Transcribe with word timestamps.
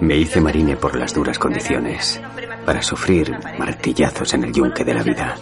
Me 0.00 0.16
hice 0.16 0.40
marine 0.40 0.76
por 0.76 0.96
las 0.96 1.14
duras 1.14 1.38
condiciones, 1.38 2.20
para 2.66 2.82
sufrir 2.82 3.36
martillazos 3.58 4.34
en 4.34 4.44
el 4.44 4.52
yunque 4.52 4.84
de 4.84 4.94
la 4.94 5.02
vida. 5.02 5.36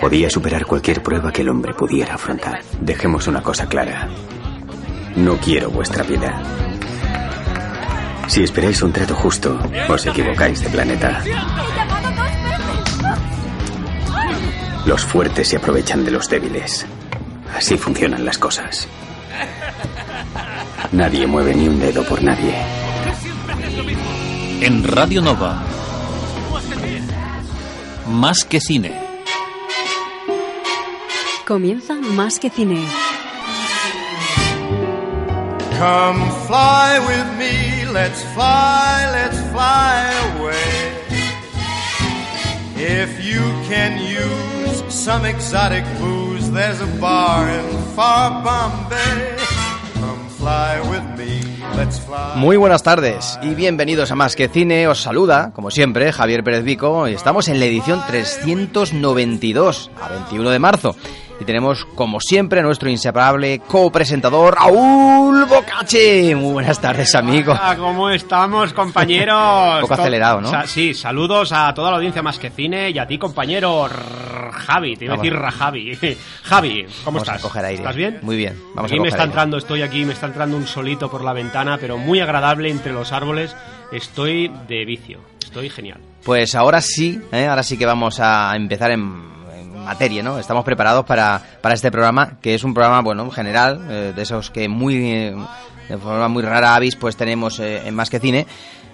Podía 0.00 0.30
superar 0.30 0.66
cualquier 0.66 1.02
prueba 1.02 1.32
que 1.32 1.42
el 1.42 1.48
hombre 1.48 1.74
pudiera 1.74 2.14
afrontar. 2.14 2.62
Dejemos 2.80 3.26
una 3.26 3.42
cosa 3.42 3.66
clara. 3.66 4.08
No 5.16 5.36
quiero 5.38 5.70
vuestra 5.70 6.04
piedad. 6.04 6.42
Si 8.28 8.42
esperáis 8.42 8.82
un 8.82 8.92
trato 8.92 9.14
justo, 9.14 9.58
os 9.88 10.06
equivocáis 10.06 10.60
de 10.62 10.68
planeta. 10.68 11.22
Los 14.84 15.04
fuertes 15.04 15.48
se 15.48 15.56
aprovechan 15.56 16.04
de 16.04 16.10
los 16.10 16.28
débiles. 16.28 16.86
Así 17.56 17.76
funcionan 17.76 18.24
las 18.24 18.38
cosas. 18.38 18.88
Nadie 20.92 21.26
mueve 21.26 21.54
ni 21.54 21.68
un 21.68 21.80
dedo 21.80 22.04
por 22.04 22.22
nadie. 22.22 22.85
En 23.78 24.84
Radio 24.84 25.20
Nova. 25.20 25.62
Más 28.08 28.44
que 28.44 28.58
cine. 28.58 28.98
Comienza 31.46 31.94
Más 31.94 32.38
que 32.38 32.48
cine. 32.48 32.88
Come 35.78 36.30
fly 36.46 36.98
with 37.06 37.38
me, 37.38 37.84
let's 37.92 38.22
fly, 38.32 39.10
let's 39.12 39.38
fly 39.52 40.10
away. 40.38 40.96
If 42.76 43.22
you 43.22 43.42
can 43.68 43.98
use 43.98 44.82
some 44.88 45.26
exotic 45.26 45.84
booze, 45.98 46.50
there's 46.50 46.80
a 46.80 46.86
bar 46.98 47.46
in 47.50 47.82
far 47.94 48.42
Bombay. 48.42 49.55
Muy 52.36 52.56
buenas 52.56 52.82
tardes 52.82 53.38
y 53.42 53.54
bienvenidos 53.54 54.10
a 54.10 54.14
Más 54.14 54.36
que 54.36 54.48
Cine. 54.48 54.86
Os 54.86 55.02
saluda, 55.02 55.50
como 55.52 55.70
siempre, 55.70 56.12
Javier 56.12 56.44
Pérez 56.44 56.62
Vico 56.62 57.08
y 57.08 57.14
estamos 57.14 57.48
en 57.48 57.58
la 57.58 57.66
edición 57.66 58.00
392, 58.06 59.90
a 60.00 60.08
21 60.08 60.50
de 60.50 60.58
marzo. 60.58 60.96
Y 61.38 61.44
tenemos, 61.44 61.84
como 61.94 62.18
siempre, 62.18 62.60
a 62.60 62.62
nuestro 62.62 62.88
inseparable 62.88 63.58
copresentador, 63.58 64.54
Raúl 64.54 65.44
Bocache. 65.44 66.34
Muy 66.34 66.54
buenas 66.54 66.80
tardes, 66.80 67.14
amigo. 67.14 67.52
Hola, 67.52 67.76
¿Cómo 67.76 68.08
estamos, 68.08 68.72
compañeros? 68.72 69.74
Un 69.76 69.80
poco 69.82 69.94
acelerado, 69.94 70.40
¿no? 70.40 70.50
Sa- 70.50 70.66
sí, 70.66 70.94
saludos 70.94 71.52
a 71.52 71.74
toda 71.74 71.90
la 71.90 71.96
audiencia 71.98 72.22
más 72.22 72.38
que 72.38 72.48
cine 72.48 72.88
y 72.90 72.98
a 72.98 73.06
ti, 73.06 73.18
compañero 73.18 73.86
Javi. 74.50 74.96
Te 74.96 75.04
iba 75.04 75.14
a 75.14 75.16
decir 75.18 75.34
Rajavi. 75.34 75.94
Javi, 76.44 76.84
¿cómo 77.04 77.16
Vamos 77.18 77.28
a 77.28 77.32
estás? 77.32 77.42
coger 77.42 77.64
aire. 77.66 77.82
¿Estás 77.82 77.96
bien? 77.96 78.18
Muy 78.22 78.36
bien, 78.36 78.58
vamos 78.74 78.90
aquí 78.90 78.98
a 78.98 79.02
me 79.02 79.08
está 79.08 79.20
aire. 79.22 79.30
entrando, 79.30 79.58
estoy 79.58 79.82
aquí, 79.82 80.06
me 80.06 80.14
está 80.14 80.26
entrando 80.26 80.56
un 80.56 80.66
solito 80.66 81.10
por 81.10 81.22
la 81.22 81.34
ventana, 81.34 81.76
pero 81.78 81.98
muy 81.98 82.20
agradable 82.20 82.70
entre 82.70 82.92
los 82.94 83.12
árboles. 83.12 83.54
Estoy 83.92 84.50
de 84.68 84.86
vicio. 84.86 85.20
Estoy 85.44 85.68
genial. 85.68 86.00
Pues 86.24 86.54
ahora 86.54 86.80
sí, 86.80 87.20
¿eh? 87.30 87.46
ahora 87.46 87.62
sí 87.62 87.76
que 87.78 87.84
vamos 87.86 88.20
a 88.20 88.54
empezar 88.56 88.90
en 88.90 89.35
materia, 89.86 90.22
¿no? 90.22 90.38
Estamos 90.38 90.64
preparados 90.64 91.06
para, 91.06 91.40
para 91.62 91.74
este 91.74 91.90
programa, 91.90 92.38
que 92.42 92.54
es 92.54 92.64
un 92.64 92.74
programa, 92.74 93.00
bueno, 93.00 93.24
en 93.24 93.30
general, 93.30 93.80
eh, 93.88 94.12
de 94.14 94.22
esos 94.22 94.50
que 94.50 94.68
muy, 94.68 95.32
de 95.88 95.98
forma 95.98 96.28
muy 96.28 96.42
rara 96.42 96.74
avis, 96.74 96.96
pues 96.96 97.16
tenemos 97.16 97.58
eh, 97.60 97.86
en 97.86 97.94
Más 97.94 98.10
que 98.10 98.20
Cine, 98.20 98.46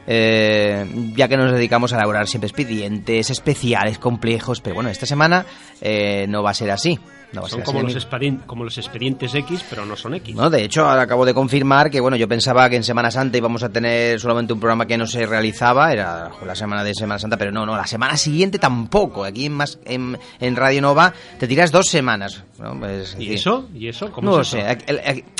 eh, 0.07 0.85
ya 1.17 1.29
que 1.29 1.37
nos 1.37 1.53
dedicamos 1.53 1.93
a 1.93 1.97
elaborar 1.97 2.27
siempre 2.29 2.49
expedientes 2.49 3.31
especiales, 3.31 3.99
complejos, 3.99 4.61
pero 4.61 4.75
bueno, 4.75 4.91
esta 4.91 5.07
semana 5.07 5.47
eh, 5.81 6.27
no 6.29 6.43
va 6.43 6.51
a 6.51 6.55
ser 6.55 6.71
así. 6.71 6.99
No 7.33 7.47
Son 7.49 7.63
como 7.63 7.81
los, 7.83 8.07
como 8.47 8.65
los 8.65 8.77
expedientes 8.79 9.35
X, 9.35 9.65
pero 9.71 9.87
no 9.87 9.97
son 9.97 10.15
X. 10.17 10.35
No, 10.37 10.51
de 10.51 10.65
hecho, 10.65 10.87
ahora 10.87 11.03
acabo 11.03 11.25
de 11.25 11.33
confirmar 11.33 11.91
que, 11.91 12.01
bueno, 12.01 12.17
yo 12.17 12.29
pensaba 12.29 12.69
que 12.69 12.77
en 12.77 12.85
Semana 12.85 13.11
Santa 13.11 13.39
íbamos 13.39 13.63
a 13.63 13.71
tener 13.71 14.21
solamente 14.21 14.53
un 14.53 14.61
programa 14.61 14.87
que 14.87 14.99
no 14.99 15.07
se 15.07 15.25
realizaba, 15.25 15.93
era 15.93 16.31
la 16.45 16.55
semana 16.55 16.85
de 16.85 16.95
Semana 16.95 17.19
Santa, 17.19 17.37
pero 17.39 17.51
no, 17.51 17.65
no, 17.65 17.77
la 17.77 17.87
semana 17.87 18.17
siguiente 18.17 18.59
tampoco. 18.59 19.25
Aquí 19.25 19.47
en, 19.47 19.53
más, 19.53 19.79
en, 19.87 20.19
en 20.41 20.57
Radio 20.57 20.83
Nova 20.83 21.13
te 21.39 21.47
tiras 21.49 21.73
dos 21.73 21.89
semanas. 21.89 22.45
¿no? 22.59 22.79
Pues, 22.79 23.17
¿Y 23.19 23.33
eso? 23.35 23.69
¿Y 23.75 23.89
eso? 23.89 24.13
¿Cómo 24.13 24.31
No 24.31 24.37
lo 24.37 24.43
es 24.43 24.49
eso? 24.49 24.59
sé, 24.59 24.67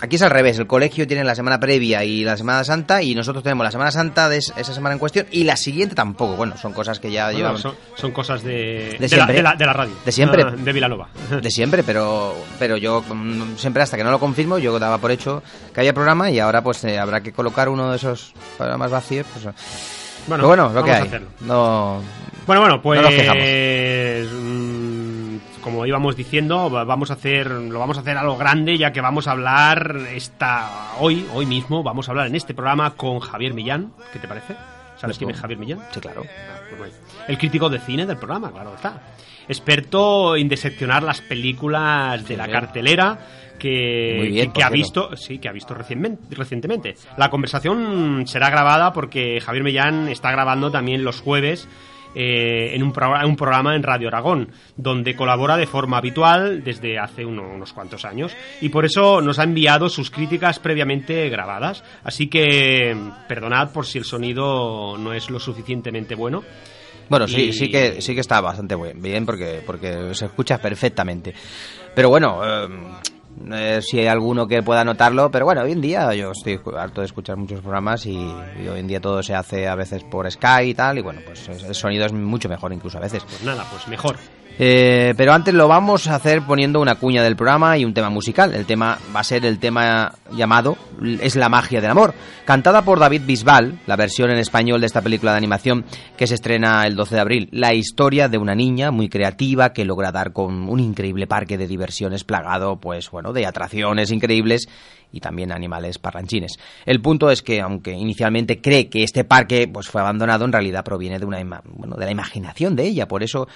aquí, 0.03 0.17
es 0.17 0.23
al 0.23 0.31
revés, 0.31 0.59
el 0.59 0.67
colegio 0.67 1.07
tiene 1.07 1.23
la 1.25 1.35
semana 1.35 1.61
previa 1.61 2.03
y 2.05 2.25
la 2.25 2.37
Semana 2.37 2.65
Santa 2.65 3.03
y 3.03 3.15
nosotros 3.15 3.45
tenemos 3.45 3.65
la 3.65 3.71
Semana 3.71 3.91
Santa 3.91 4.29
de 4.29 4.39
es- 4.39 4.53
esa 4.57 4.73
semana 4.75 4.95
en 4.95 4.99
cuestión 4.99 5.27
y 5.31 5.45
la 5.45 5.57
siguiente 5.57 5.95
tampoco. 5.95 6.37
Bueno, 6.37 6.57
son 6.57 6.73
cosas 6.73 6.99
que 6.99 7.11
ya 7.13 7.25
Bueno, 7.27 7.39
llevan 7.39 7.59
son, 7.59 7.75
son 7.97 8.11
cosas 8.13 8.43
de, 8.43 8.97
De 8.99 9.01
la, 9.01 9.09
siempre. 9.09 9.35
de 9.37 9.43
la- 9.43 9.55
de 9.55 9.67
la 9.67 9.73
radio. 9.73 9.93
De 10.05 10.11
siempre. 10.13 10.43
Ah, 10.43 10.51
de 10.57 10.73
Vilanova. 10.73 11.09
de 11.41 11.51
siempre, 11.51 11.82
pero 11.85 12.35
pero 12.59 12.77
yo 12.77 13.03
mm, 13.03 13.57
siempre 13.57 13.83
hasta 13.83 13.97
que 13.97 14.05
no 14.05 14.11
lo 14.11 14.19
confirmo, 14.19 14.59
yo 14.59 14.79
daba 14.79 14.99
por 14.99 15.11
hecho 15.11 15.43
que 15.75 15.81
había 15.81 15.93
programa 15.95 16.31
y 16.31 16.39
ahora 16.39 16.63
pues 16.63 16.83
eh, 16.85 16.99
habrá 16.99 17.21
que 17.23 17.33
colocar 17.33 17.69
uno 17.69 17.91
de 17.91 17.97
esos 17.97 18.33
programas 18.57 18.91
vacíos. 18.91 19.27
Pues, 19.33 19.45
Bueno, 19.45 19.55
pero 20.27 20.47
bueno, 20.49 20.69
lo 20.69 20.75
vamos 20.75 20.85
que 20.87 20.91
a 20.93 20.97
hay. 20.97 21.07
hacerlo. 21.09 21.29
No, 21.41 22.01
Bueno, 22.47 22.61
bueno, 22.63 22.83
pues 22.83 23.01
No 23.01 23.09
nos 23.09 23.15
quejamos. 23.15 23.43
mm, 24.43 25.37
como 25.63 25.87
íbamos 25.87 26.17
diciendo, 26.17 26.71
va- 26.71 26.85
vamos 26.85 27.11
a 27.11 27.15
hacer 27.15 27.49
lo 27.51 27.79
vamos 27.79 27.97
a 27.97 28.01
hacer 28.01 28.17
a 28.19 28.23
lo 28.25 28.37
grande 28.37 28.77
ya 28.79 28.93
que 28.93 29.01
vamos 29.01 29.29
a 29.29 29.33
hablar 29.33 29.97
esta 30.15 30.93
hoy, 30.99 31.27
hoy 31.35 31.47
mismo 31.47 31.83
vamos 31.83 32.09
a 32.09 32.13
hablar 32.13 32.27
en 32.27 32.35
este 32.37 32.55
programa 32.55 32.95
con 32.95 33.21
Javier 33.21 33.55
Millán, 33.55 33.93
¿qué 34.13 34.19
te 34.19 34.27
parece? 34.29 34.55
¿Sabes 35.01 35.19
quién 35.19 35.31
es 35.31 35.41
Javier 35.41 35.59
Millán? 35.59 35.81
sí, 35.93 36.01
claro. 36.01 36.23
Ah, 36.27 36.61
pues 36.69 36.79
bueno. 36.79 36.95
El 37.29 37.39
crítico 37.39 37.69
de 37.69 37.79
cine 37.79 38.07
del 38.07 38.17
programa, 38.17 38.51
claro 38.53 38.75
está. 38.75 39.01
Experto 39.49 40.37
en 40.37 40.49
diseccionar 40.49 41.03
las 41.03 41.21
películas 41.21 42.27
de 42.27 42.37
la 42.37 42.49
cartelera 42.49 43.19
que, 43.59 44.27
bien, 44.31 44.47
que- 44.53 44.59
que 44.59 44.65
ha 44.65 44.71
visto, 44.71 45.17
sí, 45.17 45.39
que 45.39 45.49
ha 45.49 45.53
visto 45.53 45.75
recien- 45.75 46.19
recientemente. 46.31 46.95
La 47.17 47.29
conversación 47.31 48.25
será 48.27 48.51
grabada 48.51 48.93
porque 48.93 49.41
Javier 49.41 49.63
Mellán 49.65 50.09
está 50.09 50.31
grabando 50.33 50.71
también 50.71 51.05
los 51.05 51.21
jueves 51.21 51.69
eh, 52.15 52.75
en 52.75 52.83
un, 52.83 52.93
programa, 52.93 53.25
un 53.27 53.37
programa 53.37 53.75
en 53.75 53.83
Radio 53.83 54.09
Aragón, 54.09 54.51
donde 54.77 55.17
colabora 55.17 55.57
de 55.57 55.67
forma 55.67 55.97
habitual 55.99 56.63
desde 56.63 56.99
hace 56.99 57.25
uno- 57.25 57.49
unos 57.55 57.73
cuantos 57.73 58.05
años. 58.05 58.37
Y 58.61 58.69
por 58.69 58.85
eso 58.85 59.23
nos 59.23 59.39
ha 59.39 59.45
enviado 59.45 59.89
sus 59.89 60.11
críticas 60.11 60.59
previamente 60.59 61.29
grabadas. 61.31 61.83
Así 62.05 62.27
que 62.29 62.95
perdonad 63.29 63.71
por 63.73 63.87
si 63.87 63.97
el 63.99 64.05
sonido 64.05 64.99
no 64.99 65.13
es 65.15 65.31
lo 65.31 65.41
suficientemente 65.41 66.15
bueno. 66.15 66.43
Bueno, 67.13 67.29
sí, 67.29 67.43
Y- 67.49 67.53
sí 67.53 67.71
que 67.71 68.01
sí 68.01 68.15
que 68.15 68.23
está 68.23 68.41
bastante 68.41 68.75
bien 68.95 69.27
porque 69.27 69.63
porque 69.67 70.15
se 70.15 70.25
escucha 70.25 70.57
perfectamente. 70.57 71.35
Pero 71.95 72.09
bueno, 72.09 72.41
eh, 72.43 72.69
eh, 73.53 73.81
si 73.83 73.99
hay 73.99 74.07
alguno 74.07 74.47
que 74.47 74.63
pueda 74.63 74.83
notarlo, 74.83 75.31
pero 75.31 75.45
bueno, 75.45 75.61
hoy 75.61 75.73
en 75.73 75.83
día 75.83 76.15
yo 76.15 76.31
estoy 76.31 76.59
harto 76.75 77.03
de 77.03 77.07
escuchar 77.09 77.37
muchos 77.37 77.61
programas 77.61 78.07
y, 78.07 78.13
y 78.15 78.67
hoy 78.67 78.81
en 78.81 78.87
día 78.87 78.99
todo 78.99 79.23
se 79.23 79.35
hace 79.35 79.69
a 79.69 79.75
veces 79.75 80.05
por 80.05 80.31
Sky 80.31 80.71
y 80.71 80.75
tal 80.75 80.97
y 80.97 81.03
bueno, 81.03 81.21
pues 81.27 81.47
es- 81.51 81.65
el 81.65 81.75
sonido 81.75 82.07
es 82.07 82.15
mucho 82.15 82.49
mejor 82.49 82.73
incluso 82.73 82.97
a 82.97 83.03
veces. 83.03 83.23
Pues 83.25 83.43
nada, 83.45 83.67
pues 83.71 83.87
mejor. 83.89 84.17
Eh, 84.59 85.15
pero 85.17 85.33
antes 85.33 85.55
lo 85.55 85.67
vamos 85.67 86.09
a 86.09 86.17
hacer 86.17 86.43
poniendo 86.43 86.81
una 86.81 86.97
cuña 86.97 87.23
del 87.23 87.37
programa 87.37 87.79
y 87.79 87.85
un 87.85 87.95
tema 87.95 88.11
musical. 88.11 88.55
El 88.55 88.67
tema 88.67 88.99
va 89.15 89.21
a 89.21 89.25
ser 89.25 89.45
el 89.47 89.59
tema 89.59 90.13
llamado 90.33 90.77
Es 91.21 91.37
la 91.37 91.49
magia 91.49 91.81
del 91.81 91.91
amor, 91.91 92.15
cantada 92.45 92.83
por 92.83 92.99
David 92.99 93.23
Bisbal, 93.27 93.81
la 93.87 93.97
versión 93.97 94.31
en 94.31 94.39
español 94.39 94.81
de 94.81 94.87
esta 94.87 95.01
película 95.01 95.33
de 95.33 95.39
animación 95.39 95.85
que 96.17 96.27
se 96.27 96.35
estrena 96.35 96.87
el 96.87 96.97
12 96.97 97.15
de 97.15 97.21
abril. 97.21 97.49
La 97.51 97.75
historia 97.75 98.29
de 98.29 98.39
una 98.39 98.55
niña 98.55 98.91
muy 98.91 99.09
creativa 99.09 99.73
que 99.73 99.85
logra 99.85 100.13
dar 100.13 100.33
con 100.33 100.69
un 100.69 100.81
increíble 100.81 101.27
parque 101.27 101.57
de 101.57 101.67
diversiones 101.67 102.25
plagado, 102.25 102.79
pues 102.79 103.11
bueno, 103.11 103.33
de 103.33 103.47
atracciones 103.47 104.11
increíbles 104.11 104.69
y 105.13 105.21
también 105.21 105.53
animales 105.53 105.99
parlanchines. 105.99 106.59
El 106.87 107.01
punto 107.01 107.31
es 107.31 107.43
que, 107.43 107.61
aunque 107.61 107.93
inicialmente 107.93 108.61
cree 108.61 108.89
que 108.89 109.03
este 109.03 109.25
parque 109.25 109.69
pues 109.69 109.89
fue 109.89 110.01
abandonado, 110.01 110.45
en 110.45 110.53
realidad 110.53 110.85
proviene 110.85 111.19
de 111.19 111.27
una 111.27 111.63
bueno, 111.65 111.97
de 111.97 112.05
la 112.05 112.11
imaginación 112.11 112.75
de 112.75 112.85
ella. 112.85 113.07
Por 113.07 113.23
eso 113.23 113.47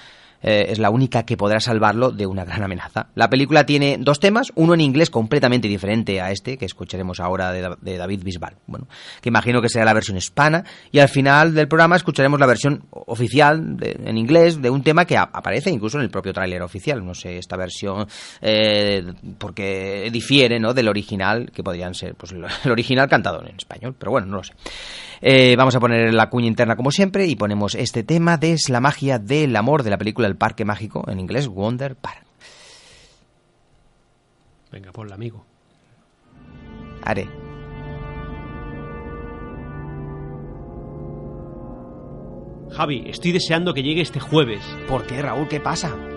eh, 0.43 0.67
es 0.69 0.79
la 0.79 0.91
única 0.91 1.25
que 1.25 1.37
podrá 1.37 1.61
salvarlo 1.61 2.11
de 2.11 2.27
una 2.27 2.45
gran 2.45 2.63
amenaza. 2.63 3.09
La 3.15 3.29
película 3.31 3.67
tiene 3.67 3.97
dos 3.99 4.21
temas, 4.21 4.53
uno 4.55 4.75
en 4.75 4.81
inglés 4.81 5.11
completamente 5.11 5.69
diferente 5.69 6.21
a 6.21 6.31
este, 6.31 6.57
que 6.57 6.65
escucharemos 6.65 7.21
ahora 7.21 7.53
de, 7.53 7.97
David 7.97 8.23
Bisbal, 8.23 8.57
bueno, 8.67 8.87
que 9.21 9.29
imagino 9.29 9.61
que 9.63 9.69
será 9.69 9.85
la 9.85 9.95
versión 9.95 10.17
hispana, 10.17 10.65
y 10.93 10.99
al 10.99 11.09
final 11.09 11.55
del 11.55 11.69
programa 11.69 11.97
escucharemos 11.97 12.39
la 12.41 12.47
versión 12.47 12.85
oficial 12.91 13.77
en 13.81 14.19
inglés 14.19 14.61
de 14.61 14.71
un 14.71 14.83
tema 14.83 15.05
que 15.05 15.17
aparece 15.17 15.71
incluso 15.71 15.99
en 15.99 16.05
el 16.05 16.11
propio 16.11 16.33
tráiler 16.33 16.63
oficial, 16.63 17.05
no 17.05 17.15
sé, 17.15 17.39
esta 17.39 17.57
versión, 17.57 18.07
eh, 18.41 19.03
porque 19.39 20.09
difiere 20.13 20.59
¿no? 20.59 20.75
del 20.75 20.89
original, 20.89 21.51
que 21.53 21.63
podrían 21.63 21.95
ser 21.95 22.15
pues, 22.15 22.33
el 22.33 22.71
original 22.71 23.09
cantado 23.09 23.43
en 23.43 23.57
español, 23.57 23.95
pero 23.99 24.13
bueno, 24.13 24.27
no 24.27 24.37
lo 24.39 24.45
sé. 24.45 24.55
Eh, 25.21 25.57
vamos 25.57 25.75
a 25.75 25.81
poner 25.81 26.13
la 26.13 26.29
cuña 26.29 26.47
interna 26.47 26.77
como 26.77 26.91
siempre 26.91 27.27
y 27.27 27.37
ponemos 27.37 27.75
este 27.75 28.03
tema 28.03 28.37
de 28.37 28.53
Es 28.53 28.69
la 28.69 28.81
magia 28.81 29.19
del 29.19 29.57
amor 29.57 29.83
de 29.83 29.91
la 29.91 29.99
película 29.99 30.29
El 30.29 30.37
Parque 30.37 30.65
Mágico, 30.65 31.05
en 31.09 31.21
inglés 31.21 31.49
Wonder 31.49 31.97
Park. 31.97 32.25
Venga, 34.71 34.93
ponla, 34.93 35.15
amigo. 35.15 35.45
Haré. 37.03 37.29
Javi, 42.73 43.05
estoy 43.09 43.33
deseando 43.33 43.73
que 43.73 43.83
llegue 43.83 44.03
este 44.03 44.21
jueves. 44.21 44.61
¿Por 44.89 45.07
qué, 45.07 45.23
Raúl? 45.23 45.49
¿Qué 45.49 45.61
pasa? 45.61 45.97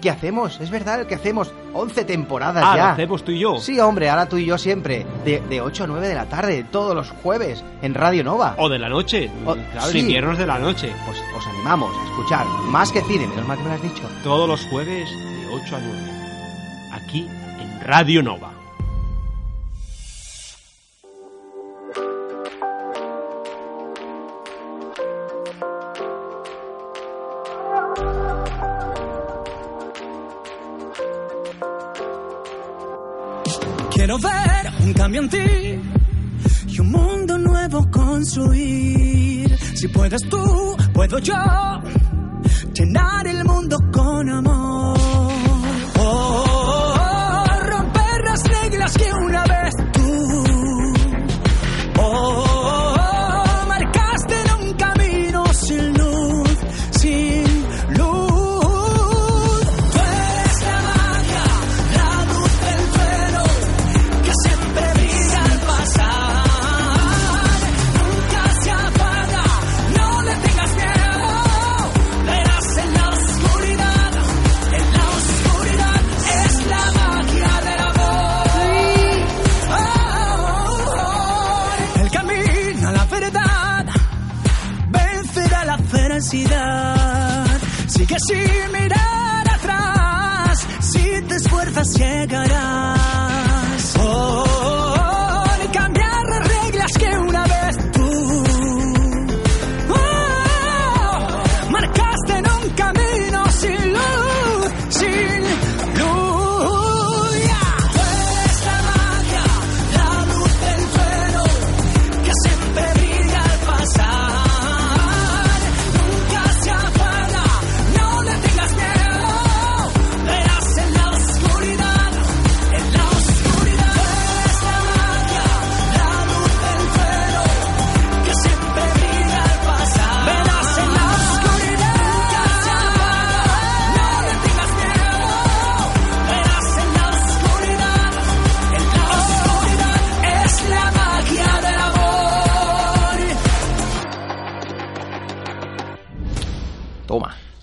que 0.00 0.10
hacemos, 0.10 0.60
es 0.60 0.70
verdad, 0.70 1.00
el 1.00 1.06
que 1.06 1.14
hacemos. 1.14 1.52
11 1.72 2.04
temporadas 2.04 2.64
Ah, 2.66 2.76
ya. 2.76 2.84
lo 2.86 2.90
hacemos 2.92 3.24
tú 3.24 3.30
y 3.30 3.38
yo. 3.38 3.58
Sí, 3.60 3.78
hombre, 3.78 4.10
ahora 4.10 4.26
tú 4.28 4.36
y 4.38 4.44
yo 4.46 4.58
siempre. 4.58 5.06
De, 5.24 5.40
de 5.40 5.60
8 5.60 5.84
a 5.84 5.86
9 5.86 6.08
de 6.08 6.14
la 6.14 6.24
tarde, 6.26 6.64
todos 6.70 6.94
los 6.96 7.10
jueves, 7.22 7.62
en 7.82 7.94
Radio 7.94 8.24
Nova. 8.24 8.54
O 8.58 8.68
de 8.68 8.78
la 8.78 8.88
noche. 8.88 9.30
O- 9.46 9.54
claro, 9.54 9.86
sí. 9.92 9.98
inviernos 10.00 10.36
de 10.38 10.46
la 10.46 10.58
noche. 10.58 10.92
Pues 11.06 11.22
os 11.38 11.46
animamos 11.46 11.94
a 11.96 12.04
escuchar 12.04 12.46
más 12.70 12.90
que 12.90 13.02
cine, 13.02 13.26
menos 13.28 13.46
mal 13.46 13.56
que 13.56 13.62
me 13.62 13.68
lo 13.70 13.74
has 13.76 13.82
dicho. 13.82 14.02
Todos 14.24 14.48
los 14.48 14.62
jueves 14.66 15.08
de 15.08 15.46
8 15.64 15.76
a 15.76 15.78
9. 15.78 15.98
Aquí 16.92 17.28
en 17.60 17.80
Radio 17.82 18.22
Nova. 18.22 18.50
Y 35.12 36.80
un 36.80 36.90
mundo 36.92 37.36
nuevo 37.36 37.90
construir. 37.90 39.58
Si 39.74 39.88
puedes 39.88 40.22
tú, 40.28 40.76
puedo 40.92 41.18
yo 41.18 41.34
llenar 42.72 43.26
el 43.26 43.44
mundo 43.44 43.76
con 43.92 44.28
amor. 44.28 44.69
Te 91.22 91.34
esfuerzas 91.34 91.94
llegarás. 91.98 93.94
Oh, 93.98 94.69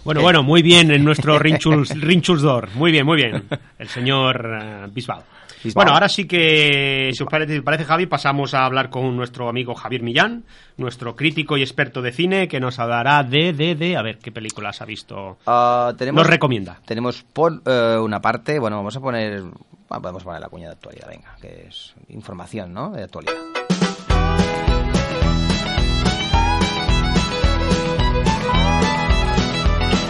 Bueno, 0.07 0.21
bueno, 0.21 0.41
muy 0.41 0.61
bien 0.61 0.89
en 0.89 1.03
nuestro 1.03 1.37
Rinchuls, 1.37 1.89
Rinchulsdor. 1.99 2.69
Muy 2.75 2.93
bien, 2.93 3.05
muy 3.05 3.17
bien. 3.17 3.43
El 3.77 3.89
señor 3.89 4.57
eh, 4.57 4.87
Bisbal. 4.89 5.19
Bisbal. 5.61 5.73
Bueno, 5.83 5.91
ahora 5.91 6.07
sí 6.07 6.25
que, 6.25 7.11
si 7.13 7.23
os 7.23 7.29
parece, 7.29 7.61
parece, 7.61 7.83
Javi, 7.83 8.05
pasamos 8.05 8.53
a 8.53 8.63
hablar 8.63 8.89
con 8.89 9.17
nuestro 9.17 9.49
amigo 9.49 9.75
Javier 9.75 10.03
Millán, 10.03 10.45
nuestro 10.77 11.13
crítico 11.13 11.57
y 11.57 11.61
experto 11.61 12.01
de 12.01 12.13
cine, 12.13 12.47
que 12.47 12.61
nos 12.61 12.79
hablará 12.79 13.21
de, 13.23 13.51
de, 13.51 13.75
de, 13.75 13.97
a 13.97 14.01
ver 14.01 14.17
qué 14.19 14.31
películas 14.31 14.81
ha 14.81 14.85
visto. 14.85 15.39
Ah, 15.45 15.93
tenemos, 15.97 16.21
Nos 16.21 16.27
recomienda. 16.27 16.79
Tenemos 16.85 17.23
por 17.23 17.61
eh, 17.65 17.97
una 18.01 18.21
parte, 18.21 18.59
bueno, 18.59 18.77
vamos 18.77 18.95
a 18.95 19.01
poner, 19.01 19.43
podemos 19.89 20.23
poner 20.23 20.39
la 20.39 20.47
cuña 20.47 20.67
de 20.67 20.73
actualidad, 20.73 21.09
venga, 21.09 21.35
que 21.41 21.65
es 21.67 21.93
información, 22.07 22.73
¿no? 22.73 22.91
De 22.91 23.03
actualidad. 23.03 23.56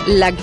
Let 0.07 0.37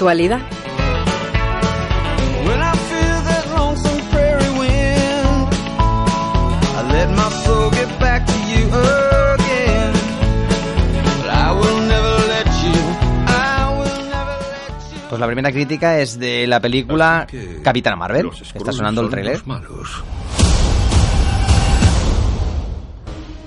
you. 12.63 12.73
Pues 15.09 15.21
la 15.21 15.27
primera 15.27 15.53
crítica 15.53 15.99
es 15.99 16.19
de 16.19 16.47
la 16.47 16.61
película 16.61 17.27
Capitana 17.63 17.97
Marvel. 17.97 18.31
Está 18.55 18.73
sonando 18.73 19.01
el 19.01 19.11
trailer. 19.11 19.47
malos. 19.47 20.03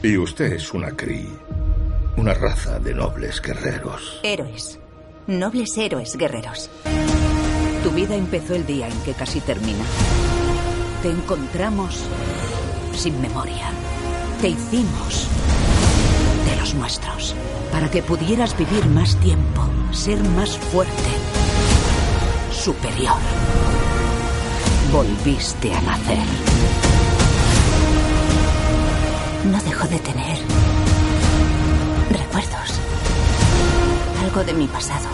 Y 0.01 0.17
usted 0.17 0.53
es 0.53 0.73
una 0.73 0.91
Kree. 0.91 1.27
Una 2.15 2.33
raza 2.33 2.79
de 2.79 2.93
nobles 2.93 3.41
guerreros. 3.41 4.19
Héroes. 4.23 4.79
Nobles 5.27 5.77
héroes 5.77 6.15
guerreros. 6.15 6.69
Tu 7.83 7.91
vida 7.91 8.15
empezó 8.15 8.55
el 8.55 8.65
día 8.65 8.87
en 8.87 8.97
que 9.01 9.13
casi 9.13 9.41
termina. 9.41 9.83
Te 11.01 11.09
encontramos 11.09 11.99
sin 12.95 13.19
memoria. 13.19 13.69
Te 14.39 14.47
hicimos 14.47 15.27
de 16.45 16.55
los 16.55 16.73
nuestros. 16.75 17.35
Para 17.73 17.91
que 17.91 18.01
pudieras 18.01 18.57
vivir 18.57 18.85
más 18.85 19.17
tiempo, 19.17 19.69
ser 19.91 20.23
más 20.23 20.57
fuerte, 20.57 21.11
superior. 22.53 23.19
Volviste 24.93 25.73
a 25.73 25.81
nacer. 25.81 26.25
No 29.51 29.61
dejo 29.61 29.87
de 29.89 29.99
tener 29.99 30.37
recuerdos. 32.11 32.76
Algo 34.27 34.43
de 34.43 34.51
mi 34.51 34.67
pasado 34.67 35.07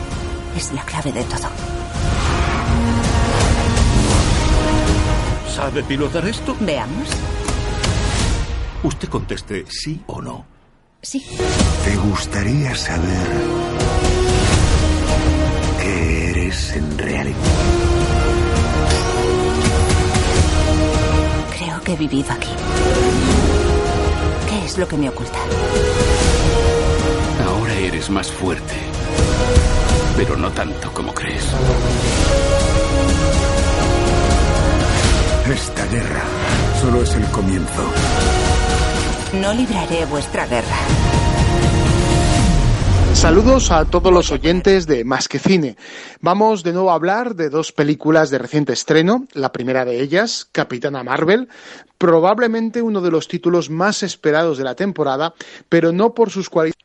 es 0.58 0.74
la 0.74 0.82
clave 0.82 1.12
de 1.12 1.24
todo. 1.26 1.48
¿Sabe 5.56 5.84
pilotar 5.84 6.28
esto? 6.28 6.58
Veamos. 6.60 7.10
Usted 8.82 9.10
conteste 9.10 9.66
sí 9.70 10.02
o 10.08 10.20
no. 10.20 10.48
Sí. 11.00 11.24
¿Te 11.86 11.96
gustaría 11.96 12.74
saber 12.74 13.28
qué 15.80 16.30
eres 16.32 16.74
en 16.76 16.98
realidad? 16.98 17.38
Creo 21.56 21.82
que 21.82 21.94
he 21.94 21.98
vivido 21.98 22.32
aquí. 22.32 22.50
¿Qué 24.50 24.66
es 24.66 24.80
lo 24.80 24.88
que 24.88 24.98
me 24.98 25.10
oculta? 25.10 25.38
Ahora 27.46 27.76
eres 27.76 28.10
más 28.10 28.32
fuerte. 28.32 28.93
Pero 30.18 30.38
no 30.38 30.52
tanto 30.52 30.92
como 30.92 31.14
crees. 31.14 31.46
Esta 35.52 35.86
guerra 35.88 36.24
solo 36.80 37.02
es 37.02 37.14
el 37.16 37.26
comienzo. 37.26 37.84
No 39.42 39.54
libraré 39.54 40.06
vuestra 40.06 40.46
guerra. 40.48 40.78
Saludos 43.14 43.72
a 43.72 43.86
todos 43.86 44.12
los 44.12 44.32
oyentes 44.32 44.86
de 44.86 45.06
Más 45.06 45.28
que 45.28 45.40
Cine. 45.40 45.78
Vamos 46.20 46.64
de 46.64 46.74
nuevo 46.74 46.92
a 46.92 46.96
hablar 46.96 47.36
de 47.36 47.50
dos 47.50 47.72
películas 47.72 48.30
de 48.30 48.38
reciente 48.38 48.74
estreno. 48.74 49.28
La 49.34 49.52
primera 49.52 49.86
de 49.86 50.02
ellas, 50.02 50.50
Capitana 50.52 51.04
Marvel, 51.04 51.48
probablemente 51.98 52.82
uno 52.82 53.02
de 53.02 53.12
los 53.12 53.28
títulos 53.28 53.70
más 53.70 54.04
esperados 54.04 54.58
de 54.58 54.66
la 54.66 54.76
temporada, 54.76 55.34
pero 55.70 55.92
no 55.92 56.14
por 56.14 56.32
sus 56.32 56.50
cualidades. 56.50 56.84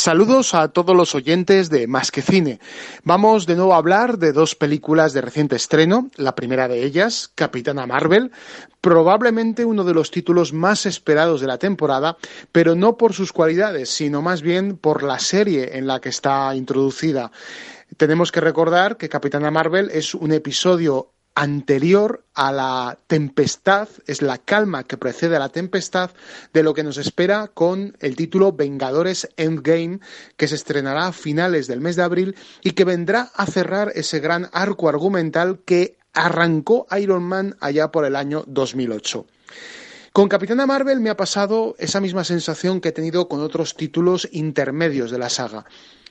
Saludos 0.00 0.54
a 0.54 0.68
todos 0.68 0.96
los 0.96 1.14
oyentes 1.14 1.68
de 1.68 1.86
Más 1.86 2.10
que 2.10 2.22
Cine. 2.22 2.58
Vamos 3.04 3.44
de 3.44 3.54
nuevo 3.54 3.74
a 3.74 3.76
hablar 3.76 4.16
de 4.16 4.32
dos 4.32 4.54
películas 4.54 5.12
de 5.12 5.20
reciente 5.20 5.56
estreno. 5.56 6.10
La 6.16 6.34
primera 6.34 6.68
de 6.68 6.84
ellas, 6.84 7.30
Capitana 7.34 7.84
Marvel, 7.84 8.32
probablemente 8.80 9.66
uno 9.66 9.84
de 9.84 9.92
los 9.92 10.10
títulos 10.10 10.54
más 10.54 10.86
esperados 10.86 11.42
de 11.42 11.48
la 11.48 11.58
temporada, 11.58 12.16
pero 12.50 12.74
no 12.74 12.96
por 12.96 13.12
sus 13.12 13.30
cualidades, 13.30 13.90
sino 13.90 14.22
más 14.22 14.40
bien 14.40 14.78
por 14.78 15.02
la 15.02 15.18
serie 15.18 15.76
en 15.76 15.86
la 15.86 16.00
que 16.00 16.08
está 16.08 16.54
introducida. 16.54 17.30
Tenemos 17.98 18.32
que 18.32 18.40
recordar 18.40 18.96
que 18.96 19.10
Capitana 19.10 19.50
Marvel 19.50 19.90
es 19.92 20.14
un 20.14 20.32
episodio 20.32 21.10
anterior 21.34 22.24
a 22.34 22.52
la 22.52 22.98
tempestad, 23.06 23.88
es 24.06 24.22
la 24.22 24.38
calma 24.38 24.84
que 24.84 24.96
precede 24.96 25.36
a 25.36 25.40
la 25.40 25.48
tempestad 25.48 26.10
de 26.52 26.62
lo 26.62 26.74
que 26.74 26.82
nos 26.82 26.98
espera 26.98 27.48
con 27.48 27.96
el 28.00 28.16
título 28.16 28.52
Vengadores 28.52 29.28
Endgame, 29.36 30.00
que 30.36 30.48
se 30.48 30.54
estrenará 30.54 31.08
a 31.08 31.12
finales 31.12 31.66
del 31.66 31.80
mes 31.80 31.96
de 31.96 32.02
abril 32.02 32.36
y 32.62 32.72
que 32.72 32.84
vendrá 32.84 33.30
a 33.34 33.46
cerrar 33.46 33.92
ese 33.94 34.20
gran 34.20 34.48
arco 34.52 34.88
argumental 34.88 35.60
que 35.64 35.96
arrancó 36.12 36.86
Iron 36.98 37.22
Man 37.22 37.56
allá 37.60 37.90
por 37.90 38.04
el 38.04 38.16
año 38.16 38.44
2008. 38.46 39.26
Con 40.12 40.28
Capitana 40.28 40.66
Marvel 40.66 41.00
me 41.00 41.10
ha 41.10 41.16
pasado 41.16 41.76
esa 41.78 42.00
misma 42.00 42.24
sensación 42.24 42.80
que 42.80 42.88
he 42.88 42.92
tenido 42.92 43.28
con 43.28 43.40
otros 43.40 43.76
títulos 43.76 44.28
intermedios 44.32 45.12
de 45.12 45.18
la 45.18 45.30
saga. 45.30 45.66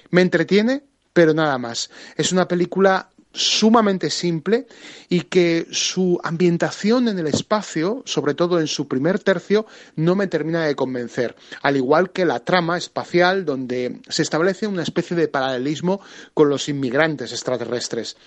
Me 0.09 0.21
entretiene, 0.21 0.83
pero 1.11 1.33
nada 1.33 1.57
más. 1.57 1.89
Es 2.15 2.31
una 2.31 2.47
película 2.47 3.09
sumamente 3.33 4.09
simple 4.09 4.67
y 5.07 5.21
que 5.21 5.67
su 5.71 6.19
ambientación 6.23 7.07
en 7.07 7.19
el 7.19 7.27
espacio, 7.27 8.01
sobre 8.05 8.33
todo 8.33 8.59
en 8.59 8.67
su 8.67 8.87
primer 8.87 9.19
tercio, 9.19 9.65
no 9.95 10.15
me 10.15 10.27
termina 10.27 10.65
de 10.65 10.75
convencer, 10.75 11.35
al 11.61 11.77
igual 11.77 12.11
que 12.11 12.25
la 12.25 12.39
trama 12.39 12.77
espacial 12.77 13.45
donde 13.45 14.01
se 14.07 14.23
establece 14.23 14.67
una 14.67 14.83
especie 14.83 15.15
de 15.15 15.27
paralelismo 15.27 16.01
con 16.33 16.49
los 16.49 16.69
inmigrantes 16.69 17.31
extraterrestres. 17.31 18.17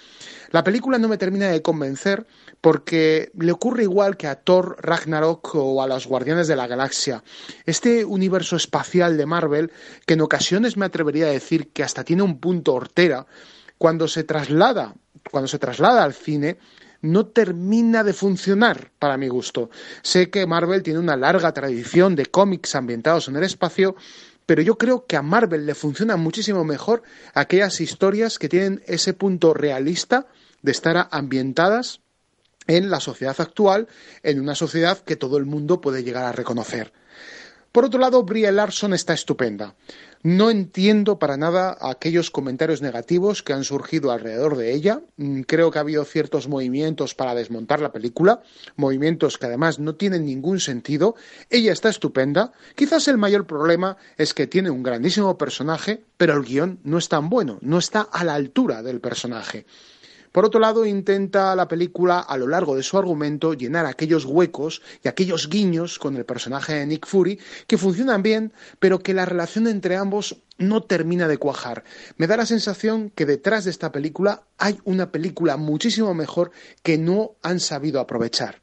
La 0.50 0.62
película 0.62 0.99
no 0.99 1.09
me 1.09 1.18
termina 1.18 1.49
de 1.49 1.62
convencer 1.62 2.26
porque 2.61 3.32
le 3.38 3.52
ocurre 3.52 3.85
igual 3.85 4.16
que 4.16 4.28
a 4.28 4.37
Thor 4.37 4.76
Ragnarok 4.80 5.54
o 5.54 5.82
a 5.82 5.87
los 5.87 6.06
Guardianes 6.06 6.47
de 6.47 6.56
la 6.56 6.66
Galaxia. 6.66 7.25
Este 7.64 8.04
universo 8.04 8.56
espacial 8.56 9.16
de 9.16 9.26
Marvel, 9.26 9.73
que 10.06 10.14
en 10.14 10.21
ocasiones 10.21 10.76
me 10.76 10.85
atrevería 10.85 11.26
a 11.26 11.30
decir 11.30 11.71
que 11.71 11.82
hasta 11.82 12.04
tiene 12.04 12.23
un 12.23 12.38
punto 12.38 12.75
hortera, 12.75 13.26
cuando 13.83 14.07
se 14.07 14.23
traslada, 14.23 14.95
cuando 15.29 15.49
se 15.49 15.59
traslada 15.59 16.05
al 16.05 16.15
cine, 16.15 16.57
no 17.01 17.27
termina 17.27 18.05
de 18.05 18.12
funcionar 18.12 18.93
para 19.01 19.17
mi 19.17 19.27
gusto. 19.27 19.71
Sé 20.03 20.31
que 20.31 20.47
Marvel 20.47 20.85
tiene 20.85 21.01
una 21.01 21.17
larga 21.17 21.53
tradición 21.53 22.15
de 22.15 22.27
cómics 22.27 22.77
ambientados 22.77 23.27
en 23.27 23.35
el 23.35 23.43
espacio, 23.43 23.97
pero 24.47 24.62
yo 24.62 24.79
creo 24.79 25.05
que 25.07 25.17
a 25.17 25.23
Marvel 25.23 25.67
le 25.67 25.75
funcionan 25.75 26.21
muchísimo 26.21 26.62
mejor 26.62 27.03
aquellas 27.35 27.81
historias 27.81 28.39
que 28.39 28.49
tienen 28.49 28.85
ese 28.87 29.15
punto 29.15 29.53
realista 29.53 30.29
de 30.62 30.71
estar 30.71 31.09
ambientadas 31.11 32.03
en 32.69 32.89
la 32.89 33.01
sociedad 33.01 33.35
actual, 33.41 33.89
en 34.23 34.39
una 34.39 34.55
sociedad 34.55 34.99
que 35.01 35.17
todo 35.17 35.39
el 35.39 35.45
mundo 35.45 35.81
puede 35.81 36.05
llegar 36.05 36.23
a 36.23 36.31
reconocer. 36.31 36.93
Por 37.73 37.87
otro 37.87 37.99
lado, 37.99 38.23
Brie 38.23 38.53
Larson 38.53 38.93
está 38.93 39.15
estupenda. 39.15 39.75
No 40.25 40.50
entiendo 40.50 41.19
para 41.19 41.37
nada 41.37 41.76
aquellos 41.81 42.31
comentarios 42.31 42.81
negativos 42.81 43.43
que 43.43 43.55
han 43.55 43.64
surgido 43.64 44.12
alrededor 44.12 44.57
de 44.57 44.73
ella. 44.73 45.00
Mm, 45.17 45.41
Creo 45.43 45.73
que 45.73 45.79
ha 45.79 45.81
habido 45.81 46.05
ciertos 46.05 46.47
movimientos 46.47 47.17
para 47.17 47.35
desmontar 47.35 47.81
la 47.81 47.91
película, 47.91 48.41
movimientos 48.76 49.37
que 49.37 49.47
además 49.47 49.81
no 49.81 49.97
tienen 49.97 50.25
ningún 50.25 50.61
sentido. 50.61 51.17
Ella 51.50 51.73
está 51.73 51.88
estupenda. 51.88 52.52
Quizás 52.76 53.09
el 53.09 53.19
mayor 53.19 53.47
problema 53.49 53.97
es 54.17 54.33
que 54.33 54.47
tiene 54.47 54.71
un 54.71 54.85
grandísimo 54.85 55.37
personaje, 55.37 56.05
pero 56.17 56.35
el 56.35 56.45
guion 56.45 56.79
no 56.85 56.99
es 56.99 57.09
tan 57.09 57.29
bueno, 57.29 57.59
no 57.61 57.79
está 57.79 58.02
a 58.02 58.23
la 58.23 58.35
altura 58.35 58.85
del 58.85 59.00
personaje. 59.00 59.67
Por 60.33 60.47
otro 60.47 60.61
lado, 60.61 60.87
intenta 60.87 61.55
la 61.55 61.69
película, 61.69 62.19
a 62.19 62.37
lo 62.39 62.49
largo 62.49 62.75
de 62.75 62.83
su 62.83 62.97
argumento, 62.97 63.53
llenar 63.53 63.85
aquellos 63.85 64.25
huecos 64.25 64.81
y 65.05 65.09
aquellos 65.09 65.51
guiños 65.51 65.99
con 65.99 66.17
el 66.17 66.25
personaje 66.25 66.75
de 66.75 66.87
Nick 66.87 67.07
Fury 67.07 67.39
que 67.67 67.77
funcionan 67.77 68.23
bien, 68.23 68.53
pero 68.79 69.01
que 69.01 69.12
la 69.12 69.27
relación 69.27 69.67
entre 69.67 69.97
ambos 69.97 70.43
no 70.57 70.83
termina 70.83 71.29
de 71.29 71.37
cuajar. 71.37 71.85
Me 72.17 72.27
da 72.27 72.39
la 72.39 72.47
sensación 72.47 73.11
que 73.11 73.27
detrás 73.27 73.65
de 73.65 73.71
esta 73.71 73.93
película 73.93 74.45
hay 74.57 74.79
una 74.85 75.12
película 75.12 75.59
muchísimo 75.59 76.15
mejor 76.15 76.51
que 76.83 76.97
no 76.97 77.33
han 77.43 77.61
sabido 77.61 78.01
aprovechar. 78.01 78.62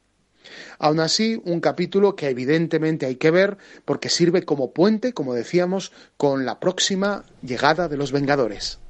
Aún 0.78 0.98
así, 0.98 1.40
un 1.44 1.60
capítulo 1.60 2.16
que 2.16 2.28
evidentemente 2.28 3.06
hay 3.06 3.16
que 3.16 3.30
ver 3.30 3.58
porque 3.84 4.08
sirve 4.08 4.44
como 4.44 4.72
puente, 4.72 5.12
como 5.12 5.34
decíamos, 5.34 5.92
con 6.16 6.44
la 6.44 6.58
próxima 6.58 7.24
llegada 7.42 7.88
de 7.88 7.96
los 7.96 8.10
Vengadores. 8.10 8.80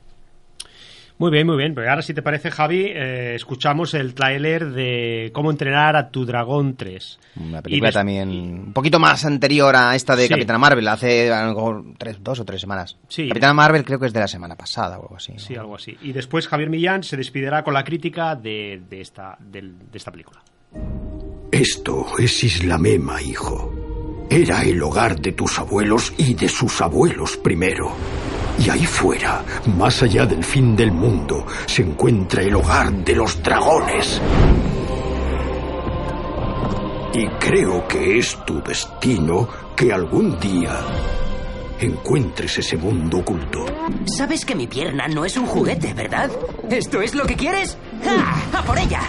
Muy 1.21 1.31
bien, 1.31 1.47
muy 1.47 1.59
bien. 1.59 1.75
Pues 1.75 1.87
ahora, 1.87 2.01
si 2.01 2.15
te 2.15 2.23
parece, 2.23 2.51
Javi, 2.51 2.87
eh, 2.87 3.35
escuchamos 3.35 3.93
el 3.95 4.15
tráiler 4.15 4.71
de 4.73 5.31
Cómo 5.35 5.51
entrenar 5.51 5.95
a 5.95 6.09
tu 6.11 6.25
dragón 6.25 6.77
3. 6.77 7.21
Una 7.37 7.61
película 7.61 7.93
también 7.93 8.31
un 8.31 8.73
poquito 8.73 8.99
más 8.99 9.25
anterior 9.27 9.77
a 9.77 9.95
esta 9.95 10.17
de 10.17 10.23
Sí. 10.25 10.29
Capitana 10.31 10.59
Marvel, 10.59 10.89
hace 10.89 11.31
a 11.31 11.43
lo 11.45 11.49
mejor 11.55 11.85
tres, 11.99 12.17
dos 12.23 12.41
o 12.41 12.45
tres 12.47 12.63
semanas. 12.63 12.97
Sí. 13.09 13.29
Capitana 13.29 13.53
Marvel 13.53 13.85
creo 13.85 13.99
que 14.01 14.07
es 14.07 14.13
de 14.15 14.21
la 14.21 14.29
semana 14.29 14.57
pasada 14.57 14.99
o 14.99 15.03
algo 15.03 15.17
así. 15.17 15.33
¿no? 15.35 15.39
Sí, 15.39 15.55
algo 15.57 15.75
así. 15.77 15.95
Y 16.01 16.13
después 16.13 16.49
Javier 16.49 16.71
Millán 16.71 17.03
se 17.03 17.19
despidirá 17.19 17.63
con 17.63 17.75
la 17.75 17.85
crítica 17.85 18.35
de, 18.35 18.81
de 18.89 19.01
esta, 19.03 19.37
del- 19.39 19.79
de 19.93 19.99
esta 19.99 20.11
película. 20.11 20.41
Esto 21.53 22.07
es 22.19 22.45
Isla 22.45 22.79
Mema, 22.79 23.21
hijo. 23.21 24.27
Era 24.31 24.63
el 24.63 24.83
hogar 24.83 25.21
de 25.21 25.33
tus 25.33 25.59
abuelos 25.59 26.15
y 26.17 26.33
de 26.35 26.49
sus 26.49 26.81
abuelos 26.81 27.37
primero. 27.37 27.93
Y 28.61 28.69
ahí 28.69 28.85
fuera, 28.85 29.43
más 29.79 30.03
allá 30.03 30.27
del 30.27 30.45
fin 30.45 30.77
del 30.77 30.93
mundo, 30.93 31.47
se 31.67 31.81
encuentra 31.83 32.43
el 32.43 32.55
hogar 32.55 32.93
de 32.93 33.17
los 33.17 33.43
dragones. 33.43 34.21
Y 37.15 37.27
creo 37.39 37.89
que 37.89 38.19
es 38.19 38.37
tu 38.45 38.63
destino 38.63 39.49
que 39.75 39.91
algún 39.93 40.39
día 40.39 40.79
encuentres 41.81 42.59
ese 42.59 42.77
mundo 42.77 43.19
oculto. 43.19 43.65
Sabes 44.05 44.45
que 44.45 44.55
mi 44.55 44.67
pierna 44.67 45.09
no 45.09 45.25
es 45.25 45.39
un 45.39 45.47
juguete, 45.47 45.95
¿verdad? 45.95 46.31
¿Esto 46.69 47.01
es 47.01 47.15
lo 47.15 47.25
que 47.25 47.37
quieres? 47.37 47.79
¡Ja! 48.05 48.59
¡A 48.59 48.63
por 48.63 48.79
ella! 48.79 49.01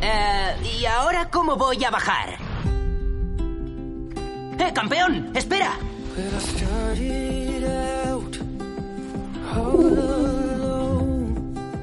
Eh, 0.00 0.78
¿Y 0.80 0.86
ahora 0.86 1.28
cómo 1.30 1.56
voy 1.56 1.84
a 1.84 1.90
bajar? 1.90 2.38
¡Eh, 4.58 4.72
campeón! 4.74 5.30
¡Espera! 5.34 5.72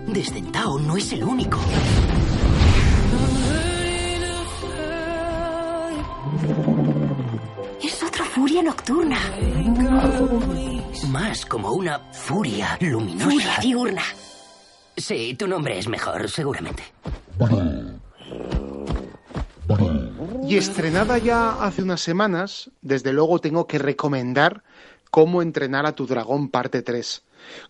Desdentado 0.07 0.79
no 0.79 0.97
es 0.97 1.13
el 1.13 1.23
único. 1.23 1.59
Es 7.83 8.03
otra 8.03 8.25
furia 8.25 8.63
nocturna. 8.63 9.19
Más 11.09 11.45
como 11.45 11.73
una 11.73 11.99
furia 12.11 12.77
luminosa. 12.81 13.25
Furia 13.25 13.57
diurna. 13.61 14.03
Sí, 14.95 15.35
tu 15.35 15.47
nombre 15.47 15.77
es 15.77 15.87
mejor, 15.87 16.27
seguramente. 16.29 16.83
Y 20.47 20.57
estrenada 20.57 21.17
ya 21.17 21.63
hace 21.63 21.83
unas 21.83 22.01
semanas, 22.01 22.71
desde 22.81 23.13
luego 23.13 23.39
tengo 23.39 23.67
que 23.67 23.77
recomendar 23.77 24.63
Cómo 25.11 25.41
entrenar 25.41 25.85
a 25.85 25.95
tu 25.95 26.05
dragón 26.05 26.49
parte 26.49 26.81
3. 26.81 27.23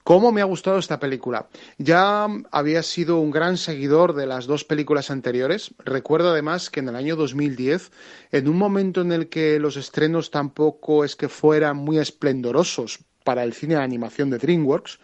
¿Cómo 0.04 0.32
me 0.32 0.42
ha 0.42 0.46
gustado 0.46 0.78
esta 0.78 1.00
película? 1.00 1.48
Ya 1.78 2.28
había 2.52 2.84
sido 2.84 3.20
un 3.20 3.32
gran 3.32 3.58
seguidor 3.58 4.14
de 4.14 4.26
las 4.26 4.48
dos 4.48 4.64
películas 4.64 5.12
anteriores. 5.12 5.74
Recuerdo 5.80 6.32
además 6.32 6.70
que 6.70 6.80
en 6.80 6.90
el 6.90 6.96
año 6.96 7.16
2010, 7.16 7.92
en 8.32 8.48
un 8.48 8.58
momento 8.58 9.02
en 9.02 9.12
el 9.12 9.30
que 9.30 9.60
los 9.60 9.78
estrenos 9.78 10.32
tampoco 10.32 11.04
es 11.04 11.16
que 11.16 11.30
fueran 11.30 11.78
muy 11.78 12.00
esplendorosos 12.00 13.00
para 13.24 13.44
el 13.44 13.54
cine 13.54 13.76
de 13.76 13.82
animación 13.82 14.30
de 14.30 14.38
DreamWorks, 14.38 15.00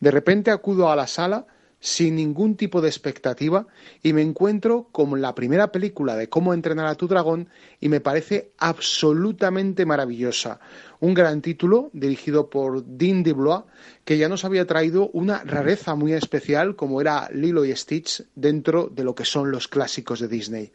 de 0.00 0.10
repente 0.10 0.50
acudo 0.50 0.90
a 0.90 0.96
la 0.96 1.06
sala 1.06 1.46
sin 1.82 2.14
ningún 2.14 2.56
tipo 2.56 2.80
de 2.80 2.88
expectativa 2.88 3.66
y 4.04 4.12
me 4.12 4.22
encuentro 4.22 4.86
con 4.92 5.20
la 5.20 5.34
primera 5.34 5.72
película 5.72 6.14
de 6.14 6.28
cómo 6.28 6.54
entrenar 6.54 6.86
a 6.86 6.94
tu 6.94 7.08
dragón 7.08 7.48
y 7.80 7.88
me 7.88 8.00
parece 8.00 8.52
absolutamente 8.56 9.84
maravillosa. 9.84 10.60
Un 11.00 11.12
gran 11.12 11.42
título 11.42 11.90
dirigido 11.92 12.48
por 12.48 12.84
Dean 12.84 13.24
DeBlois 13.24 13.64
que 14.04 14.16
ya 14.16 14.28
nos 14.28 14.44
había 14.44 14.64
traído 14.64 15.10
una 15.12 15.42
rareza 15.42 15.96
muy 15.96 16.12
especial 16.12 16.76
como 16.76 17.00
era 17.00 17.28
Lilo 17.32 17.64
y 17.64 17.74
Stitch 17.74 18.22
dentro 18.36 18.86
de 18.86 19.02
lo 19.02 19.16
que 19.16 19.24
son 19.24 19.50
los 19.50 19.66
clásicos 19.66 20.20
de 20.20 20.28
Disney. 20.28 20.72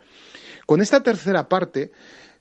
Con 0.66 0.82
esta 0.82 1.04
tercera 1.04 1.48
parte 1.48 1.94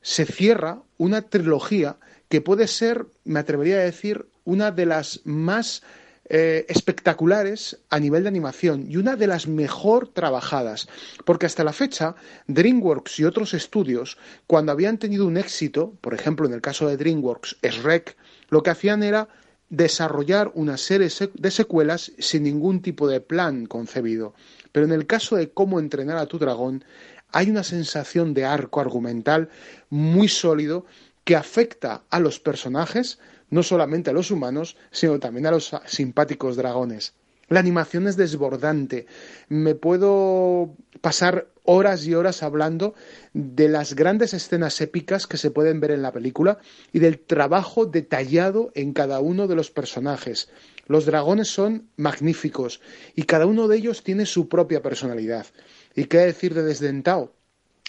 se 0.03 0.27
cierra 0.27 0.83
una 0.99 1.23
trilogía 1.23 1.99
que 2.29 2.41
puede 2.41 2.67
ser, 2.67 3.07
me 3.23 3.39
atrevería 3.39 3.77
a 3.77 3.85
decir, 3.85 4.27
una 4.45 4.73
de 4.73 4.87
las 4.87 5.21
más 5.25 5.85
eh, 6.29 6.67
espectaculares 6.69 7.79
a 7.89 8.01
nivel 8.01 8.25
de 8.25 8.29
animación 8.29 8.87
y 8.91 8.97
una 8.97 9.15
de 9.15 9.29
las 9.29 9.47
mejor 9.47 10.09
trabajadas, 10.09 10.89
porque 11.25 11.47
hasta 11.47 11.65
la 11.65 11.73
fecha 11.73 12.17
DreamWorks 12.49 13.21
y 13.21 13.25
otros 13.25 13.55
estudios, 13.55 14.19
cuando 14.47 14.73
habían 14.73 14.99
tenido 14.99 15.27
un 15.27 15.37
éxito, 15.37 15.95
por 16.01 16.15
ejemplo 16.15 16.47
en 16.47 16.53
el 16.53 16.61
caso 16.61 16.89
de 16.89 16.97
DreamWorks, 16.97 17.59
Shrek, 17.63 18.17
lo 18.49 18.63
que 18.63 18.71
hacían 18.71 19.03
era 19.03 19.29
desarrollar 19.69 20.51
una 20.55 20.77
serie 20.77 21.09
de 21.35 21.51
secuelas 21.51 22.13
sin 22.19 22.45
ningún 22.45 22.83
tipo 22.83 23.09
de 23.09 23.21
plan 23.21 23.67
concebido. 23.67 24.35
Pero 24.73 24.87
en 24.87 24.93
el 24.93 25.07
caso 25.07 25.37
de 25.37 25.51
cómo 25.51 25.81
entrenar 25.81 26.19
a 26.19 26.27
tu 26.27 26.39
dragón, 26.39 26.85
hay 27.33 27.51
una 27.51 27.65
sensación 27.65 28.35
de 28.35 28.45
arco 28.45 28.81
argumental 28.81 29.49
muy 29.91 30.29
sólido 30.29 30.87
que 31.25 31.37
afecta 31.37 32.03
a 32.11 32.21
los 32.21 32.39
personajes, 32.39 33.19
no 33.51 33.63
solamente 33.63 34.11
a 34.11 34.13
los 34.13 34.31
humanos, 34.31 34.77
sino 34.91 35.19
también 35.19 35.47
a 35.47 35.51
los 35.51 35.75
simpáticos 35.87 36.57
dragones. 36.57 37.15
La 37.49 37.61
animación 37.61 38.09
es 38.09 38.17
desbordante. 38.17 39.07
Me 39.49 39.77
puedo 39.77 40.75
pasar 41.01 41.47
horas 41.63 42.05
y 42.05 42.15
horas 42.15 42.43
hablando 42.43 42.95
de 43.35 43.69
las 43.69 43.95
grandes 43.95 44.35
escenas 44.35 44.81
épicas 44.81 45.29
que 45.29 45.37
se 45.37 45.53
pueden 45.53 45.79
ver 45.79 45.93
en 45.93 46.03
la 46.03 46.13
película 46.13 46.59
y 46.93 46.99
del 46.99 47.21
trabajo 47.21 47.87
detallado 47.87 48.73
en 48.75 48.93
cada 48.93 49.21
uno 49.21 49.47
de 49.47 49.55
los 49.55 49.71
personajes. 49.71 50.49
Los 50.89 51.07
dragones 51.07 51.49
son 51.49 51.89
magníficos 51.97 52.81
y 53.15 53.23
cada 53.25 53.47
uno 53.47 53.69
de 53.69 53.77
ellos 53.77 54.03
tiene 54.03 54.27
su 54.27 54.49
propia 54.49 54.83
personalidad. 54.83 55.47
¿Y 55.95 56.05
qué 56.07 56.19
decir 56.19 56.53
de 56.53 56.65
Desdentado? 56.65 57.36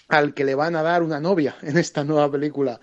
Al 0.08 0.34
que 0.34 0.46
le 0.46 0.56
van 0.56 0.76
a 0.76 0.84
dar 0.84 1.04
una 1.04 1.20
novia 1.20 1.56
en 1.62 1.78
esta 1.78 2.04
nueva 2.04 2.32
película. 2.32 2.80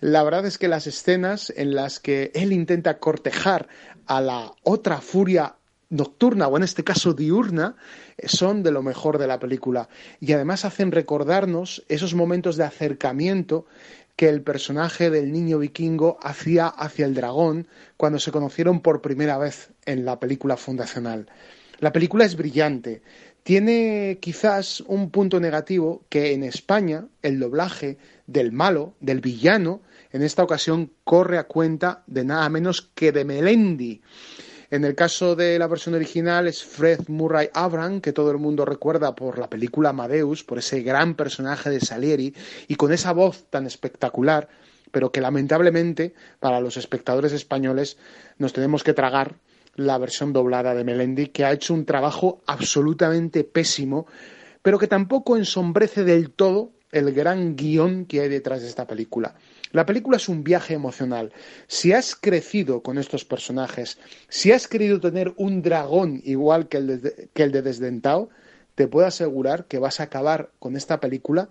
La 0.00 0.22
verdad 0.22 0.46
es 0.46 0.58
que 0.58 0.68
las 0.68 0.86
escenas 0.86 1.52
en 1.56 1.74
las 1.74 2.00
que 2.00 2.30
él 2.34 2.52
intenta 2.52 2.98
cortejar 2.98 3.68
a 4.06 4.20
la 4.20 4.52
otra 4.62 5.00
furia 5.00 5.56
nocturna 5.88 6.48
o 6.48 6.56
en 6.56 6.64
este 6.64 6.84
caso 6.84 7.12
diurna 7.12 7.76
son 8.24 8.62
de 8.62 8.72
lo 8.72 8.82
mejor 8.82 9.18
de 9.18 9.28
la 9.28 9.38
película 9.38 9.88
y 10.20 10.32
además 10.32 10.64
hacen 10.64 10.90
recordarnos 10.90 11.84
esos 11.88 12.14
momentos 12.14 12.56
de 12.56 12.64
acercamiento 12.64 13.66
que 14.16 14.28
el 14.28 14.42
personaje 14.42 15.10
del 15.10 15.30
niño 15.30 15.58
vikingo 15.58 16.18
hacía 16.22 16.66
hacia 16.66 17.04
el 17.04 17.14
dragón 17.14 17.68
cuando 17.96 18.18
se 18.18 18.32
conocieron 18.32 18.80
por 18.80 19.02
primera 19.02 19.38
vez 19.38 19.70
en 19.84 20.04
la 20.04 20.18
película 20.18 20.56
fundacional. 20.56 21.28
La 21.78 21.92
película 21.92 22.24
es 22.24 22.36
brillante, 22.36 23.02
tiene 23.46 24.18
quizás 24.20 24.80
un 24.88 25.12
punto 25.12 25.38
negativo 25.38 26.02
que 26.08 26.32
en 26.32 26.42
España 26.42 27.06
el 27.22 27.38
doblaje 27.38 27.96
del 28.26 28.50
malo, 28.50 28.94
del 28.98 29.20
villano, 29.20 29.82
en 30.10 30.22
esta 30.22 30.42
ocasión 30.42 30.90
corre 31.04 31.38
a 31.38 31.44
cuenta 31.44 32.02
de 32.08 32.24
nada 32.24 32.48
menos 32.48 32.90
que 32.96 33.12
de 33.12 33.24
Melendi. 33.24 34.02
En 34.68 34.84
el 34.84 34.96
caso 34.96 35.36
de 35.36 35.60
la 35.60 35.68
versión 35.68 35.94
original 35.94 36.48
es 36.48 36.64
Fred 36.64 37.02
Murray 37.06 37.48
Abram, 37.54 38.00
que 38.00 38.12
todo 38.12 38.32
el 38.32 38.38
mundo 38.38 38.64
recuerda 38.64 39.14
por 39.14 39.38
la 39.38 39.48
película 39.48 39.90
Amadeus, 39.90 40.42
por 40.42 40.58
ese 40.58 40.82
gran 40.82 41.14
personaje 41.14 41.70
de 41.70 41.78
Salieri 41.78 42.34
y 42.66 42.74
con 42.74 42.92
esa 42.92 43.12
voz 43.12 43.44
tan 43.48 43.64
espectacular, 43.64 44.48
pero 44.90 45.12
que 45.12 45.20
lamentablemente 45.20 46.14
para 46.40 46.60
los 46.60 46.76
espectadores 46.76 47.32
españoles 47.32 47.96
nos 48.38 48.52
tenemos 48.52 48.82
que 48.82 48.92
tragar 48.92 49.36
la 49.76 49.98
versión 49.98 50.32
doblada 50.32 50.74
de 50.74 50.84
Melendi, 50.84 51.28
que 51.28 51.44
ha 51.44 51.52
hecho 51.52 51.74
un 51.74 51.84
trabajo 51.84 52.42
absolutamente 52.46 53.44
pésimo, 53.44 54.06
pero 54.62 54.78
que 54.78 54.88
tampoco 54.88 55.36
ensombrece 55.36 56.04
del 56.04 56.30
todo 56.30 56.72
el 56.92 57.12
gran 57.12 57.56
guion 57.56 58.06
que 58.06 58.20
hay 58.20 58.28
detrás 58.28 58.62
de 58.62 58.68
esta 58.68 58.86
película. 58.86 59.34
La 59.72 59.84
película 59.84 60.16
es 60.16 60.28
un 60.28 60.44
viaje 60.44 60.74
emocional. 60.74 61.32
Si 61.66 61.92
has 61.92 62.14
crecido 62.14 62.82
con 62.82 62.98
estos 62.98 63.24
personajes, 63.24 63.98
si 64.28 64.52
has 64.52 64.68
querido 64.68 65.00
tener 65.00 65.34
un 65.36 65.62
dragón 65.62 66.20
igual 66.24 66.68
que 66.68 66.78
el 66.78 67.02
de, 67.02 67.28
que 67.34 67.42
el 67.42 67.52
de 67.52 67.62
Desdentado, 67.62 68.30
te 68.74 68.88
puedo 68.88 69.06
asegurar 69.06 69.66
que 69.66 69.78
vas 69.78 70.00
a 70.00 70.04
acabar 70.04 70.50
con 70.58 70.76
esta 70.76 71.00
película 71.00 71.48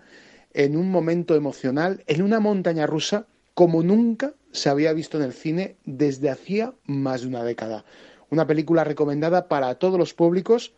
en 0.53 0.77
un 0.77 0.89
momento 0.89 1.35
emocional, 1.35 2.03
en 2.07 2.21
una 2.21 2.39
montaña 2.39 2.88
rusa, 2.88 3.27
como 3.53 3.83
nunca 3.83 4.33
se 4.51 4.69
había 4.69 4.93
visto 4.93 5.17
en 5.17 5.23
el 5.23 5.33
cine 5.33 5.75
desde 5.85 6.29
hacía 6.29 6.73
más 6.85 7.21
de 7.21 7.27
una 7.27 7.43
década. 7.43 7.83
Una 8.29 8.47
película 8.47 8.83
recomendada 8.83 9.47
para 9.47 9.75
todos 9.75 9.99
los 9.99 10.13
públicos 10.13 10.73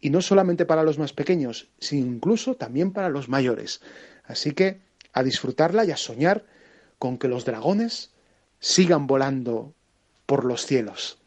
y 0.00 0.10
no 0.10 0.20
solamente 0.20 0.66
para 0.66 0.82
los 0.82 0.98
más 0.98 1.12
pequeños, 1.12 1.68
sino 1.78 2.06
incluso 2.06 2.54
también 2.54 2.92
para 2.92 3.08
los 3.08 3.28
mayores. 3.28 3.80
Así 4.24 4.52
que 4.52 4.80
a 5.12 5.22
disfrutarla 5.22 5.84
y 5.84 5.90
a 5.90 5.96
soñar 5.96 6.44
con 6.98 7.18
que 7.18 7.28
los 7.28 7.44
dragones 7.44 8.10
sigan 8.58 9.06
volando 9.06 9.72
por 10.26 10.44
los 10.44 10.66
cielos. 10.66 11.18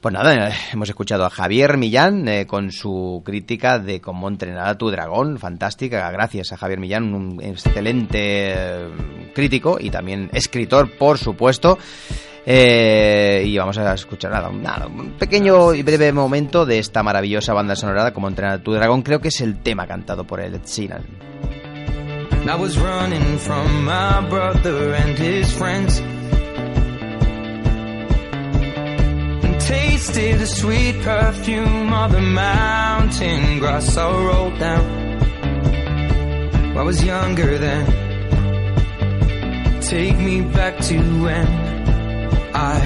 Pues 0.00 0.14
nada, 0.14 0.48
eh, 0.48 0.52
hemos 0.72 0.88
escuchado 0.88 1.24
a 1.24 1.30
Javier 1.30 1.76
Millán 1.76 2.28
eh, 2.28 2.46
con 2.46 2.70
su 2.70 3.22
crítica 3.24 3.80
de 3.80 4.00
cómo 4.00 4.28
entrenar 4.28 4.68
a 4.68 4.78
tu 4.78 4.90
dragón, 4.90 5.38
fantástica. 5.38 6.08
Gracias 6.12 6.52
a 6.52 6.56
Javier 6.56 6.78
Millán, 6.78 7.14
un 7.14 7.42
excelente 7.42 8.52
eh, 8.52 9.32
crítico 9.34 9.78
y 9.80 9.90
también 9.90 10.30
escritor, 10.32 10.96
por 10.96 11.18
supuesto. 11.18 11.78
Eh, 12.46 13.44
y 13.46 13.58
vamos 13.58 13.76
a 13.78 13.92
escuchar 13.94 14.30
nada, 14.30 14.50
nada, 14.50 14.86
un 14.86 15.12
pequeño 15.12 15.74
y 15.74 15.82
breve 15.82 16.12
momento 16.12 16.64
de 16.64 16.78
esta 16.78 17.02
maravillosa 17.02 17.52
banda 17.52 17.76
sonora 17.76 18.12
como 18.12 18.28
entrenar 18.28 18.60
tu 18.60 18.72
dragón. 18.72 19.02
Creo 19.02 19.20
que 19.20 19.28
es 19.28 19.40
el 19.40 19.58
tema 19.62 19.86
cantado 19.86 20.24
por 20.24 20.40
Ed 20.40 20.60
Sheeran. 20.64 21.04
I 22.48 22.54
was 22.54 22.78
running 22.78 23.38
from 23.38 23.84
my 23.84 24.26
brother 24.30 24.94
and 24.94 25.18
his 25.18 25.52
friends. 25.52 25.98
And 29.44 29.60
tasted 29.60 30.38
the 30.38 30.46
sweet 30.46 30.98
perfume 31.02 31.92
of 31.92 32.12
the 32.12 32.22
mountain 32.22 33.58
grass 33.58 33.94
I 33.98 34.10
rolled 34.10 34.58
down. 34.58 35.08
I 36.78 36.82
was 36.82 37.04
younger 37.04 37.58
then. 37.58 37.86
Take 39.82 40.16
me 40.18 40.40
back 40.40 40.78
to 40.78 40.96
when 40.96 41.67
I 42.60 42.80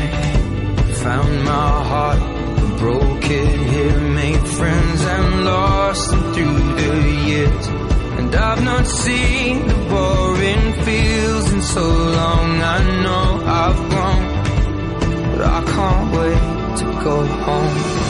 found 1.03 1.45
my 1.45 1.71
heart, 1.91 2.23
made 4.21 4.45
friends 4.59 5.01
lost 5.45 6.11
through 6.35 6.59
the 6.81 6.91
years. 7.29 7.67
And 8.19 8.35
I've 8.35 8.63
not 8.63 8.87
seen 8.87 9.67
the 9.67 9.79
fields 10.85 11.49
so 11.75 11.87
long. 12.19 12.49
I 12.77 12.79
know 13.03 13.25
I've 13.63 13.83
I 15.57 15.61
can't 15.75 16.07
wait 16.17 16.43
to 16.81 16.87
go 17.05 17.17
home. 17.47 18.03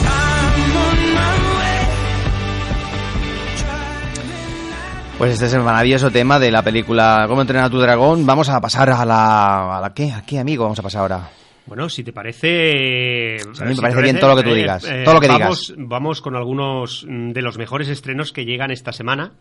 Pues 5.17 5.31
este 5.31 5.45
es 5.45 5.53
el 5.53 5.61
maravilloso 5.61 6.11
tema 6.11 6.37
de 6.37 6.51
la 6.51 6.63
película 6.63 7.25
Cómo 7.29 7.39
entrenar 7.39 7.65
a 7.65 7.69
tu 7.69 7.79
dragón. 7.79 8.25
Vamos 8.25 8.49
a 8.49 8.59
pasar 8.59 8.89
a 8.89 9.05
la... 9.05 9.77
¿A 9.77 9.79
la 9.79 9.93
qué? 9.93 10.11
¿A 10.11 10.21
qué, 10.23 10.39
amigo? 10.39 10.63
Vamos 10.63 10.79
a 10.79 10.83
pasar 10.83 11.01
ahora. 11.01 11.42
Bueno, 11.65 11.87
si 11.89 12.03
te 12.03 12.11
parece... 12.11 13.37
a 13.37 13.63
mí 13.65 13.73
me 13.75 13.81
parece 13.81 14.01
bien 14.01 14.19
todo 14.19 14.31
lo 14.31 14.35
que 14.35 14.49
tú 14.49 14.53
digas, 14.53 14.83
todo 15.05 15.13
lo 15.13 15.21
que 15.21 15.27
vamos, 15.27 15.67
digas. 15.67 15.87
Vamos 15.87 16.21
con 16.21 16.35
algunos 16.35 17.05
mm, 17.07 17.31
de 17.31 17.41
los 17.41 17.57
mejores 17.57 17.87
estrenos 17.87 18.33
que 18.33 18.43
llegan 18.45 18.69
esta 18.71 18.91
semana 18.91 19.31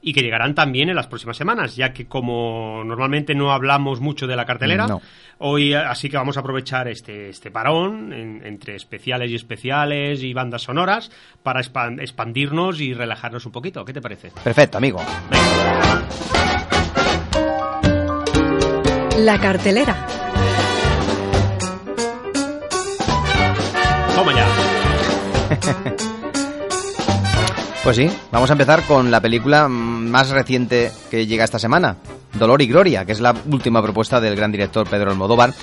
y 0.00 0.12
que 0.12 0.20
llegarán 0.22 0.54
también 0.54 0.88
en 0.90 0.94
las 0.94 1.08
próximas 1.08 1.36
semanas, 1.36 1.74
ya 1.74 1.92
que 1.92 2.06
como 2.06 2.84
normalmente 2.84 3.34
no 3.34 3.50
hablamos 3.50 3.98
mucho 4.00 4.26
de 4.28 4.36
la 4.36 4.44
cartelera, 4.44 4.86
No. 4.86 5.00
hoy 5.38 5.72
eh, 5.72 5.76
así 5.78 6.08
que 6.08 6.16
vamos 6.16 6.36
a 6.36 6.40
aprovechar 6.40 6.86
este, 6.86 7.30
este 7.30 7.50
parón 7.50 8.12
en- 8.12 8.46
entre 8.46 8.76
especiales 8.76 9.30
y 9.30 9.34
especiales 9.34 10.22
y 10.22 10.32
bandas 10.34 10.62
sonoras 10.62 11.10
para 11.42 11.60
expan- 11.60 12.00
expandirnos 12.00 12.80
y 12.80 12.94
relajarnos 12.94 13.44
un 13.46 13.52
poquito. 13.52 13.84
¿Qué 13.84 13.92
te 13.92 14.00
parece? 14.02 14.30
Perfecto, 14.44 14.78
amigo. 14.78 15.00
La 19.18 19.38
cartelera. 19.40 20.06
Pues 27.86 27.98
sí, 27.98 28.10
vamos 28.32 28.50
a 28.50 28.54
empezar 28.54 28.82
con 28.82 29.12
la 29.12 29.20
película 29.20 29.68
más 29.68 30.30
reciente 30.30 30.90
que 31.08 31.24
llega 31.24 31.44
esta 31.44 31.60
semana, 31.60 31.98
Dolor 32.32 32.60
y 32.60 32.66
Gloria, 32.66 33.04
que 33.04 33.12
es 33.12 33.20
la 33.20 33.32
última 33.48 33.80
propuesta 33.80 34.20
del 34.20 34.34
gran 34.34 34.50
director 34.50 34.88
Pedro 34.88 35.12
Almodóvar, 35.12 35.54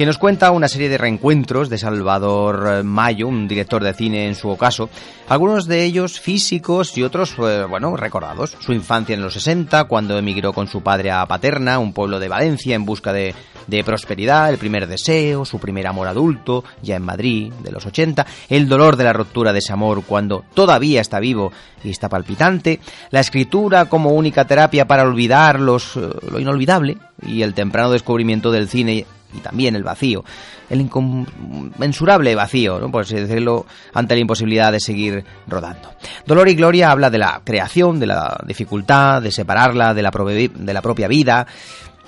que 0.00 0.06
nos 0.06 0.16
cuenta 0.16 0.50
una 0.50 0.66
serie 0.66 0.88
de 0.88 0.96
reencuentros 0.96 1.68
de 1.68 1.76
Salvador 1.76 2.66
eh, 2.72 2.82
Mayo, 2.82 3.28
un 3.28 3.46
director 3.46 3.84
de 3.84 3.92
cine 3.92 4.28
en 4.28 4.34
su 4.34 4.48
ocaso, 4.48 4.88
algunos 5.28 5.66
de 5.66 5.84
ellos 5.84 6.18
físicos 6.18 6.96
y 6.96 7.02
otros, 7.02 7.34
eh, 7.38 7.66
bueno, 7.68 7.94
recordados. 7.98 8.56
Su 8.60 8.72
infancia 8.72 9.14
en 9.14 9.20
los 9.20 9.34
60, 9.34 9.84
cuando 9.84 10.16
emigró 10.16 10.54
con 10.54 10.68
su 10.68 10.82
padre 10.82 11.10
a 11.10 11.26
Paterna, 11.26 11.78
un 11.78 11.92
pueblo 11.92 12.18
de 12.18 12.28
Valencia, 12.28 12.74
en 12.74 12.86
busca 12.86 13.12
de, 13.12 13.34
de 13.66 13.84
prosperidad, 13.84 14.48
el 14.48 14.56
primer 14.56 14.86
deseo, 14.86 15.44
su 15.44 15.58
primer 15.58 15.86
amor 15.86 16.08
adulto, 16.08 16.64
ya 16.80 16.96
en 16.96 17.02
Madrid, 17.02 17.52
de 17.62 17.70
los 17.70 17.84
80, 17.84 18.26
el 18.48 18.70
dolor 18.70 18.96
de 18.96 19.04
la 19.04 19.12
ruptura 19.12 19.52
de 19.52 19.58
ese 19.58 19.74
amor 19.74 20.04
cuando 20.06 20.46
todavía 20.54 21.02
está 21.02 21.20
vivo 21.20 21.52
y 21.84 21.90
está 21.90 22.08
palpitante, 22.08 22.80
la 23.10 23.20
escritura 23.20 23.84
como 23.84 24.12
única 24.12 24.46
terapia 24.46 24.86
para 24.86 25.02
olvidar 25.02 25.60
los, 25.60 25.94
eh, 25.98 26.08
lo 26.30 26.40
inolvidable 26.40 26.96
y 27.26 27.42
el 27.42 27.52
temprano 27.52 27.90
descubrimiento 27.90 28.50
del 28.50 28.66
cine 28.66 29.04
y 29.34 29.38
también 29.38 29.76
el 29.76 29.82
vacío, 29.82 30.24
el 30.68 30.80
inconmensurable 30.80 32.34
vacío, 32.34 32.78
¿no? 32.78 32.90
por 32.90 33.02
así 33.02 33.16
decirlo, 33.16 33.66
ante 33.94 34.14
la 34.14 34.20
imposibilidad 34.20 34.72
de 34.72 34.80
seguir 34.80 35.24
rodando. 35.46 35.92
Dolor 36.26 36.48
y 36.48 36.54
Gloria 36.54 36.90
habla 36.90 37.10
de 37.10 37.18
la 37.18 37.40
creación, 37.44 38.00
de 38.00 38.06
la 38.06 38.38
dificultad, 38.46 39.22
de 39.22 39.30
separarla 39.30 39.94
de 39.94 40.02
la, 40.02 40.10
de 40.10 40.74
la 40.74 40.82
propia 40.82 41.08
vida 41.08 41.46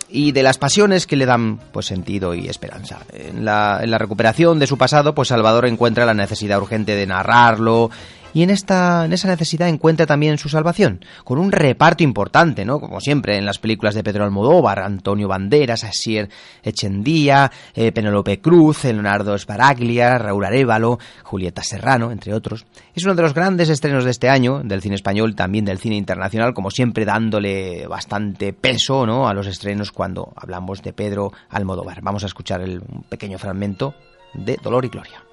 y 0.08 0.32
de 0.32 0.42
las 0.42 0.58
pasiones 0.58 1.06
que 1.06 1.16
le 1.16 1.26
dan 1.26 1.58
pues 1.72 1.86
sentido 1.86 2.34
y 2.34 2.46
esperanza. 2.46 2.98
En 3.12 3.44
la, 3.44 3.80
en 3.82 3.90
la 3.90 3.98
recuperación 3.98 4.58
de 4.58 4.66
su 4.66 4.76
pasado, 4.76 5.14
pues 5.14 5.28
Salvador 5.28 5.66
encuentra 5.66 6.04
la 6.04 6.14
necesidad 6.14 6.60
urgente 6.60 6.94
de 6.94 7.06
narrarlo 7.06 7.90
y 8.34 8.42
en 8.42 8.50
esta 8.50 9.04
en 9.04 9.12
esa 9.12 9.28
necesidad 9.28 9.68
encuentra 9.68 10.06
también 10.06 10.38
su 10.38 10.48
salvación, 10.48 11.04
con 11.24 11.38
un 11.38 11.52
reparto 11.52 12.02
importante, 12.02 12.64
¿no? 12.64 12.80
Como 12.80 13.00
siempre 13.00 13.36
en 13.36 13.44
las 13.44 13.58
películas 13.58 13.94
de 13.94 14.02
Pedro 14.02 14.24
Almodóvar, 14.24 14.80
Antonio 14.80 15.28
Banderas, 15.28 15.84
Asier 15.84 16.28
Echendía, 16.62 17.50
eh, 17.74 17.92
Penélope 17.92 18.40
Cruz, 18.40 18.84
Leonardo 18.84 19.36
Sparaglia, 19.38 20.18
Raúl 20.18 20.44
Arevalo, 20.44 20.98
Julieta 21.22 21.62
Serrano, 21.62 22.10
entre 22.10 22.34
otros. 22.34 22.66
Es 22.94 23.04
uno 23.04 23.14
de 23.14 23.22
los 23.22 23.34
grandes 23.34 23.68
estrenos 23.68 24.04
de 24.04 24.10
este 24.10 24.28
año, 24.28 24.60
del 24.62 24.82
cine 24.82 24.94
español, 24.94 25.34
también 25.34 25.64
del 25.64 25.78
cine 25.78 25.96
internacional, 25.96 26.54
como 26.54 26.70
siempre 26.70 27.04
dándole 27.04 27.86
bastante 27.86 28.52
peso, 28.52 29.06
¿no? 29.06 29.28
a 29.28 29.34
los 29.34 29.46
estrenos 29.46 29.92
cuando 29.92 30.32
hablamos 30.36 30.82
de 30.82 30.92
Pedro 30.92 31.32
Almodóvar. 31.48 32.00
Vamos 32.02 32.22
a 32.22 32.26
escuchar 32.26 32.60
el, 32.60 32.80
un 32.80 33.02
pequeño 33.04 33.38
fragmento 33.38 33.94
de 34.34 34.56
Dolor 34.62 34.84
y 34.84 34.88
Gloria. 34.88 35.31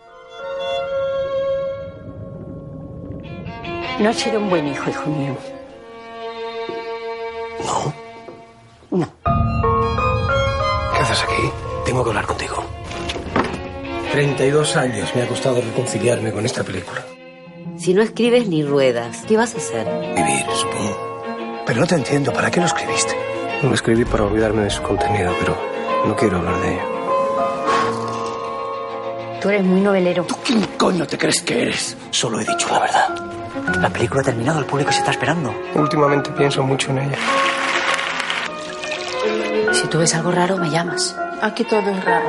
No 3.99 4.09
has 4.09 4.15
sido 4.15 4.39
un 4.39 4.49
buen 4.49 4.67
hijo, 4.67 4.89
hijo 4.89 5.09
mío. 5.09 5.35
¿Qué 10.93 10.99
haces 11.01 11.23
aquí? 11.23 11.51
Tengo 11.85 12.03
que 12.03 12.09
hablar 12.09 12.25
contigo. 12.25 12.63
32 14.12 14.75
años 14.77 15.13
me 15.15 15.23
ha 15.23 15.27
costado 15.27 15.62
reconciliarme 15.62 16.31
con 16.31 16.45
esta 16.45 16.63
película. 16.63 17.05
Si 17.77 17.93
no 17.93 18.01
escribes 18.01 18.47
ni 18.47 18.63
ruedas, 18.63 19.23
¿qué 19.27 19.38
vas 19.38 19.53
a 19.53 19.57
hacer? 19.57 19.88
Vivir, 20.15 20.45
supongo. 20.55 21.63
Pero 21.65 21.81
no 21.81 21.88
te 21.88 21.95
entiendo, 21.95 22.33
¿para 22.33 22.49
qué 22.49 22.59
lo 22.59 22.65
escribiste? 22.65 23.15
Lo 23.63 23.73
escribí 23.73 24.05
para 24.05 24.23
olvidarme 24.23 24.63
de 24.63 24.69
su 24.69 24.81
contenido, 24.81 25.33
pero 25.39 25.57
no 26.05 26.15
quiero 26.15 26.38
hablar 26.38 26.59
de 26.62 26.73
ello. 26.73 26.83
Tú 29.41 29.49
eres 29.49 29.63
muy 29.63 29.81
novelero. 29.81 30.25
¿Quién 30.43 30.62
coño 30.77 31.05
te 31.05 31.17
crees 31.17 31.41
que 31.41 31.62
eres? 31.62 31.95
Solo 32.12 32.39
he 32.39 32.45
dicho 32.45 32.67
la 32.71 32.79
verdad. 32.79 33.28
La 33.77 33.89
película 33.89 34.21
ha 34.21 34.23
terminado, 34.23 34.60
el 34.60 34.65
público 34.65 34.91
se 34.91 34.99
está 34.99 35.12
esperando. 35.12 35.53
Últimamente 35.75 36.32
pienso 36.32 36.63
mucho 36.63 36.91
en 36.91 36.99
ella. 36.99 37.17
Si 39.71 39.88
tú 39.88 39.99
ves 39.99 40.13
algo 40.15 40.32
raro, 40.32 40.58
me 40.58 40.69
llamas. 40.69 41.15
Aquí 41.41 41.63
todo 41.63 41.79
es 41.89 42.03
raro. 42.03 42.27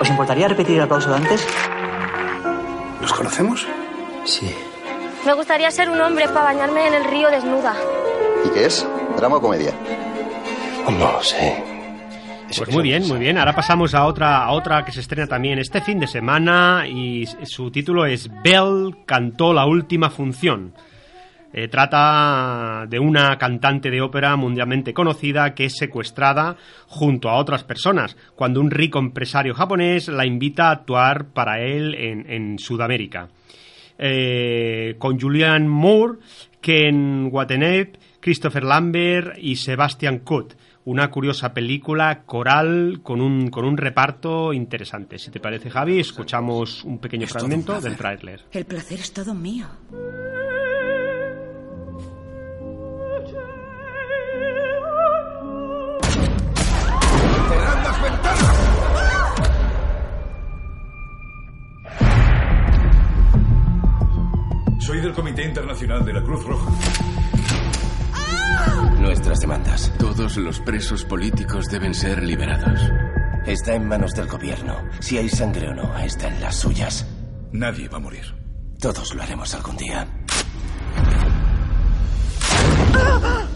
¿Os 0.00 0.08
importaría 0.08 0.48
repetir 0.48 0.76
el 0.76 0.82
aplauso 0.82 1.10
de 1.10 1.16
antes? 1.16 1.46
¿Nos 3.00 3.12
conocemos? 3.12 3.66
Sí. 4.24 4.54
Me 5.24 5.32
gustaría 5.34 5.70
ser 5.70 5.90
un 5.90 6.00
hombre 6.00 6.28
para 6.28 6.44
bañarme 6.44 6.86
en 6.86 6.94
el 6.94 7.04
río 7.04 7.30
desnuda. 7.30 7.74
¿Y 8.44 8.48
qué 8.50 8.66
es? 8.66 8.86
¿Drama 9.16 9.36
o 9.36 9.40
comedia? 9.40 9.72
No 10.98 11.12
lo 11.12 11.22
sé. 11.22 11.75
Pues 12.54 12.72
muy 12.72 12.82
bien, 12.82 13.06
muy 13.08 13.18
bien. 13.18 13.38
Ahora 13.38 13.54
pasamos 13.54 13.94
a 13.94 14.04
otra, 14.04 14.44
a 14.44 14.52
otra 14.52 14.84
que 14.84 14.92
se 14.92 15.00
estrena 15.00 15.26
también 15.26 15.58
este 15.58 15.80
fin 15.80 15.98
de 15.98 16.06
semana 16.06 16.84
y 16.88 17.26
su 17.44 17.70
título 17.70 18.06
es 18.06 18.30
Bell 18.42 18.98
cantó 19.04 19.52
la 19.52 19.66
última 19.66 20.10
función. 20.10 20.72
Eh, 21.52 21.68
trata 21.68 22.86
de 22.88 22.98
una 22.98 23.38
cantante 23.38 23.90
de 23.90 24.00
ópera 24.00 24.36
mundialmente 24.36 24.92
conocida 24.92 25.54
que 25.54 25.64
es 25.64 25.76
secuestrada 25.76 26.56
junto 26.86 27.30
a 27.30 27.36
otras 27.36 27.64
personas 27.64 28.16
cuando 28.34 28.60
un 28.60 28.70
rico 28.70 28.98
empresario 28.98 29.54
japonés 29.54 30.08
la 30.08 30.26
invita 30.26 30.68
a 30.68 30.72
actuar 30.72 31.28
para 31.32 31.60
él 31.60 31.94
en, 31.94 32.30
en 32.30 32.58
Sudamérica. 32.58 33.28
Eh, 33.98 34.96
con 34.98 35.18
Julianne 35.18 35.68
Moore, 35.68 36.18
Ken 36.60 37.28
Watanabe, 37.32 37.92
Christopher 38.20 38.64
Lambert 38.64 39.38
y 39.38 39.56
Sebastian 39.56 40.18
Kut. 40.18 40.54
Una 40.86 41.10
curiosa 41.10 41.52
película 41.52 42.22
coral 42.22 43.00
con 43.02 43.20
un, 43.20 43.50
con 43.50 43.64
un 43.64 43.76
reparto 43.76 44.52
interesante. 44.52 45.18
Si 45.18 45.32
te 45.32 45.40
parece, 45.40 45.68
Javi, 45.68 45.98
escuchamos 45.98 46.84
un 46.84 47.00
pequeño 47.00 47.26
fragmento 47.26 47.80
del 47.80 47.96
tráiler. 47.96 48.44
El 48.52 48.66
placer 48.66 49.00
es 49.00 49.12
todo 49.12 49.34
mío. 49.34 49.66
¡Cerrad 57.48 57.82
las 57.82 58.02
ventanas! 58.02 58.56
Soy 64.78 65.00
del 65.00 65.12
Comité 65.14 65.42
Internacional 65.46 66.04
de 66.04 66.12
la 66.12 66.22
Cruz 66.22 66.44
Roja. 66.44 66.70
Nuestras 68.98 69.40
demandas. 69.40 69.92
Todos 69.98 70.36
los 70.36 70.60
presos 70.60 71.04
políticos 71.04 71.68
deben 71.70 71.94
ser 71.94 72.22
liberados. 72.22 72.80
Está 73.46 73.74
en 73.74 73.88
manos 73.88 74.14
del 74.14 74.26
gobierno. 74.26 74.76
Si 75.00 75.18
hay 75.18 75.28
sangre 75.28 75.68
o 75.68 75.74
no, 75.74 75.96
está 75.98 76.28
en 76.28 76.40
las 76.40 76.56
suyas. 76.56 77.06
Nadie 77.52 77.88
va 77.88 77.98
a 77.98 78.00
morir. 78.00 78.34
Todos 78.80 79.14
lo 79.14 79.22
haremos 79.22 79.54
algún 79.54 79.76
día. 79.76 80.06
Tenga. 82.92 83.55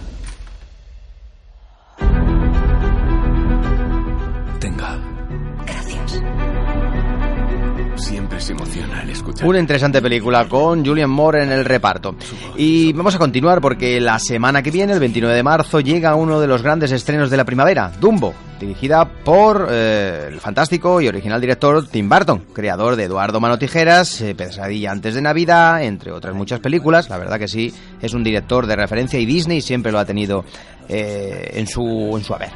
Escuchar. 9.31 9.49
Una 9.49 9.59
interesante 9.59 10.03
película 10.03 10.49
con 10.49 10.85
Julian 10.85 11.11
Moore 11.11 11.43
en 11.43 11.53
el 11.53 11.65
reparto. 11.65 12.15
Y 12.57 12.93
vamos 12.93 13.15
a 13.15 13.19
continuar 13.19 13.61
porque 13.61 14.01
la 14.01 14.19
semana 14.19 14.63
que 14.63 14.71
viene, 14.71 14.93
el 14.93 15.01
29 15.01 15.35
de 15.35 15.43
marzo, 15.43 15.81
llega 15.81 16.15
uno 16.15 16.41
de 16.41 16.47
los 16.47 16.63
grandes 16.63 16.93
estrenos 16.93 17.31
de 17.31 17.37
la 17.37 17.45
primavera, 17.45 17.91
Dumbo, 18.01 18.35
dirigida 18.61 19.05
por 19.25 19.69
eh, 19.71 20.29
el 20.29 20.41
fantástico 20.41 21.01
y 21.01 21.09
original 21.09 21.41
director 21.41 21.89
Tim 21.89 22.09
Burton, 22.09 22.45
creador 22.53 22.95
de 22.95 23.05
Eduardo 23.05 23.41
Mano 23.41 23.59
Tijeras, 23.59 24.21
eh, 24.21 24.35
Pesadilla 24.35 24.93
antes 24.93 25.15
de 25.15 25.23
Navidad, 25.23 25.83
entre 25.83 26.13
otras 26.13 26.35
muchas 26.35 26.61
películas. 26.61 27.09
La 27.09 27.19
verdad 27.19 27.39
que 27.39 27.49
sí, 27.49 27.75
es 28.01 28.15
un 28.15 28.23
director 28.23 28.67
de 28.67 28.77
referencia 28.77 29.19
y 29.19 29.27
Disney 29.27 29.63
siempre 29.63 29.91
lo 29.91 29.99
ha 29.99 30.05
tenido 30.05 30.45
eh, 30.93 31.53
en, 31.53 31.69
su, 31.69 32.17
en 32.17 32.25
su 32.25 32.35
haber. 32.35 32.51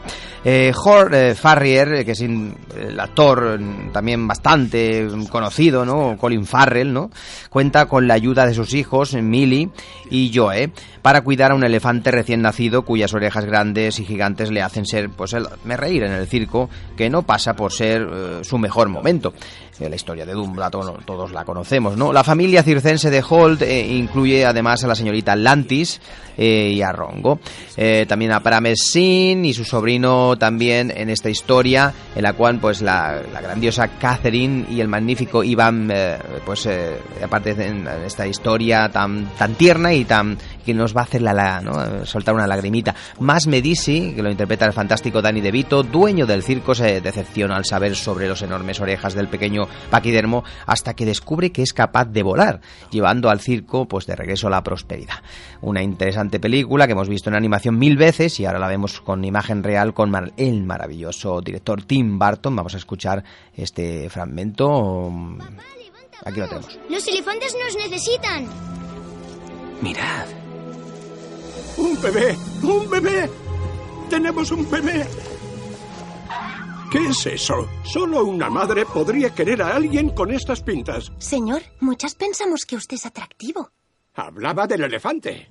Eh, 0.45 0.73
Hor 0.75 1.15
eh, 1.15 1.37
Farrier, 1.37 2.05
que 2.05 2.11
es 2.11 2.21
el 2.21 2.99
actor 2.99 3.61
mm, 3.61 3.93
también 3.93 4.27
bastante 4.27 5.07
conocido, 5.31 5.85
¿no? 5.85 6.17
Colin 6.19 6.45
Farrell, 6.45 6.93
¿no? 6.93 7.11
Cuenta 7.49 7.87
con 7.87 8.09
la 8.09 8.15
ayuda 8.15 8.45
de 8.45 8.53
sus 8.53 8.75
hijos, 8.75 9.15
Millie 9.15 9.71
y 10.11 10.33
Joe, 10.35 10.73
para 11.05 11.21
cuidar 11.21 11.53
a 11.53 11.55
un 11.55 11.63
elefante 11.65 12.11
recién 12.11 12.41
nacido 12.41 12.81
cuyas 12.81 13.13
orejas 13.13 13.45
grandes 13.45 13.99
y 14.01 14.07
gigantes 14.07 14.51
le 14.51 14.63
hacen 14.63 14.87
ser, 14.87 15.11
pues, 15.11 15.35
el, 15.35 15.47
me 15.63 15.77
reír 15.77 16.03
en 16.05 16.13
el 16.13 16.27
circo, 16.27 16.71
que 16.97 17.11
no 17.11 17.21
pasa 17.25 17.53
por 17.55 17.73
ser 17.75 18.09
eh, 18.11 18.39
su 18.43 18.57
mejor 18.57 18.89
momento. 18.89 19.35
Eh, 19.81 19.91
la 19.91 19.97
historia 19.97 20.25
de 20.25 20.33
to- 20.33 20.99
todos 21.05 21.33
la 21.33 21.45
conocemos, 21.45 21.99
¿no? 21.99 22.11
La 22.13 22.25
familia 22.25 22.63
circense 22.63 23.11
de 23.11 23.23
Holt 23.29 23.61
eh, 23.63 23.87
incluye 23.87 24.47
además 24.47 24.83
a 24.83 24.87
la 24.87 24.95
señorita 24.95 25.37
Lantis 25.37 26.01
eh, 26.39 26.71
y 26.75 26.81
a 26.81 26.91
Rongo. 26.93 27.39
También 28.09 28.33
a 28.33 28.41
Paramesin 28.41 29.45
y 29.45 29.53
su 29.53 29.65
sobrino 29.65 30.37
también 30.39 30.91
en 30.97 31.11
esta 31.11 31.29
historia, 31.29 31.93
en 32.15 32.23
la 32.23 32.33
cual 32.33 32.61
pues 32.61 32.81
la, 32.83 33.21
la 33.33 33.41
grandiosa 33.43 33.89
Catherine 33.99 34.65
y 34.71 34.81
el 34.81 34.89
magnífico 34.89 35.43
Iván, 35.45 35.93
pues 36.47 36.69
aparte 37.23 37.55
de 37.55 37.67
en 37.67 37.89
esta 38.07 38.27
historia 38.29 38.89
tan, 38.91 39.27
tan 39.37 39.55
tierna 39.55 39.93
y 39.93 40.05
tan 40.05 40.39
que 40.65 40.75
nos 40.75 40.97
va 40.97 41.03
a 41.03 41.05
hacer 41.05 41.23
la, 41.23 41.33
la- 41.33 41.61
¿no? 41.61 42.05
Soltar 42.07 42.35
una 42.35 42.47
lagrimita. 42.47 42.95
Más 43.21 43.47
Medici, 43.47 44.13
que 44.15 44.23
lo 44.23 44.31
interpreta 44.31 44.65
el 44.67 44.73
fantástico 44.73 45.21
Danny 45.23 45.41
DeVito, 45.41 45.83
dueño 45.83 46.27
del 46.27 46.43
circo, 46.43 46.75
se 46.75 47.01
decepciona 47.01 47.57
al 47.57 47.65
saber 47.65 47.95
sobre 47.97 48.29
los 48.29 48.43
enormes 48.43 48.81
orejas 48.81 49.15
del 49.15 49.29
pequeño 49.29 49.67
paquidermo 49.91 50.45
hasta 50.67 50.95
que 50.95 51.05
descubre 51.05 51.53
que 51.53 51.63
es 51.63 51.73
capaz 51.73 52.07
de 52.07 52.23
volar, 52.23 52.61
llevando 52.91 53.31
al 53.31 53.41
circo 53.41 53.87
pues 53.87 54.07
de 54.07 54.17
regreso 54.17 54.47
a 54.47 54.51
la 54.51 54.63
prosperidad. 54.63 55.17
Una 55.61 55.83
interesante 55.83 56.41
película 56.41 56.87
que 56.87 56.93
hemos 56.93 57.09
visto 57.09 57.31
en 57.31 57.37
animación 57.37 57.79
mil 57.79 57.97
veces 57.97 58.39
y 58.41 58.47
ahora 58.47 58.59
la 58.59 58.69
vemos 58.69 59.01
con 59.01 59.25
imagen 59.25 59.63
real 59.63 59.95
con 59.95 60.13
el 60.37 60.63
maravilloso 60.65 61.41
director 61.41 61.83
Tim 61.83 62.19
Burton. 62.19 62.55
Vamos 62.57 62.75
a 62.75 62.79
escuchar 62.79 63.23
este 63.57 64.09
fragmento. 64.11 65.11
Aquí 66.25 66.41
lo 66.41 66.49
tenemos. 66.49 66.79
Los 66.89 67.07
elefantes 67.09 67.55
nos 67.65 67.77
necesitan. 67.77 68.47
Mirad. 69.83 70.27
¡Un 71.77 72.01
bebé! 72.01 72.37
¡Un 72.63 72.89
bebé! 72.91 73.31
¡Tenemos 74.09 74.51
un 74.53 74.69
bebé! 74.71 75.07
¿Qué 76.91 77.07
es 77.09 77.27
eso? 77.27 77.69
Solo 77.83 78.25
una 78.25 78.49
madre 78.49 78.87
podría 78.87 79.35
querer 79.35 79.63
a 79.63 79.75
alguien 79.75 80.11
con 80.11 80.31
estas 80.33 80.63
pintas. 80.63 81.11
Señor, 81.19 81.63
muchas 81.81 82.15
pensamos 82.15 82.65
que 82.65 82.77
usted 82.77 82.95
es 82.97 83.07
atractivo. 83.07 83.71
Hablaba 84.15 84.67
del 84.69 84.85
elefante. 84.85 85.51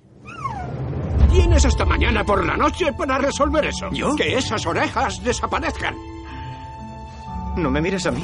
Tienes 1.29 1.65
hasta 1.65 1.83
mañana 1.83 2.23
por 2.23 2.45
la 2.45 2.55
noche 2.55 2.93
para 2.97 3.17
resolver 3.17 3.65
eso. 3.65 3.89
¿Yo? 3.91 4.15
Que 4.15 4.37
esas 4.37 4.65
orejas 4.65 5.21
desaparezcan. 5.23 5.95
No 7.57 7.69
me 7.69 7.81
mires 7.81 8.05
a 8.05 8.11
mí. 8.11 8.23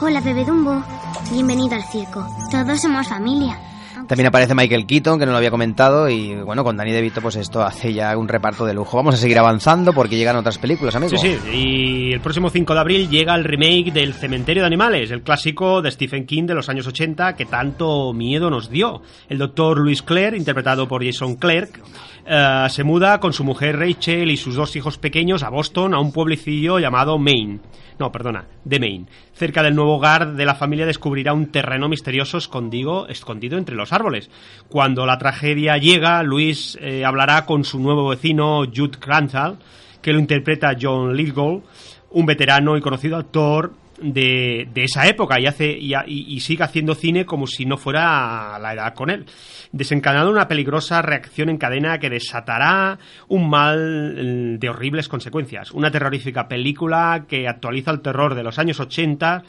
Hola, 0.00 0.20
bebé 0.20 0.44
Dumbo. 0.44 0.82
Bienvenido 1.30 1.76
al 1.76 1.84
circo. 1.84 2.26
Todos 2.50 2.80
somos 2.80 3.06
familia. 3.08 3.60
También 4.06 4.26
aparece 4.26 4.54
Michael 4.54 4.86
Keaton, 4.86 5.18
que 5.18 5.26
no 5.26 5.32
lo 5.32 5.38
había 5.38 5.50
comentado, 5.50 6.08
y 6.08 6.34
bueno, 6.34 6.62
con 6.62 6.76
Danny 6.76 6.92
DeVito, 6.92 7.22
pues 7.22 7.36
esto 7.36 7.62
hace 7.62 7.92
ya 7.92 8.16
un 8.16 8.28
reparto 8.28 8.64
de 8.66 8.74
lujo. 8.74 8.96
Vamos 8.96 9.14
a 9.14 9.18
seguir 9.18 9.38
avanzando 9.38 9.92
porque 9.92 10.16
llegan 10.16 10.36
otras 10.36 10.58
películas, 10.58 10.94
amigo. 10.94 11.16
Sí, 11.16 11.36
sí, 11.42 11.50
y 11.52 12.12
el 12.12 12.20
próximo 12.20 12.50
5 12.50 12.74
de 12.74 12.80
abril 12.80 13.08
llega 13.08 13.34
el 13.34 13.44
remake 13.44 13.92
del 13.92 14.14
Cementerio 14.14 14.62
de 14.62 14.66
Animales, 14.66 15.10
el 15.10 15.22
clásico 15.22 15.80
de 15.80 15.90
Stephen 15.90 16.26
King 16.26 16.44
de 16.44 16.54
los 16.54 16.68
años 16.68 16.86
80 16.86 17.34
que 17.34 17.46
tanto 17.46 18.12
miedo 18.12 18.50
nos 18.50 18.70
dio. 18.70 19.02
El 19.28 19.38
doctor 19.38 19.78
Louis 19.78 20.02
Clare, 20.02 20.36
interpretado 20.36 20.86
por 20.86 21.04
Jason 21.04 21.36
Clarke, 21.36 21.80
eh, 22.26 22.66
se 22.70 22.84
muda 22.84 23.20
con 23.20 23.32
su 23.32 23.44
mujer 23.44 23.78
Rachel 23.78 24.30
y 24.30 24.36
sus 24.36 24.54
dos 24.54 24.74
hijos 24.76 24.98
pequeños 24.98 25.42
a 25.42 25.50
Boston, 25.50 25.94
a 25.94 26.00
un 26.00 26.12
pueblecillo 26.12 26.78
llamado 26.78 27.18
Maine. 27.18 27.60
No, 27.98 28.10
perdona, 28.10 28.46
de 28.64 28.80
Maine. 28.80 29.06
Cerca 29.34 29.62
del 29.62 29.74
nuevo 29.74 29.96
hogar 29.96 30.34
de 30.34 30.44
la 30.44 30.54
familia 30.54 30.86
descubrirá 30.86 31.32
un 31.32 31.52
terreno 31.52 31.88
misterioso 31.88 32.38
escondido, 32.38 33.08
escondido 33.08 33.58
entre 33.58 33.76
los 33.76 33.92
árboles. 33.92 34.30
Cuando 34.68 35.06
la 35.06 35.18
tragedia 35.18 35.76
llega, 35.76 36.22
Luis 36.22 36.78
eh, 36.80 37.04
hablará 37.04 37.44
con 37.46 37.64
su 37.64 37.78
nuevo 37.78 38.08
vecino 38.08 38.64
Jude 38.64 38.98
Granthal, 39.00 39.58
que 40.00 40.12
lo 40.12 40.18
interpreta 40.18 40.76
John 40.80 41.14
Lithgow, 41.14 41.62
un 42.10 42.26
veterano 42.26 42.76
y 42.76 42.80
conocido 42.80 43.16
actor 43.16 43.72
de, 44.12 44.68
de 44.72 44.84
esa 44.84 45.06
época 45.06 45.40
y 45.40 45.46
hace 45.46 45.70
y, 45.72 45.94
y- 45.94 46.34
y 46.34 46.40
sigue 46.40 46.62
haciendo 46.64 46.94
cine 46.94 47.24
como 47.26 47.46
si 47.46 47.64
no 47.66 47.76
fuera 47.76 48.58
la 48.60 48.74
edad 48.74 48.94
con 48.94 49.10
él, 49.10 49.26
desencadenando 49.72 50.30
una 50.30 50.46
peligrosa 50.48 51.00
reacción 51.02 51.48
en 51.48 51.56
cadena 51.58 51.98
que 51.98 52.10
desatará 52.10 52.98
un 53.28 53.48
mal 53.48 54.14
eh, 54.16 54.56
de 54.58 54.68
horribles 54.68 55.08
consecuencias. 55.08 55.70
Una 55.72 55.90
terrorífica 55.90 56.46
película 56.48 57.24
que 57.28 57.48
actualiza 57.48 57.90
el 57.90 58.00
terror 58.00 58.34
de 58.34 58.42
los 58.42 58.58
años 58.58 58.78
80 58.80 59.42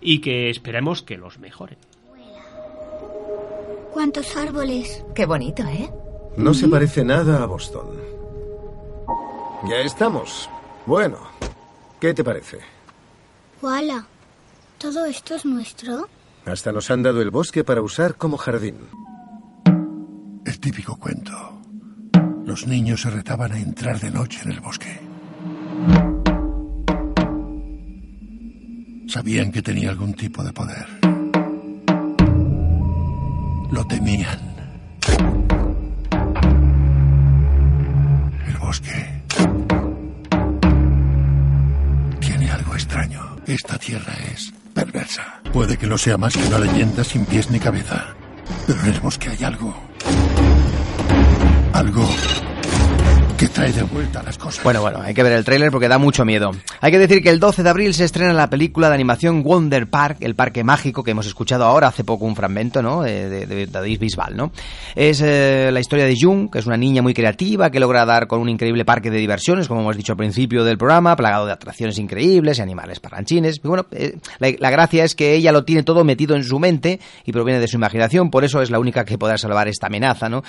y 0.00 0.20
que 0.20 0.50
esperemos 0.50 1.02
que 1.02 1.16
los 1.16 1.38
mejore. 1.38 1.76
¿Cuántos 3.92 4.36
árboles? 4.36 5.04
Qué 5.14 5.26
bonito, 5.26 5.62
¿eh? 5.64 5.88
No 6.36 6.54
se 6.54 6.68
parece 6.68 7.04
nada 7.04 7.42
a 7.42 7.46
Boston. 7.46 7.86
Ya 9.68 9.78
estamos. 9.80 10.48
Bueno, 10.86 11.18
¿qué 12.00 12.14
te 12.14 12.22
parece? 12.22 12.58
¡Wala! 13.60 14.06
¿Todo 14.78 15.04
esto 15.06 15.34
es 15.34 15.44
nuestro? 15.44 16.08
Hasta 16.46 16.72
nos 16.72 16.90
han 16.90 17.02
dado 17.02 17.20
el 17.20 17.30
bosque 17.30 17.64
para 17.64 17.82
usar 17.82 18.14
como 18.14 18.36
jardín. 18.36 18.76
El 20.44 20.60
típico 20.60 20.96
cuento. 20.96 21.32
Los 22.44 22.66
niños 22.66 23.02
se 23.02 23.10
retaban 23.10 23.52
a 23.52 23.58
entrar 23.58 24.00
de 24.00 24.10
noche 24.10 24.40
en 24.44 24.52
el 24.52 24.60
bosque. 24.60 25.00
Sabían 29.08 29.50
que 29.50 29.62
tenía 29.62 29.90
algún 29.90 30.14
tipo 30.14 30.44
de 30.44 30.52
poder. 30.52 30.86
Lo 33.70 33.84
temían. 33.86 34.38
El 38.46 38.56
bosque 38.58 39.22
tiene 42.20 42.50
algo 42.50 42.74
extraño. 42.74 43.37
Esta 43.48 43.78
tierra 43.78 44.12
es 44.30 44.52
perversa. 44.74 45.40
Puede 45.54 45.78
que 45.78 45.86
no 45.86 45.96
sea 45.96 46.18
más 46.18 46.36
que 46.36 46.46
una 46.48 46.58
leyenda 46.58 47.02
sin 47.02 47.24
pies 47.24 47.50
ni 47.50 47.58
cabeza. 47.58 48.08
Pero 48.66 48.78
en 48.84 49.00
bosque 49.00 49.30
hay 49.30 49.42
algo. 49.42 49.74
Algo 51.72 52.06
que 53.38 53.48
trae 53.48 53.72
de 53.72 53.84
vuelta 53.84 54.20
las 54.24 54.36
cosas. 54.36 54.64
Bueno, 54.64 54.80
bueno, 54.80 55.00
hay 55.00 55.14
que 55.14 55.22
ver 55.22 55.30
el 55.30 55.44
tráiler 55.44 55.70
porque 55.70 55.86
da 55.86 55.96
mucho 55.96 56.24
miedo. 56.24 56.50
Hay 56.80 56.90
que 56.90 56.98
decir 56.98 57.22
que 57.22 57.30
el 57.30 57.38
12 57.38 57.62
de 57.62 57.70
abril 57.70 57.94
se 57.94 58.04
estrena 58.04 58.32
la 58.32 58.50
película 58.50 58.88
de 58.88 58.94
animación 58.94 59.44
Wonder 59.44 59.86
Park, 59.86 60.16
el 60.22 60.34
parque 60.34 60.64
mágico 60.64 61.04
que 61.04 61.12
hemos 61.12 61.24
escuchado 61.24 61.64
ahora 61.64 61.86
hace 61.86 62.02
poco 62.02 62.24
un 62.24 62.34
fragmento, 62.34 62.82
¿no? 62.82 63.06
Eh, 63.06 63.28
De, 63.28 63.66
David 63.68 64.00
Bisbal, 64.00 64.36
¿no? 64.36 64.50
Es 64.96 65.20
eh, 65.20 65.70
la 65.72 65.78
historia 65.78 66.04
de 66.04 66.16
Jung, 66.20 66.50
que 66.50 66.58
es 66.58 66.66
una 66.66 66.76
niña 66.76 67.00
muy 67.00 67.14
creativa 67.14 67.70
que 67.70 67.78
logra 67.78 68.04
dar 68.04 68.26
con 68.26 68.40
un 68.40 68.48
increíble 68.48 68.84
parque 68.84 69.08
de 69.08 69.18
diversiones, 69.18 69.68
como 69.68 69.82
hemos 69.82 69.96
dicho 69.96 70.14
al 70.14 70.18
principio 70.18 70.64
del 70.64 70.76
programa, 70.76 71.14
plagado 71.14 71.46
de 71.46 71.52
atracciones 71.52 71.96
increíbles 71.98 72.58
y 72.58 72.62
animales 72.62 72.98
parranchines. 72.98 73.60
Y 73.62 73.68
bueno, 73.68 73.86
eh, 73.92 74.18
la, 74.40 74.52
la 74.58 74.70
gracia 74.70 75.04
es 75.04 75.14
que 75.14 75.34
ella 75.34 75.52
lo 75.52 75.62
tiene 75.62 75.84
todo 75.84 76.02
metido 76.02 76.34
en 76.34 76.42
su 76.42 76.58
mente 76.58 76.98
y 77.24 77.30
proviene 77.30 77.60
de 77.60 77.68
su 77.68 77.76
imaginación, 77.76 78.32
por 78.32 78.42
eso 78.42 78.62
es 78.62 78.70
la 78.72 78.80
única 78.80 79.04
que 79.04 79.16
podrá 79.16 79.38
salvar 79.38 79.68
esta 79.68 79.86
amenaza, 79.86 80.28
¿no? 80.28 80.42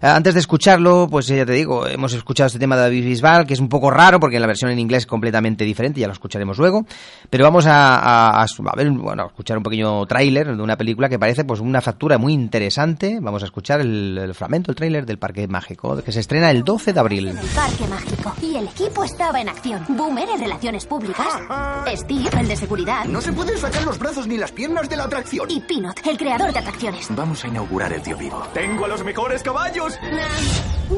Antes 0.00 0.34
de 0.34 0.40
escucharlo, 0.40 1.08
pues 1.10 1.26
ya 1.26 1.44
te 1.44 1.52
digo, 1.52 1.88
hemos 1.88 2.12
escuchado 2.12 2.35
este 2.44 2.58
tema 2.58 2.76
de 2.76 2.82
David 2.82 3.04
Bisbal, 3.06 3.46
que 3.46 3.54
es 3.54 3.60
un 3.60 3.68
poco 3.70 3.90
raro 3.90 4.20
porque 4.20 4.38
la 4.38 4.46
versión 4.46 4.70
en 4.70 4.78
inglés 4.78 5.04
es 5.04 5.06
completamente 5.06 5.64
diferente, 5.64 6.00
ya 6.00 6.06
lo 6.06 6.12
escucharemos 6.12 6.58
luego. 6.58 6.84
Pero 7.30 7.44
vamos 7.44 7.66
a, 7.66 7.96
a, 7.96 8.42
a- 8.42 8.44
a 8.44 8.76
ver, 8.76 8.90
bueno, 8.90 9.22
a 9.22 9.26
escuchar 9.28 9.56
un 9.56 9.62
pequeño 9.62 10.04
tráiler 10.06 10.54
de 10.54 10.62
una 10.62 10.76
película 10.76 11.08
que 11.08 11.18
parece 11.18 11.44
pues 11.44 11.60
una 11.60 11.80
factura 11.80 12.18
muy 12.18 12.34
interesante. 12.34 13.18
Vamos 13.22 13.42
a 13.42 13.46
escuchar 13.46 13.80
el, 13.80 14.18
el 14.18 14.34
fragmento, 14.34 14.70
el 14.70 14.76
tráiler 14.76 15.06
del 15.06 15.18
Parque 15.18 15.48
Mágico, 15.48 15.96
que 16.02 16.12
se 16.12 16.20
estrena 16.20 16.50
el 16.50 16.62
12 16.64 16.92
de 16.92 17.00
abril. 17.00 17.28
El 17.28 17.36
parque 17.48 17.86
mágico. 17.88 18.34
Y 18.42 18.56
el 18.56 18.66
equipo 18.66 19.04
estaba 19.04 19.40
en 19.40 19.48
acción. 19.48 19.84
Boomer 19.88 20.28
en 20.28 20.40
relaciones 20.40 20.84
públicas. 20.84 21.26
Steve, 21.96 22.28
el 22.38 22.48
de 22.48 22.56
seguridad. 22.56 23.04
No 23.06 23.20
se 23.20 23.32
pueden 23.32 23.56
sacar 23.56 23.84
los 23.84 23.98
brazos 23.98 24.26
ni 24.26 24.36
las 24.36 24.52
piernas 24.52 24.88
de 24.88 24.96
la 24.96 25.04
atracción. 25.04 25.46
Y 25.50 25.60
Peanut, 25.60 25.96
el 26.06 26.18
creador 26.18 26.52
de 26.52 26.58
atracciones. 26.58 27.06
Vamos 27.14 27.44
a 27.44 27.48
inaugurar 27.48 27.92
el 27.92 28.02
tío 28.02 28.16
vivo. 28.16 28.42
¡Tengo 28.52 28.84
a 28.84 28.88
los 28.88 29.04
mejores 29.04 29.42
caballos! 29.42 29.94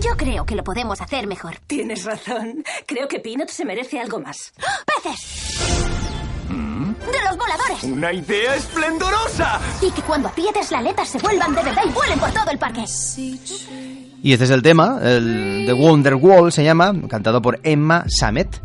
Yo 0.02 0.10
creo 0.16 0.44
que 0.44 0.54
lo 0.54 0.62
podemos 0.64 1.00
hacer 1.00 1.26
mejor. 1.28 1.56
Tienes 1.66 2.04
razón. 2.04 2.64
Creo 2.86 3.06
que 3.06 3.20
Peanut 3.20 3.48
se 3.48 3.64
merece 3.64 4.00
algo 4.00 4.18
más. 4.20 4.52
¡Peces! 5.02 5.88
¡De 6.48 7.24
los 7.24 7.38
voladores! 7.38 7.84
¡Una 7.84 8.12
idea 8.12 8.56
esplendorosa! 8.56 9.60
Y 9.80 9.90
que 9.92 10.02
cuando 10.02 10.28
aprietes 10.28 10.70
la 10.70 10.78
aleta 10.78 11.04
se 11.04 11.18
vuelvan 11.18 11.54
de 11.54 11.62
verdad 11.62 11.82
y 11.86 11.90
vuelen 11.90 12.18
por 12.18 12.30
todo 12.32 12.50
el 12.50 12.58
parque. 12.58 12.84
Y 14.22 14.32
este 14.32 14.44
es 14.44 14.50
el 14.50 14.62
tema, 14.62 14.98
el 15.02 15.64
de 15.66 15.72
Wonder 15.72 16.16
Wall 16.16 16.52
se 16.52 16.64
llama, 16.64 16.92
cantado 17.08 17.40
por 17.40 17.60
Emma 17.62 18.04
Samet, 18.08 18.62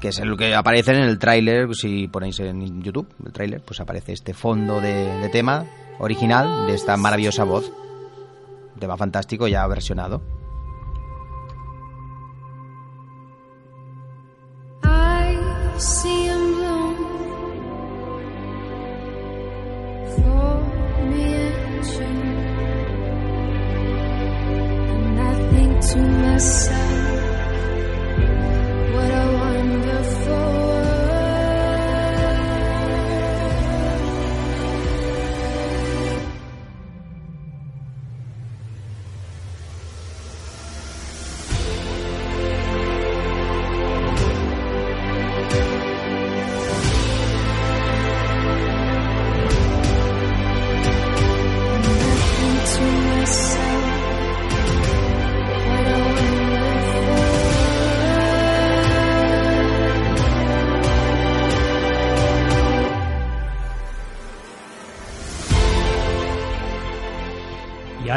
que 0.00 0.08
es 0.08 0.18
el 0.18 0.36
que 0.36 0.54
aparece 0.54 0.92
en 0.92 1.02
el 1.02 1.18
tráiler, 1.18 1.74
si 1.74 2.08
ponéis 2.08 2.40
en 2.40 2.82
YouTube 2.82 3.08
el 3.24 3.32
tráiler, 3.32 3.62
pues 3.62 3.78
aparece 3.78 4.12
este 4.12 4.34
fondo 4.34 4.80
de, 4.80 5.20
de 5.20 5.28
tema 5.28 5.66
original 5.98 6.66
de 6.66 6.74
esta 6.74 6.96
maravillosa 6.96 7.44
voz. 7.44 7.70
Tema 8.80 8.96
fantástico 8.96 9.46
ya 9.48 9.66
versionado. 9.66 10.22
See 15.78 16.28
bloom 16.54 16.96
for 20.16 20.54
me 21.10 21.34
you. 22.00 22.16
And 24.92 25.20
I 25.20 25.34
think 25.52 25.72
to 25.90 25.98
myself, 25.98 26.85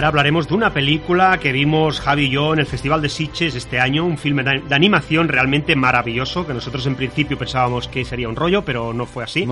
hablaremos 0.10 0.48
de 0.48 0.56
una 0.56 0.74
película 0.74 1.40
que 1.40 1.52
vimos 1.52 2.02
Javi 2.02 2.26
y 2.26 2.30
yo 2.32 2.54
en 2.54 2.60
el 2.60 2.66
Festival 2.66 3.00
de 3.00 3.10
Sitges 3.10 3.54
este 3.54 3.80
año, 3.80 4.04
un 4.04 4.18
filme 4.18 4.44
de 4.44 4.76
animación 4.76 5.28
realmente 5.28 5.76
maravilloso, 5.76 6.48
que 6.48 6.54
nosotros 6.54 6.86
en 6.88 6.96
principio 6.96 7.38
pensábamos 7.38 7.88
que 7.88 8.04
sería 8.04 8.28
un 8.28 8.36
rollo, 8.36 8.66
pero 8.66 8.92
no 8.92 9.06
fue 9.06 9.24
así. 9.24 9.48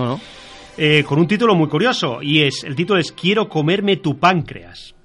Eh, 0.76 1.04
con 1.06 1.20
un 1.20 1.28
título 1.28 1.54
muy 1.54 1.68
curioso, 1.68 2.20
y 2.22 2.42
es 2.42 2.64
el 2.64 2.74
título 2.74 2.98
es 2.98 3.12
Quiero 3.12 3.48
comerme 3.48 3.98
tu 3.98 4.18
páncreas. 4.18 4.96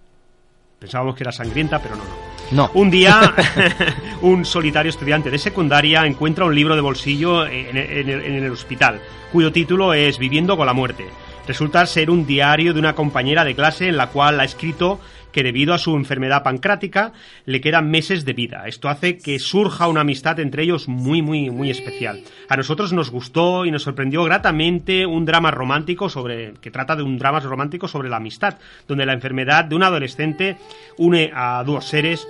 Pensábamos 0.79 1.15
que 1.15 1.23
era 1.23 1.31
sangrienta, 1.31 1.79
pero 1.79 1.95
no, 1.95 2.03
no. 2.03 2.33
No. 2.51 2.71
Un 2.73 2.89
día, 2.89 3.35
un 4.21 4.45
solitario 4.45 4.89
estudiante 4.89 5.29
de 5.29 5.37
secundaria 5.37 6.03
encuentra 6.05 6.45
un 6.45 6.55
libro 6.55 6.75
de 6.75 6.81
bolsillo 6.81 7.45
en, 7.45 7.77
en 7.77 8.43
el 8.43 8.51
hospital, 8.51 8.99
cuyo 9.31 9.51
título 9.51 9.93
es 9.93 10.17
Viviendo 10.17 10.57
con 10.57 10.65
la 10.65 10.73
muerte. 10.73 11.05
Resulta 11.47 11.85
ser 11.85 12.09
un 12.09 12.25
diario 12.25 12.73
de 12.73 12.79
una 12.79 12.95
compañera 12.95 13.43
de 13.43 13.53
clase 13.53 13.89
en 13.89 13.97
la 13.97 14.07
cual 14.07 14.39
ha 14.39 14.45
escrito 14.45 14.99
que 15.33 15.43
debido 15.43 15.73
a 15.73 15.77
su 15.77 15.97
enfermedad 15.97 16.43
pancrática 16.43 17.11
le 17.45 17.59
quedan 17.59 17.91
meses 17.91 18.23
de 18.23 18.31
vida. 18.31 18.63
Esto 18.67 18.87
hace 18.87 19.17
que 19.17 19.39
surja 19.39 19.89
una 19.89 20.01
amistad 20.01 20.39
entre 20.39 20.63
ellos 20.63 20.87
muy, 20.87 21.21
muy, 21.21 21.49
muy 21.49 21.69
especial. 21.69 22.21
A 22.47 22.55
nosotros 22.55 22.93
nos 22.93 23.11
gustó 23.11 23.65
y 23.65 23.71
nos 23.71 23.83
sorprendió 23.83 24.23
gratamente 24.23 25.05
un 25.05 25.25
drama 25.25 25.51
romántico 25.51 26.07
sobre 26.07 26.53
que 26.61 26.71
trata 26.71 26.95
de 26.95 27.03
un 27.03 27.17
drama 27.17 27.41
romántico 27.41 27.89
sobre 27.89 28.09
la 28.09 28.17
amistad, 28.17 28.57
donde 28.87 29.05
la 29.05 29.13
enfermedad 29.13 29.65
de 29.65 29.75
un 29.75 29.83
adolescente 29.83 30.57
une 30.97 31.31
a 31.33 31.63
dos 31.65 31.85
seres 31.85 32.25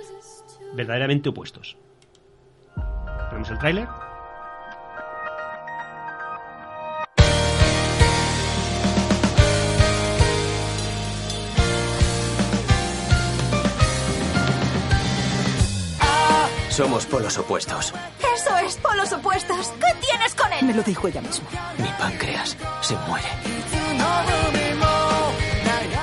verdaderamente 0.74 1.28
opuestos. 1.28 1.76
¿Ponemos 3.28 3.50
el 3.50 3.58
tráiler? 3.58 4.03
Somos 16.74 17.06
polos 17.06 17.38
opuestos. 17.38 17.94
Eso 18.34 18.56
es, 18.58 18.74
polos 18.78 19.12
opuestos. 19.12 19.72
¿Qué 19.78 19.94
tienes 20.04 20.34
con 20.34 20.52
él? 20.52 20.64
Me 20.64 20.74
lo 20.74 20.82
dijo 20.82 21.06
ella 21.06 21.20
misma. 21.20 21.48
Mi 21.78 21.86
páncreas 22.00 22.56
se 22.80 22.96
muere. 23.06 23.28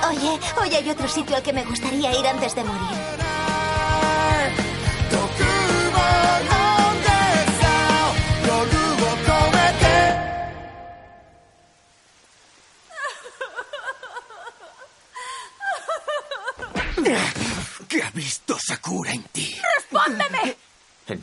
Oye, 0.07 0.39
hoy 0.62 0.73
hay 0.73 0.89
otro 0.89 1.10
sitio 1.10 1.36
al 1.36 1.43
que 1.43 1.51
me 1.51 1.65
gustaría 1.65 2.17
ir 2.17 2.25
antes 2.25 2.55
de 2.55 2.63
morir. 2.63 2.97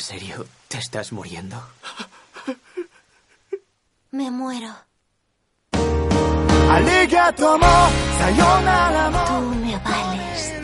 Serio? 0.09 0.47
¿Te 0.69 0.79
estás 0.79 1.13
muriendo? 1.13 1.63
Me 4.11 4.31
muero. 4.31 4.75
Tú 9.27 9.41
me 9.57 9.77
vales. 9.77 10.58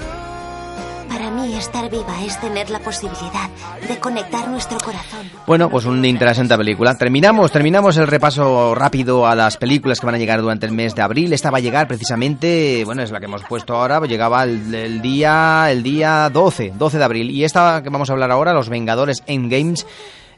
Para 1.25 1.37
mí 1.37 1.57
estar 1.57 1.91
viva 1.91 2.23
es 2.23 2.39
tener 2.39 2.69
la 2.69 2.81
posibilidad 2.81 3.49
de 3.89 3.99
conectar 3.99 4.47
nuestro 4.47 4.77
corazón. 4.77 5.31
Bueno, 5.47 5.71
pues 5.71 5.87
una 5.87 6.07
interesante 6.07 6.55
película. 6.55 6.99
Terminamos, 6.99 7.51
terminamos 7.51 7.97
el 7.97 8.07
repaso 8.09 8.75
rápido 8.75 9.27
a 9.27 9.35
las 9.35 9.57
películas 9.57 9.99
que 9.99 10.05
van 10.05 10.17
a 10.17 10.19
llegar 10.19 10.43
durante 10.43 10.67
el 10.67 10.73
mes 10.73 10.95
de 10.95 11.01
abril. 11.01 11.33
Esta 11.33 11.51
va 11.51 11.57
a 11.57 11.63
llegar 11.63 11.89
precisamente, 11.89 12.83
bueno, 12.85 13.01
es 13.01 13.11
la 13.11 13.21
que 13.21 13.25
hemos 13.25 13.43
puesto 13.45 13.75
ahora, 13.75 14.05
llegaba 14.05 14.45
el, 14.45 15.01
día 15.01 15.71
el 15.71 15.83
día 15.83 16.29
12, 16.31 16.75
12 16.77 16.99
de 16.99 17.05
abril. 17.05 17.31
Y 17.31 17.45
esta 17.45 17.83
que 17.83 17.89
vamos 17.89 18.11
a 18.11 18.13
hablar 18.13 18.31
ahora, 18.31 18.53
Los 18.53 18.69
Vengadores 18.69 19.23
Endgames. 19.27 19.87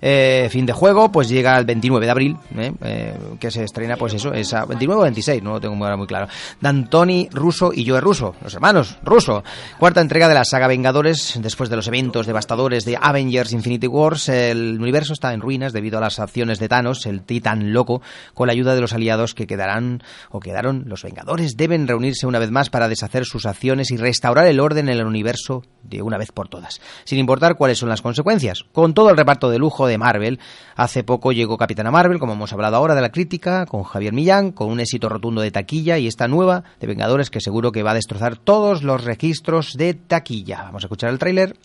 Eh, 0.00 0.48
fin 0.50 0.66
de 0.66 0.72
juego, 0.72 1.10
pues 1.10 1.28
llega 1.28 1.58
el 1.58 1.64
29 1.64 2.06
de 2.06 2.10
abril, 2.10 2.36
¿eh? 2.56 2.72
Eh, 2.82 3.14
que 3.40 3.50
se 3.50 3.64
estrena, 3.64 3.96
pues 3.96 4.14
eso, 4.14 4.32
es 4.32 4.52
a 4.54 4.64
29 4.64 5.00
o 5.00 5.02
26, 5.04 5.42
no 5.42 5.52
lo 5.52 5.60
tengo 5.60 5.74
ahora 5.84 5.96
muy 5.96 6.06
claro. 6.06 6.28
D'Antoni 6.60 7.28
Russo 7.32 7.72
y 7.74 7.88
Joe 7.88 8.00
Russo, 8.00 8.34
los 8.42 8.54
hermanos 8.54 8.98
Russo. 9.02 9.42
Cuarta 9.78 10.00
entrega 10.00 10.28
de 10.28 10.34
la 10.34 10.44
saga 10.44 10.66
Vengadores, 10.66 11.38
después 11.40 11.70
de 11.70 11.76
los 11.76 11.88
eventos 11.88 12.26
devastadores 12.26 12.84
de 12.84 12.98
Avengers 13.00 13.52
Infinity 13.52 13.86
Wars, 13.86 14.28
el 14.28 14.78
universo 14.80 15.12
está 15.12 15.32
en 15.32 15.40
ruinas 15.40 15.72
debido 15.72 15.98
a 15.98 16.00
las 16.00 16.18
acciones 16.18 16.58
de 16.58 16.68
Thanos, 16.68 17.06
el 17.06 17.22
titán 17.22 17.72
loco, 17.72 18.02
con 18.34 18.46
la 18.46 18.52
ayuda 18.52 18.74
de 18.74 18.80
los 18.80 18.92
aliados 18.92 19.34
que 19.34 19.46
quedarán 19.46 20.02
o 20.30 20.40
quedaron. 20.40 20.84
Los 20.86 21.02
Vengadores 21.02 21.56
deben 21.56 21.88
reunirse 21.88 22.26
una 22.26 22.38
vez 22.38 22.50
más 22.50 22.70
para 22.70 22.88
deshacer 22.88 23.24
sus 23.24 23.46
acciones 23.46 23.90
y 23.90 23.96
restaurar 23.96 24.46
el 24.46 24.60
orden 24.60 24.88
en 24.88 24.98
el 24.98 25.06
universo 25.06 25.62
de 25.82 26.02
una 26.02 26.18
vez 26.18 26.32
por 26.32 26.48
todas, 26.48 26.80
sin 27.04 27.18
importar 27.18 27.56
cuáles 27.56 27.78
son 27.78 27.88
las 27.88 28.02
consecuencias. 28.02 28.64
Con 28.72 28.94
todo 28.94 29.10
el 29.10 29.16
reparto 29.16 29.50
de 29.50 29.58
lujo 29.58 29.85
de 29.86 29.98
Marvel, 29.98 30.40
hace 30.74 31.04
poco 31.04 31.32
llegó 31.32 31.56
Capitana 31.58 31.90
Marvel, 31.90 32.18
como 32.18 32.34
hemos 32.34 32.52
hablado 32.52 32.76
ahora 32.76 32.94
de 32.94 33.00
la 33.00 33.12
crítica, 33.12 33.66
con 33.66 33.82
Javier 33.82 34.12
Millán, 34.12 34.52
con 34.52 34.68
un 34.68 34.80
éxito 34.80 35.08
rotundo 35.08 35.40
de 35.40 35.50
taquilla 35.50 35.98
y 35.98 36.06
esta 36.06 36.28
nueva 36.28 36.64
de 36.80 36.86
Vengadores 36.86 37.30
que 37.30 37.40
seguro 37.40 37.72
que 37.72 37.82
va 37.82 37.92
a 37.92 37.94
destrozar 37.94 38.36
todos 38.36 38.82
los 38.82 39.04
registros 39.04 39.74
de 39.74 39.94
taquilla. 39.94 40.64
Vamos 40.64 40.84
a 40.84 40.86
escuchar 40.86 41.10
el 41.10 41.18
tráiler. 41.18 41.56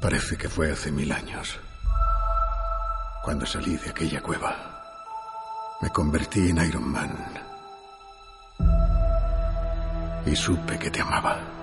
Parece 0.00 0.36
que 0.36 0.48
fue 0.48 0.72
hace 0.72 0.90
mil 0.90 1.12
años. 1.12 1.58
Cuando 3.22 3.44
salí 3.44 3.76
de 3.76 3.90
aquella 3.90 4.22
cueva, 4.22 4.80
me 5.82 5.90
convertí 5.90 6.48
en 6.48 6.56
Iron 6.66 6.90
Man. 6.90 7.12
Y 10.24 10.34
supe 10.34 10.78
que 10.78 10.90
te 10.90 11.02
amaba. 11.02 11.59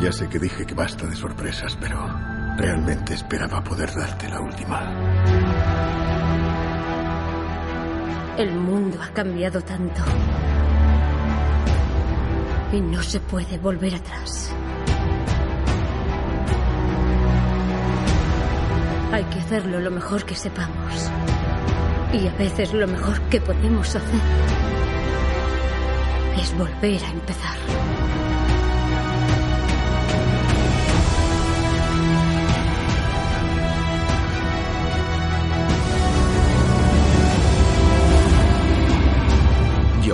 Ya 0.00 0.12
sé 0.12 0.28
que 0.28 0.38
dije 0.38 0.66
que 0.66 0.74
basta 0.74 1.06
de 1.06 1.16
sorpresas, 1.16 1.76
pero 1.80 1.98
realmente 2.56 3.14
esperaba 3.14 3.64
poder 3.64 3.94
darte 3.94 4.28
la 4.28 4.40
última. 4.40 4.92
El 8.36 8.54
mundo 8.54 8.98
ha 9.02 9.08
cambiado 9.14 9.62
tanto. 9.62 10.02
Y 12.72 12.80
no 12.82 13.02
se 13.02 13.20
puede 13.20 13.56
volver 13.58 13.94
atrás. 13.94 14.52
Hay 19.12 19.24
que 19.24 19.38
hacerlo 19.38 19.80
lo 19.80 19.90
mejor 19.90 20.24
que 20.26 20.34
sepamos. 20.34 21.10
Y 22.12 22.28
a 22.28 22.32
veces 22.32 22.74
lo 22.74 22.86
mejor 22.86 23.18
que 23.30 23.40
podemos 23.40 23.96
hacer 23.96 24.20
es 26.38 26.58
volver 26.58 27.02
a 27.02 27.10
empezar. 27.10 27.95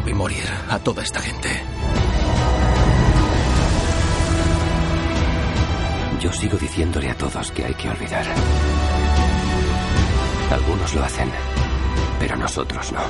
Yo 0.03 0.07
vi 0.07 0.15
morir 0.15 0.43
a 0.69 0.81
toda 0.81 1.05
esta 1.05 1.21
gente. 1.21 1.49
Yo 6.21 6.33
sigo 6.33 6.59
diciéndole 6.59 7.09
a 7.09 7.15
todos 7.15 7.53
que 7.53 7.65
hay 7.65 7.75
que 7.75 7.89
olvidar. 7.89 8.27
Algunos 10.51 10.93
lo 10.95 11.05
hacen, 11.05 11.31
pero 12.19 12.37
nosotros 12.37 12.91
no. 12.91 13.01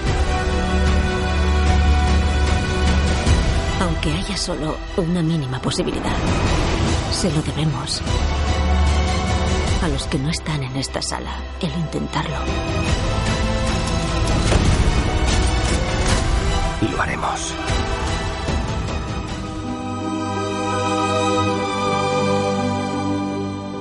Aunque 3.80 4.12
haya 4.12 4.36
solo 4.36 4.76
una 4.98 5.22
mínima 5.22 5.58
posibilidad, 5.62 6.16
se 7.10 7.32
lo 7.32 7.40
debemos 7.40 8.02
a 9.82 9.88
los 9.88 10.06
que 10.08 10.18
no 10.18 10.28
están 10.28 10.62
en 10.62 10.76
esta 10.76 11.00
sala 11.00 11.32
el 11.62 11.70
intentarlo. 11.70 12.36
Lo 16.92 17.02
haremos. 17.02 17.54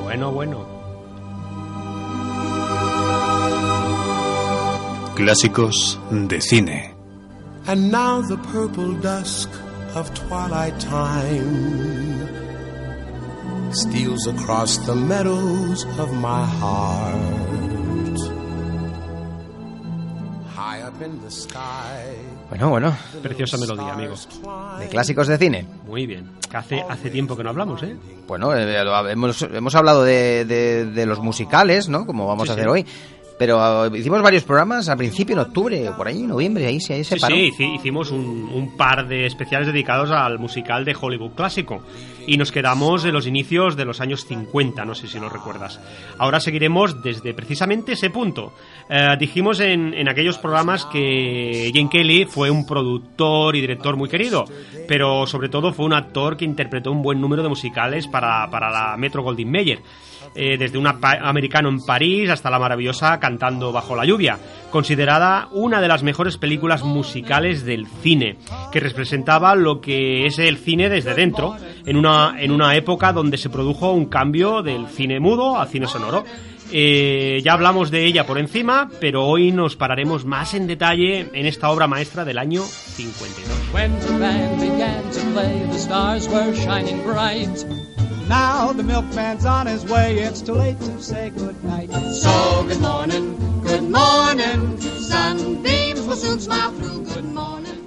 Bueno, 0.03 0.31
bueno. 0.31 0.65
Clásicos 5.15 5.99
de 6.09 6.41
cine. 6.41 6.93
And 7.67 7.91
now 7.91 8.21
the 8.21 8.37
purple 8.37 8.93
dusk 9.01 9.49
of 9.93 10.11
twilight 10.13 10.79
time 10.79 12.11
steals 13.73 14.27
across 14.27 14.77
the 14.85 14.95
meadows 14.95 15.85
of 15.97 16.13
my 16.13 16.45
heart. 16.45 17.70
Bueno, 22.49 22.69
bueno. 22.69 22.95
Preciosa 23.21 23.57
melodía, 23.57 23.93
amigo. 23.93 24.15
De 24.79 24.87
clásicos 24.89 25.27
de 25.27 25.37
cine. 25.37 25.65
Muy 25.85 26.05
bien. 26.05 26.29
Que 26.49 26.57
hace, 26.57 26.81
hace 26.87 27.09
tiempo 27.09 27.35
que 27.37 27.43
no 27.43 27.49
hablamos, 27.49 27.81
¿eh? 27.83 27.95
Bueno, 28.27 28.53
eh, 28.55 28.83
lo- 28.83 29.07
hemos, 29.09 29.41
hemos 29.41 29.75
hablado 29.75 30.03
de, 30.03 30.45
de- 30.45 30.85
de 30.85 31.05
los 31.05 31.19
musicales, 31.19 31.87
¿no? 31.89 32.05
Como 32.05 32.27
vamos 32.27 32.45
Sí, 32.45 32.49
a 32.49 32.53
hacer 32.53 32.65
sí. 32.65 32.69
hoy. 32.69 32.85
Pero 33.41 33.87
hicimos 33.95 34.21
varios 34.21 34.43
programas 34.43 34.87
al 34.87 34.97
principio, 34.99 35.33
en 35.33 35.39
octubre, 35.39 35.89
por 35.97 36.07
ahí, 36.07 36.21
noviembre, 36.27 36.67
ahí, 36.67 36.79
se- 36.79 36.93
ahí 36.93 37.03
se 37.03 37.15
Sí, 37.15 37.21
paró. 37.21 37.35
sí, 37.35 37.49
hici- 37.49 37.75
hicimos 37.75 38.11
un, 38.11 38.47
un 38.53 38.77
par 38.77 39.07
de 39.07 39.25
especiales 39.25 39.65
dedicados 39.65 40.11
al 40.11 40.37
musical 40.37 40.85
de 40.85 40.95
Hollywood 40.99 41.31
clásico 41.31 41.81
y 42.27 42.37
nos 42.37 42.51
quedamos 42.51 43.03
en 43.03 43.13
los 43.13 43.25
inicios 43.25 43.75
de 43.75 43.85
los 43.85 43.99
años 43.99 44.25
50, 44.27 44.85
no 44.85 44.93
sé 44.93 45.07
si 45.07 45.19
lo 45.19 45.27
recuerdas. 45.27 45.79
Ahora 46.19 46.39
seguiremos 46.39 47.01
desde 47.01 47.33
precisamente 47.33 47.93
ese 47.93 48.11
punto. 48.11 48.53
Eh, 48.87 49.15
dijimos 49.19 49.59
en, 49.59 49.95
en 49.95 50.07
aquellos 50.07 50.37
programas 50.37 50.85
que 50.85 51.71
Jane 51.73 51.89
Kelly 51.89 52.25
fue 52.25 52.51
un 52.51 52.67
productor 52.67 53.55
y 53.55 53.61
director 53.61 53.97
muy 53.97 54.07
querido, 54.07 54.45
pero 54.87 55.25
sobre 55.25 55.49
todo 55.49 55.73
fue 55.73 55.87
un 55.87 55.93
actor 55.93 56.37
que 56.37 56.45
interpretó 56.45 56.91
un 56.91 57.01
buen 57.01 57.19
número 57.19 57.41
de 57.41 57.49
musicales 57.49 58.05
para, 58.07 58.47
para 58.51 58.69
la 58.69 58.95
Metro 58.97 59.23
Goldwyn 59.23 59.49
Mayer. 59.49 59.79
Eh, 60.33 60.57
desde 60.57 60.77
un 60.77 60.87
americano 60.87 61.67
en 61.67 61.83
París 61.83 62.29
hasta 62.29 62.49
la 62.49 62.57
maravillosa 62.57 63.19
Cantando 63.19 63.73
bajo 63.73 63.95
la 63.95 64.05
lluvia, 64.05 64.37
considerada 64.69 65.49
una 65.51 65.81
de 65.81 65.87
las 65.89 66.03
mejores 66.03 66.37
películas 66.37 66.83
musicales 66.83 67.65
del 67.65 67.85
cine, 68.01 68.37
que 68.71 68.79
representaba 68.79 69.55
lo 69.55 69.81
que 69.81 70.25
es 70.25 70.39
el 70.39 70.57
cine 70.57 70.89
desde 70.89 71.13
dentro, 71.13 71.55
en 71.85 71.97
una, 71.97 72.35
en 72.39 72.51
una 72.51 72.75
época 72.75 73.11
donde 73.11 73.37
se 73.37 73.49
produjo 73.49 73.91
un 73.91 74.05
cambio 74.05 74.61
del 74.61 74.87
cine 74.87 75.19
mudo 75.19 75.59
al 75.59 75.67
cine 75.67 75.87
sonoro. 75.87 76.23
Eh, 76.73 77.41
ya 77.43 77.53
hablamos 77.53 77.91
de 77.91 78.05
ella 78.05 78.25
por 78.25 78.37
encima, 78.37 78.89
pero 79.01 79.25
hoy 79.25 79.51
nos 79.51 79.75
pararemos 79.75 80.23
más 80.23 80.53
en 80.53 80.67
detalle 80.67 81.29
en 81.33 81.45
esta 81.45 81.69
obra 81.69 81.87
maestra 81.87 82.23
del 82.23 82.37
año 82.37 82.61
52. 82.63 83.71
Now 88.31 88.71
the 88.71 88.81
milkman's 88.81 89.45
on 89.45 89.67
his 89.67 89.83
way, 89.83 90.19
it's 90.19 90.41
too 90.41 90.53
late 90.53 90.79
to 90.79 91.01
say 91.01 91.31
goodnight. 91.31 91.91
So 91.91 92.63
good 92.65 92.79
morning, 92.79 93.35
good 93.61 93.83
morning, 93.83 94.79
sunbeams 94.79 95.99
will 96.07 96.15
soon 96.15 96.39
smile 96.39 96.71
through. 96.71 97.03
Good 97.13 97.25
morning. 97.25 97.80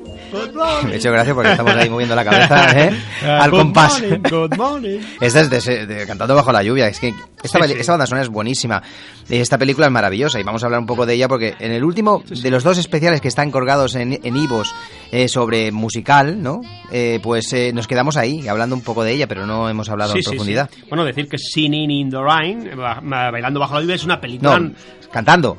Me 0.84 0.92
he 0.92 0.96
hecho 0.96 1.10
gracia 1.12 1.34
porque 1.34 1.50
estamos 1.52 1.74
ahí 1.74 1.88
moviendo 1.88 2.14
la 2.14 2.24
cabeza 2.24 2.66
¿eh? 2.80 2.90
al 3.22 3.50
Good 3.50 3.58
compás. 3.58 4.00
morning, 4.02 4.18
good 4.30 4.56
morning. 4.56 4.98
Esta 5.20 5.40
es 5.40 5.64
de, 5.64 5.86
de 5.86 6.06
Cantando 6.06 6.34
bajo 6.34 6.52
la 6.52 6.62
lluvia. 6.62 6.88
Es 6.88 6.98
que 7.00 7.14
esta, 7.42 7.58
Sí, 7.66 7.72
sí. 7.74 7.80
esta 7.80 7.92
banda 7.92 8.06
sonora 8.06 8.22
es 8.22 8.28
buenísima. 8.30 8.82
Esta 9.28 9.58
película 9.58 9.86
es 9.86 9.92
maravillosa 9.92 10.40
y 10.40 10.42
vamos 10.42 10.62
a 10.62 10.66
hablar 10.66 10.80
un 10.80 10.86
poco 10.86 11.06
de 11.06 11.14
ella 11.14 11.28
porque 11.28 11.54
en 11.58 11.72
el 11.72 11.84
último 11.84 12.22
de 12.28 12.50
los 12.50 12.62
dos 12.64 12.78
especiales 12.78 13.20
que 13.20 13.28
están 13.28 13.50
colgados 13.50 13.94
en, 13.94 14.18
en 14.22 14.36
Ivos 14.36 14.74
eh, 15.12 15.28
sobre 15.28 15.70
musical, 15.72 16.42
¿no? 16.42 16.60
Eh, 16.90 17.20
pues 17.22 17.52
eh, 17.52 17.72
nos 17.74 17.86
quedamos 17.86 18.16
ahí 18.16 18.48
hablando 18.48 18.74
un 18.76 18.82
poco 18.82 19.04
de 19.04 19.12
ella, 19.12 19.26
pero 19.26 19.46
no 19.46 19.68
hemos 19.68 19.88
hablado 19.90 20.12
Sí, 20.12 20.18
en 20.18 20.24
profundidad. 20.24 20.70
Bueno, 20.88 21.04
decir 21.04 21.28
que 21.28 21.38
Singing 21.38 21.90
in 21.90 22.10
the 22.10 22.18
Rain, 22.18 22.70
ba- 22.76 23.00
ba- 23.02 23.30
Bailando 23.30 23.60
bajo 23.60 23.74
la 23.74 23.80
lluvia, 23.82 23.94
es 23.96 24.04
una 24.04 24.20
película... 24.20 24.58
No, 24.58 24.72
cantando. 25.12 25.56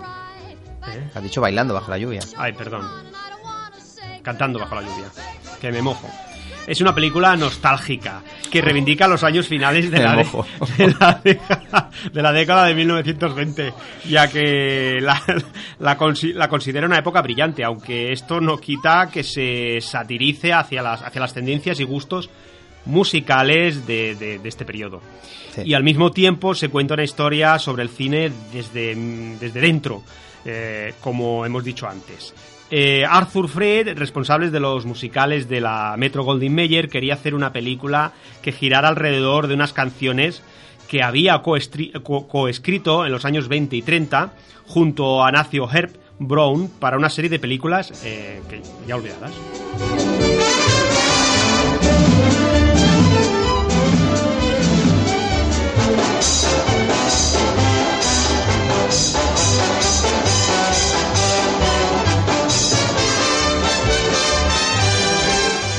¿Eh? 0.87 1.09
Has 1.15 1.23
dicho 1.23 1.41
bailando 1.41 1.73
bajo 1.73 1.89
la 1.89 1.97
lluvia. 1.97 2.21
Ay, 2.37 2.53
perdón. 2.53 2.83
Cantando 4.25 4.59
bajo 4.59 4.75
la 4.75 4.81
lluvia. 4.81 5.07
Que 5.61 5.71
me 5.71 5.81
mojo. 5.81 6.09
Es 6.67 6.81
una 6.81 6.95
película 6.95 7.35
nostálgica 7.37 8.23
que 8.51 8.59
reivindica 8.59 9.07
los 9.07 9.23
años 9.23 9.47
finales 9.47 9.91
de 9.91 9.99
la, 9.99 10.15
de- 10.15 10.23
de 10.87 10.95
la 10.99 11.21
década, 11.23 11.89
de 12.11 12.21
la 12.23 12.31
década 12.31 12.65
de 12.65 12.73
1920, 12.73 13.73
ya 14.09 14.27
que 14.27 14.97
la, 14.99 15.21
la, 15.77 15.95
consi- 15.95 16.33
la 16.33 16.49
considera 16.49 16.87
una 16.87 16.97
época 16.97 17.21
brillante, 17.21 17.63
aunque 17.63 18.11
esto 18.11 18.41
no 18.41 18.57
quita 18.57 19.11
que 19.13 19.23
se 19.23 19.79
satirice 19.79 20.53
hacia 20.53 20.81
las, 20.81 21.03
hacia 21.03 21.21
las 21.21 21.35
tendencias 21.35 21.79
y 21.79 21.83
gustos 21.83 22.31
musicales 22.85 23.85
de, 23.85 24.15
de- 24.15 24.39
de 24.39 24.49
este 24.49 24.65
periodo. 24.65 25.01
Sí. 25.53 25.61
Y 25.65 25.73
al 25.75 25.83
mismo 25.83 26.11
tiempo 26.11 26.55
se 26.55 26.69
cuenta 26.69 26.95
una 26.95 27.03
historia 27.03 27.59
sobre 27.59 27.83
el 27.83 27.89
cine 27.89 28.31
desde, 28.51 28.95
desde 29.39 29.59
dentro, 29.61 30.03
eh, 30.45 30.93
como 31.01 31.45
hemos 31.45 31.63
dicho 31.63 31.87
antes. 31.87 32.33
Eh, 32.77 33.05
Arthur 33.09 33.47
Fred, 33.47 33.97
responsable 33.97 34.49
de 34.49 34.59
los 34.59 34.85
musicales 34.85 35.47
de 35.47 35.61
la 35.61 35.95
Metro 35.97 36.25
Goldwyn 36.25 36.53
Mayer, 36.53 36.89
quería 36.89 37.13
hacer 37.13 37.33
una 37.33 37.53
película 37.53 38.11
que 38.41 38.51
girara 38.51 38.89
alrededor 38.89 39.47
de 39.47 39.53
unas 39.53 39.71
canciones 39.71 40.43
que 40.89 41.01
había 41.01 41.41
coestri- 41.41 41.93
co- 42.03 42.27
coescrito 42.27 43.05
en 43.05 43.13
los 43.13 43.23
años 43.23 43.47
20 43.47 43.77
y 43.77 43.81
30 43.81 44.33
junto 44.67 45.23
a 45.23 45.31
Nacio 45.31 45.69
Herb 45.71 45.91
Brown 46.19 46.67
para 46.67 46.97
una 46.97 47.09
serie 47.09 47.29
de 47.29 47.39
películas 47.39 47.93
eh, 48.03 48.41
que 48.49 48.61
ya 48.85 48.97
olvidadas. 48.97 49.31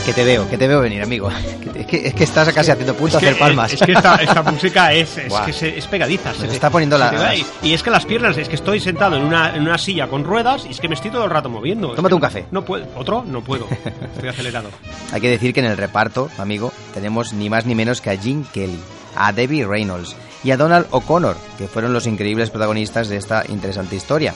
Que 0.07 0.13
te 0.13 0.25
veo, 0.25 0.49
que 0.49 0.57
te 0.57 0.67
veo 0.69 0.81
venir, 0.81 1.03
amigo. 1.03 1.29
Es 1.77 1.87
que, 1.87 2.07
es 2.09 2.15
que 2.15 2.25
estás 2.25 2.51
casi 2.55 2.71
haciendo 2.71 2.95
punto 2.95 3.17
a 3.17 3.21
Es 3.21 3.23
que, 3.25 3.29
hacer 3.31 3.39
palmas. 3.39 3.73
Es 3.73 3.81
que 3.83 3.93
esta, 3.93 4.15
esta 4.23 4.43
música 4.43 4.93
es, 4.95 5.19
es, 5.19 5.33
que 5.45 5.53
se- 5.53 5.77
es 5.79 5.87
pegadiza. 5.87 6.33
Se 6.33 6.47
te- 6.49 6.55
está 6.55 6.71
poniendo 6.71 6.97
se 6.97 7.05
la-. 7.05 7.35
Y 7.63 7.75
es 7.75 7.83
que 7.83 7.91
las 7.91 8.07
piernas, 8.07 8.37
es 8.39 8.49
que 8.49 8.55
estoy 8.55 8.81
sentado 8.81 9.17
en 9.17 9.25
una, 9.25 9.55
en 9.55 9.63
una 9.63 9.77
silla 9.77 10.09
con 10.09 10.25
ruedas 10.25 10.65
y 10.67 10.71
es 10.71 10.81
que 10.81 10.89
me 10.89 10.95
estoy 10.95 11.11
todo 11.11 11.25
el 11.25 11.31
rato 11.31 11.51
moviendo. 11.51 11.93
Tómate 11.95 12.15
un 12.15 12.21
café. 12.21 12.47
No 12.51 12.65
puedo. 12.65 12.87
¿Otro? 12.97 13.25
No 13.27 13.43
puedo. 13.45 13.69
Estoy 14.15 14.29
acelerado. 14.31 14.71
Hay 15.13 15.21
que 15.21 15.29
decir 15.29 15.53
que 15.53 15.61
en 15.61 15.67
el 15.67 15.77
reparto, 15.77 16.31
amigo, 16.39 16.73
tenemos 16.95 17.35
ni 17.35 17.51
más 17.51 17.67
ni 17.67 17.75
menos 17.75 18.01
que 18.01 18.11
a 18.11 18.17
Gene 18.19 18.45
Kelly, 18.55 18.81
a 19.17 19.33
Debbie 19.33 19.67
Reynolds 19.67 20.17
y 20.43 20.51
a 20.51 20.57
Donald 20.57 20.87
O'Connor, 20.93 21.37
que 21.59 21.69
fueron 21.69 21.93
los 21.93 22.07
increíbles 22.07 22.49
protagonistas 22.51 23.09
de 23.09 23.17
esta 23.19 23.45
interesante 23.49 23.97
historia. 23.97 24.35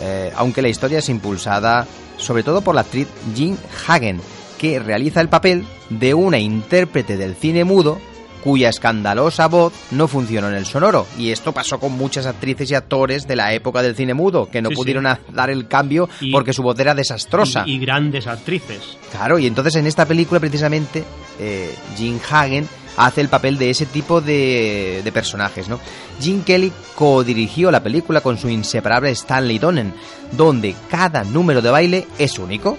Eh, 0.00 0.30
aunque 0.36 0.60
la 0.62 0.68
historia 0.68 0.98
es 0.98 1.08
impulsada 1.08 1.86
sobre 2.18 2.42
todo 2.42 2.60
por 2.60 2.74
la 2.74 2.82
actriz 2.82 3.08
Jean 3.34 3.56
Hagen, 3.88 4.20
que 4.62 4.78
realiza 4.78 5.20
el 5.20 5.28
papel 5.28 5.64
de 5.90 6.14
una 6.14 6.38
intérprete 6.38 7.18
del 7.18 7.34
cine 7.34 7.64
mudo 7.64 7.98
cuya 8.42 8.70
escandalosa 8.70 9.46
voz 9.46 9.72
no 9.92 10.08
funcionó 10.08 10.48
en 10.48 10.54
el 10.54 10.66
sonoro. 10.66 11.06
Y 11.18 11.30
esto 11.30 11.52
pasó 11.52 11.78
con 11.78 11.92
muchas 11.92 12.26
actrices 12.26 12.70
y 12.70 12.74
actores 12.74 13.28
de 13.28 13.36
la 13.36 13.52
época 13.54 13.82
del 13.82 13.94
cine 13.94 14.14
mudo, 14.14 14.48
que 14.50 14.60
no 14.62 14.68
Sí, 14.70 14.74
pudieron 14.74 15.06
dar 15.32 15.50
el 15.50 15.68
cambio 15.68 16.08
Y- 16.20 16.32
porque 16.32 16.52
su 16.52 16.62
voz 16.62 16.76
era 16.80 16.94
desastrosa. 16.94 17.62
Y, 17.66 17.74
y 17.74 17.78
grandes 17.78 18.26
actrices. 18.26 18.96
Claro, 19.12 19.38
y 19.38 19.46
entonces 19.46 19.76
en 19.76 19.86
esta 19.86 20.06
película 20.06 20.40
precisamente 20.40 21.04
eh, 21.38 21.72
Jim 21.96 22.18
Hagen 22.30 22.66
hace 22.96 23.20
el 23.20 23.28
papel 23.28 23.58
de 23.58 23.70
ese 23.70 23.86
tipo 23.86 24.20
de, 24.20 25.02
de 25.04 25.12
personajes, 25.12 25.68
¿no? 25.68 25.78
Jim 26.20 26.42
Kelly 26.42 26.72
co-dirigió 26.96 27.70
la 27.70 27.82
película 27.82 28.20
con 28.22 28.38
su 28.38 28.48
inseparable 28.48 29.10
Stanley 29.12 29.58
Donen, 29.60 29.94
donde 30.32 30.74
cada 30.90 31.22
número 31.24 31.62
de 31.62 31.70
baile 31.70 32.06
es 32.18 32.38
único. 32.40 32.76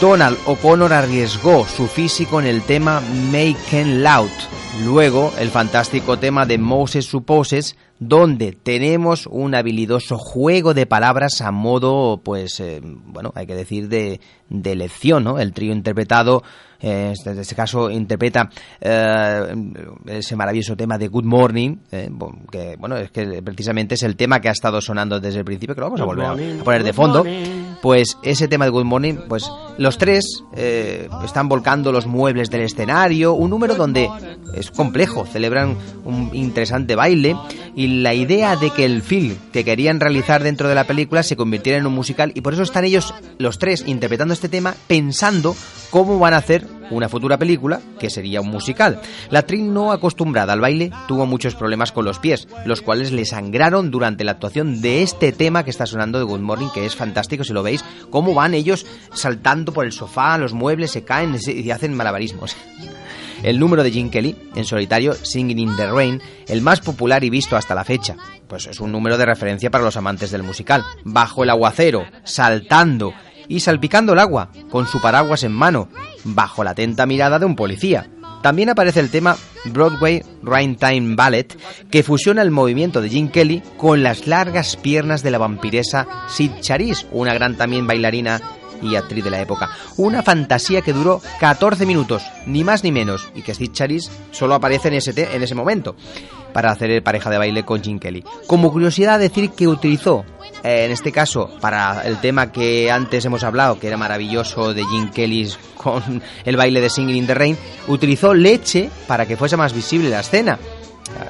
Donald 0.00 0.38
O'Connor 0.46 0.92
arriesgó 0.92 1.66
su 1.66 1.86
físico 1.86 2.40
en 2.40 2.46
el 2.46 2.62
tema 2.62 3.02
Make 3.30 3.80
It 3.82 3.86
Loud. 3.86 4.30
Luego, 4.84 5.32
el 5.38 5.50
fantástico 5.50 6.18
tema 6.18 6.46
de 6.46 6.56
Moses 6.56 7.04
Supposes, 7.04 7.76
donde 7.98 8.52
tenemos 8.52 9.26
un 9.26 9.54
habilidoso 9.54 10.16
juego 10.16 10.72
de 10.72 10.86
palabras 10.86 11.42
a 11.42 11.50
modo, 11.50 12.20
pues, 12.24 12.60
eh, 12.60 12.80
bueno, 12.82 13.32
hay 13.34 13.46
que 13.46 13.54
decir 13.54 13.88
de, 13.88 14.20
de 14.48 14.74
lección, 14.76 15.24
¿no? 15.24 15.38
El 15.38 15.52
trío 15.52 15.72
interpretado, 15.72 16.42
eh, 16.80 17.12
en 17.26 17.38
este 17.38 17.54
caso 17.54 17.90
interpreta 17.90 18.48
eh, 18.80 19.54
ese 20.06 20.34
maravilloso 20.34 20.76
tema 20.76 20.96
de 20.96 21.08
Good 21.08 21.24
Morning, 21.24 21.76
eh, 21.92 22.08
que, 22.50 22.76
bueno, 22.78 22.96
es 22.96 23.10
que 23.10 23.42
precisamente 23.42 23.96
es 23.96 24.02
el 24.02 24.16
tema 24.16 24.40
que 24.40 24.48
ha 24.48 24.52
estado 24.52 24.80
sonando 24.80 25.20
desde 25.20 25.40
el 25.40 25.44
principio, 25.44 25.74
que 25.74 25.80
lo 25.82 25.88
vamos 25.88 26.00
a 26.00 26.04
volver 26.04 26.24
a- 26.26 26.64
poner 26.64 26.84
de 26.84 26.92
fondo. 26.94 27.22
Pues 27.82 28.16
ese 28.22 28.46
tema 28.48 28.64
de 28.66 28.70
Good 28.70 28.84
Morning, 28.84 29.14
pues 29.28 29.50
los 29.80 29.96
tres 29.96 30.44
eh, 30.52 31.08
están 31.24 31.48
volcando 31.48 31.90
los 31.90 32.06
muebles 32.06 32.50
del 32.50 32.60
escenario, 32.60 33.32
un 33.32 33.48
número 33.48 33.76
donde 33.76 34.10
es 34.54 34.70
complejo, 34.70 35.24
celebran 35.24 35.74
un 36.04 36.28
interesante 36.34 36.94
baile 36.94 37.34
y 37.74 38.02
la 38.02 38.12
idea 38.12 38.56
de 38.56 38.68
que 38.68 38.84
el 38.84 39.00
film 39.00 39.36
que 39.54 39.64
querían 39.64 39.98
realizar 39.98 40.42
dentro 40.42 40.68
de 40.68 40.74
la 40.74 40.84
película 40.84 41.22
se 41.22 41.34
convirtiera 41.34 41.78
en 41.78 41.86
un 41.86 41.94
musical 41.94 42.30
y 42.34 42.42
por 42.42 42.52
eso 42.52 42.62
están 42.62 42.84
ellos 42.84 43.14
los 43.38 43.58
tres 43.58 43.84
interpretando 43.86 44.34
este 44.34 44.50
tema 44.50 44.74
pensando 44.86 45.56
cómo 45.90 46.18
van 46.18 46.34
a 46.34 46.38
hacer 46.38 46.66
una 46.90 47.08
futura 47.08 47.38
película 47.38 47.80
que 47.98 48.10
sería 48.10 48.40
un 48.40 48.48
musical. 48.48 49.00
La 49.30 49.40
actriz 49.40 49.62
no 49.62 49.92
acostumbrada 49.92 50.52
al 50.52 50.60
baile 50.60 50.90
tuvo 51.06 51.26
muchos 51.26 51.54
problemas 51.54 51.92
con 51.92 52.04
los 52.04 52.18
pies, 52.18 52.48
los 52.66 52.82
cuales 52.82 53.12
le 53.12 53.24
sangraron 53.24 53.90
durante 53.90 54.24
la 54.24 54.32
actuación 54.32 54.80
de 54.80 55.02
este 55.02 55.32
tema 55.32 55.64
que 55.64 55.70
está 55.70 55.86
sonando 55.86 56.18
de 56.18 56.24
Good 56.24 56.40
Morning, 56.40 56.68
que 56.74 56.86
es 56.86 56.96
fantástico 56.96 57.44
si 57.44 57.52
lo 57.52 57.62
veis, 57.62 57.84
cómo 58.10 58.34
van 58.34 58.54
ellos 58.54 58.86
saltando 59.12 59.69
por 59.72 59.84
el 59.84 59.92
sofá, 59.92 60.36
los 60.38 60.52
muebles 60.52 60.90
se 60.90 61.04
caen 61.04 61.36
y 61.46 61.70
hacen 61.70 61.94
malabarismos. 61.94 62.56
El 63.42 63.58
número 63.58 63.82
de 63.82 63.90
Gene 63.90 64.10
Kelly, 64.10 64.36
en 64.54 64.66
solitario, 64.66 65.14
Singing 65.14 65.58
in 65.58 65.76
the 65.76 65.90
Rain, 65.90 66.20
el 66.46 66.60
más 66.60 66.80
popular 66.80 67.24
y 67.24 67.30
visto 67.30 67.56
hasta 67.56 67.74
la 67.74 67.84
fecha. 67.84 68.16
Pues 68.46 68.66
es 68.66 68.80
un 68.80 68.92
número 68.92 69.16
de 69.16 69.24
referencia 69.24 69.70
para 69.70 69.84
los 69.84 69.96
amantes 69.96 70.30
del 70.30 70.42
musical. 70.42 70.84
Bajo 71.04 71.42
el 71.42 71.50
aguacero, 71.50 72.04
saltando 72.24 73.14
y 73.48 73.60
salpicando 73.60 74.12
el 74.12 74.18
agua, 74.18 74.50
con 74.70 74.86
su 74.86 75.00
paraguas 75.00 75.42
en 75.42 75.52
mano, 75.52 75.88
bajo 76.24 76.62
la 76.62 76.72
atenta 76.72 77.06
mirada 77.06 77.38
de 77.38 77.46
un 77.46 77.56
policía. 77.56 78.10
También 78.42 78.70
aparece 78.70 79.00
el 79.00 79.10
tema 79.10 79.36
Broadway 79.66 80.22
Ragtime 80.42 81.14
Ballet, 81.14 81.58
que 81.90 82.02
fusiona 82.02 82.42
el 82.42 82.50
movimiento 82.50 83.00
de 83.00 83.10
Jim 83.10 83.28
Kelly 83.28 83.62
con 83.76 84.02
las 84.02 84.26
largas 84.26 84.76
piernas 84.76 85.22
de 85.22 85.30
la 85.30 85.38
vampiresa 85.38 86.06
Sid 86.28 86.52
Charisse, 86.60 87.06
una 87.10 87.34
gran 87.34 87.56
también 87.56 87.86
bailarina 87.86 88.40
y 88.82 88.96
actriz 88.96 89.24
de 89.24 89.30
la 89.30 89.40
época. 89.40 89.70
Una 89.96 90.22
fantasía 90.22 90.82
que 90.82 90.92
duró 90.92 91.20
14 91.40 91.86
minutos, 91.86 92.22
ni 92.46 92.64
más 92.64 92.84
ni 92.84 92.92
menos, 92.92 93.28
y 93.34 93.42
que 93.42 93.54
Sid 93.54 93.72
Charisse 93.72 94.10
solo 94.30 94.54
aparece 94.54 94.88
en 94.88 94.94
ese, 94.94 95.34
en 95.34 95.42
ese 95.42 95.54
momento 95.54 95.96
para 96.52 96.72
hacer 96.72 97.02
pareja 97.02 97.30
de 97.30 97.38
baile 97.38 97.64
con 97.64 97.82
Jim 97.82 97.98
Kelly. 97.98 98.24
Como 98.46 98.72
curiosidad 98.72 99.18
decir 99.18 99.50
que 99.50 99.68
utilizó, 99.68 100.24
eh, 100.62 100.84
en 100.84 100.90
este 100.90 101.12
caso, 101.12 101.50
para 101.60 102.02
el 102.02 102.20
tema 102.20 102.52
que 102.52 102.90
antes 102.90 103.24
hemos 103.24 103.44
hablado, 103.44 103.78
que 103.78 103.86
era 103.86 103.96
maravilloso 103.96 104.74
de 104.74 104.84
Jim 104.84 105.10
Kelly 105.10 105.48
con 105.76 106.22
el 106.44 106.56
baile 106.56 106.80
de 106.80 106.90
Singing 106.90 107.16
in 107.16 107.26
the 107.26 107.34
Rain, 107.34 107.58
utilizó 107.88 108.34
leche 108.34 108.90
para 109.06 109.26
que 109.26 109.36
fuese 109.36 109.56
más 109.56 109.72
visible 109.72 110.10
la 110.10 110.20
escena. 110.20 110.58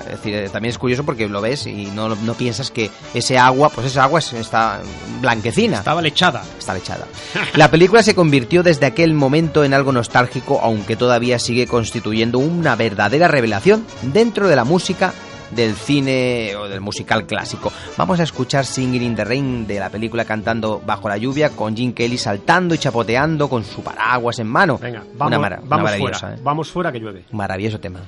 Es 0.00 0.06
decir, 0.18 0.34
eh, 0.34 0.48
también 0.48 0.70
es 0.70 0.78
curioso 0.78 1.04
porque 1.04 1.28
lo 1.28 1.40
ves 1.40 1.66
y 1.66 1.86
no, 1.94 2.08
no 2.14 2.34
piensas 2.34 2.70
que 2.70 2.90
ese 3.14 3.38
agua, 3.38 3.68
pues 3.70 3.86
esa 3.88 4.04
agua 4.04 4.18
es- 4.20 4.32
está 4.32 4.80
blanquecina. 5.20 5.78
Estaba 5.78 6.02
lechada. 6.02 6.42
Está 6.58 6.74
lechada. 6.74 7.06
La 7.54 7.70
película 7.70 8.02
se 8.02 8.14
convirtió 8.14 8.62
desde 8.62 8.86
aquel 8.86 9.14
momento 9.14 9.64
en 9.64 9.74
algo 9.74 9.92
nostálgico, 9.92 10.60
aunque 10.62 10.96
todavía 10.96 11.38
sigue 11.38 11.66
constituyendo 11.66 12.38
una 12.38 12.76
verdadera 12.76 13.28
revelación 13.28 13.84
dentro 14.02 14.48
de 14.48 14.56
la 14.56 14.64
música 14.64 15.12
del 15.50 15.74
cine 15.74 16.54
o 16.54 16.68
del 16.68 16.80
musical 16.80 17.26
clásico. 17.26 17.72
Vamos 17.96 18.20
a 18.20 18.22
escuchar 18.22 18.64
Singing 18.64 19.02
in 19.02 19.16
the 19.16 19.24
Rain 19.24 19.66
de 19.66 19.80
la 19.80 19.90
película 19.90 20.24
cantando 20.24 20.80
bajo 20.86 21.08
la 21.08 21.16
lluvia 21.16 21.50
con 21.50 21.76
Jim 21.76 21.92
Kelly 21.92 22.18
saltando 22.18 22.72
y 22.72 22.78
chapoteando 22.78 23.48
con 23.48 23.64
su 23.64 23.82
paraguas 23.82 24.38
en 24.38 24.46
mano. 24.46 24.78
Venga, 24.80 25.00
Una 25.00 25.08
vamos, 25.18 25.40
mara- 25.40 25.60
vamos 25.64 25.90
fuera. 25.96 26.34
¿eh? 26.34 26.38
Vamos 26.40 26.70
fuera 26.70 26.92
que 26.92 27.00
llueve. 27.00 27.24
Maravilloso 27.32 27.80
tema. 27.80 27.98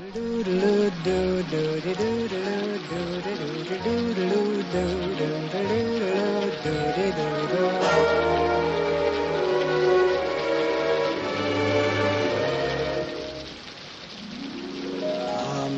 I'm 0.44 0.50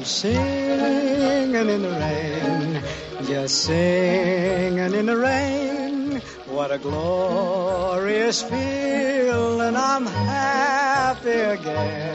singing 0.02 1.68
in 1.68 1.82
the 1.82 1.90
rain, 1.90 2.82
just 3.26 3.64
singing 3.64 4.94
in 4.94 5.04
the 5.04 5.16
rain. 5.16 6.22
What 6.46 6.72
a 6.72 6.78
glorious 6.78 8.42
feeling, 8.42 9.76
I'm 9.76 10.06
happy 10.06 11.30
again. 11.30 12.14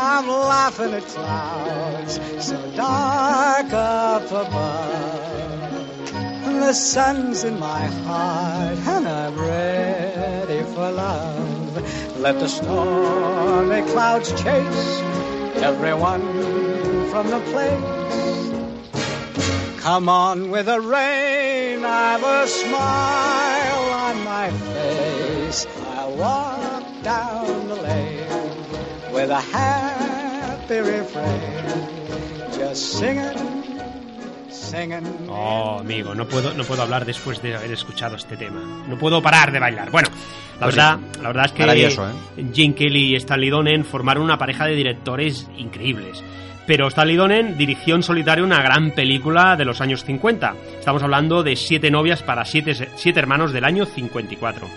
I'm 0.00 0.28
laughing 0.28 0.94
at 0.94 1.02
clouds 1.06 2.20
so 2.38 2.70
dark 2.76 3.72
up 3.72 4.26
above. 4.30 6.12
The 6.44 6.72
sun's 6.72 7.42
in 7.42 7.58
my 7.58 7.86
heart, 8.06 8.78
and 8.78 9.08
I'm 9.08 9.36
ready 9.36 10.62
for 10.72 10.92
love. 10.92 12.18
Let 12.20 12.38
the 12.38 12.46
stormy 12.46 13.82
clouds 13.90 14.30
chase 14.40 15.00
everyone 15.66 16.22
from 17.10 17.30
the 17.30 17.40
place. 17.50 18.52
Come 19.80 20.08
on 20.08 20.50
with 20.50 20.66
the 20.66 20.80
rain, 20.80 21.84
I've 21.84 22.22
a 22.22 22.46
smile 22.46 23.84
on 24.06 24.22
my 24.22 24.50
face. 24.50 25.66
I'll 25.88 26.14
walk 26.14 26.84
down 27.02 27.66
the 27.66 27.76
lane 27.82 28.27
with 29.18 29.30
a 29.32 29.40
happy 29.52 30.80
refrain, 30.80 31.40
just 32.56 32.98
singing, 32.98 33.34
singing. 34.48 35.04
Oh, 35.28 35.78
amigo, 35.80 36.14
no 36.14 36.26
puedo, 36.26 36.54
no 36.54 36.62
puedo 36.62 36.82
hablar 36.82 37.04
después 37.04 37.42
de 37.42 37.56
haber 37.56 37.72
escuchado 37.72 38.14
este 38.14 38.36
tema. 38.36 38.60
No 38.86 38.96
puedo 38.96 39.20
parar 39.20 39.50
de 39.50 39.58
bailar. 39.58 39.90
Bueno, 39.90 40.08
la 40.60 40.66
Pues 40.66 40.76
verdad, 40.76 40.98
sí. 41.14 41.20
la 41.20 41.28
verdad 41.28 41.44
es 41.46 41.52
que 41.52 41.62
¿eh? 41.64 42.46
Jim 42.54 42.74
Kelly 42.74 43.12
y 43.12 43.16
Stanley 43.16 43.50
Donen 43.50 43.84
formaron 43.84 44.22
una 44.22 44.38
pareja 44.38 44.66
de 44.66 44.76
directores 44.76 45.48
increíbles. 45.56 46.22
Pero 46.66 46.86
Stanley 46.86 47.16
Donen 47.16 47.56
dirigió 47.58 47.96
en 47.96 48.02
solitario 48.02 48.44
una 48.44 48.60
gran 48.62 48.92
película 48.92 49.56
de 49.56 49.64
los 49.64 49.80
años 49.80 50.04
50. 50.04 50.54
Estamos 50.78 51.02
hablando 51.02 51.42
de 51.42 51.56
Siete 51.56 51.90
novias 51.90 52.22
para 52.22 52.44
siete, 52.44 52.74
siete 52.94 53.18
hermanos 53.18 53.52
del 53.52 53.64
año 53.64 53.84
54. 53.84 54.68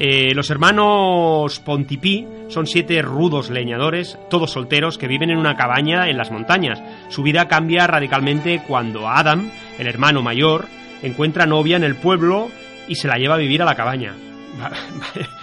Eh, 0.00 0.32
los 0.32 0.48
hermanos 0.50 1.58
Pontipí 1.58 2.24
son 2.46 2.68
siete 2.68 3.02
rudos 3.02 3.50
leñadores, 3.50 4.16
todos 4.30 4.52
solteros, 4.52 4.96
que 4.96 5.08
viven 5.08 5.30
en 5.30 5.38
una 5.38 5.56
cabaña 5.56 6.08
en 6.08 6.16
las 6.16 6.30
montañas. 6.30 6.80
Su 7.08 7.24
vida 7.24 7.48
cambia 7.48 7.88
radicalmente 7.88 8.62
cuando 8.68 9.08
Adam, 9.08 9.50
el 9.76 9.88
hermano 9.88 10.22
mayor, 10.22 10.66
encuentra 11.02 11.46
novia 11.46 11.76
en 11.76 11.82
el 11.82 11.96
pueblo 11.96 12.48
y 12.86 12.94
se 12.94 13.08
la 13.08 13.18
lleva 13.18 13.34
a 13.34 13.38
vivir 13.38 13.60
a 13.60 13.64
la 13.64 13.74
cabaña. 13.74 14.14
Va- 14.62 14.70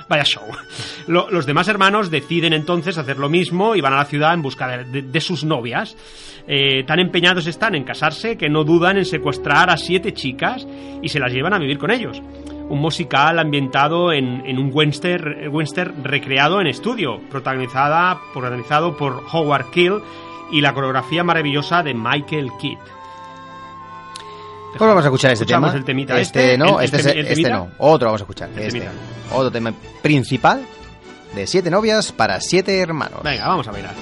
Vaya 0.07 0.23
show. 0.23 0.43
Lo- 1.07 1.29
los 1.29 1.45
demás 1.45 1.67
hermanos 1.67 2.09
deciden 2.09 2.53
entonces 2.53 2.97
hacer 2.97 3.17
lo 3.17 3.27
mismo 3.27 3.75
y 3.75 3.81
van 3.81 3.91
a 3.93 3.97
la 3.97 4.05
ciudad 4.05 4.33
en 4.33 4.41
busca 4.41 4.77
de 4.85 5.19
sus 5.21 5.43
novias. 5.43 5.97
Eh, 6.47 6.83
tan 6.85 6.99
empeñados 6.99 7.45
están 7.47 7.75
en 7.75 7.83
casarse 7.83 8.37
que 8.37 8.47
no 8.49 8.63
dudan 8.63 8.97
en 8.97 9.05
secuestrar 9.05 9.69
a 9.69 9.75
siete 9.77 10.13
chicas 10.13 10.65
y 11.01 11.09
se 11.09 11.19
las 11.19 11.33
llevan 11.33 11.53
a 11.55 11.59
vivir 11.59 11.77
con 11.77 11.91
ellos 11.91 12.21
un 12.69 12.79
musical 12.79 13.37
ambientado 13.39 14.11
en, 14.11 14.43
en 14.45 14.57
un 14.57 14.71
western, 14.73 15.49
western 15.49 16.03
recreado 16.03 16.59
en 16.61 16.67
estudio, 16.67 17.19
protagonizada, 17.29 18.19
protagonizado 18.33 18.97
por 18.97 19.23
Howard 19.31 19.69
Keel 19.71 20.01
y 20.51 20.61
la 20.61 20.73
coreografía 20.73 21.23
maravillosa 21.23 21.83
de 21.83 21.93
Michael 21.93 22.51
Kidd. 22.59 22.77
Pues 24.77 24.89
vamos 24.89 25.03
a 25.05 25.07
escuchar 25.07 25.31
este 25.31 25.45
tema. 25.45 25.71
el 25.73 25.85
temita 25.85 26.19
este, 26.19 26.53
este, 26.53 26.57
no, 26.57 26.79
el- 26.79 26.85
este, 26.85 26.97
este 27.19 27.23
temita. 27.35 27.49
no. 27.49 27.69
Otro 27.77 28.07
vamos 28.07 28.21
a 28.21 28.23
escuchar. 28.23 28.49
Este. 28.57 28.89
Otro 29.31 29.49
tema 29.51 29.71
principal 30.01 30.65
de 31.33 31.47
siete 31.47 31.69
novias 31.71 32.11
para 32.11 32.41
siete 32.41 32.79
hermanos. 32.79 33.21
Venga, 33.23 33.47
vamos 33.47 33.67
a 33.67 33.71
bailar. 33.71 33.93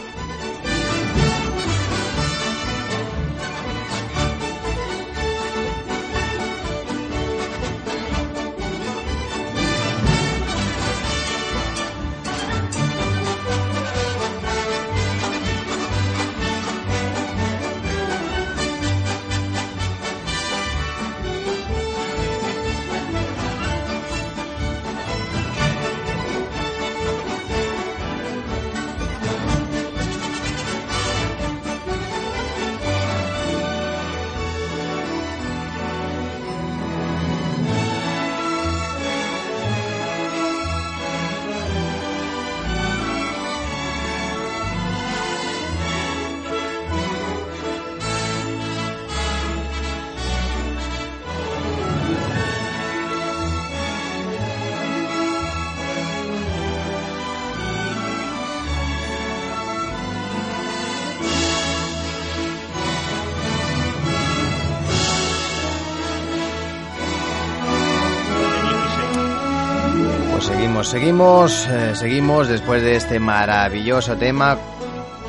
Pues 70.83 70.91
seguimos, 70.91 71.65
eh, 71.69 71.95
seguimos 71.95 72.49
después 72.49 72.83
de 72.83 72.97
este 72.97 73.17
maravilloso 73.17 74.17
tema 74.17 74.57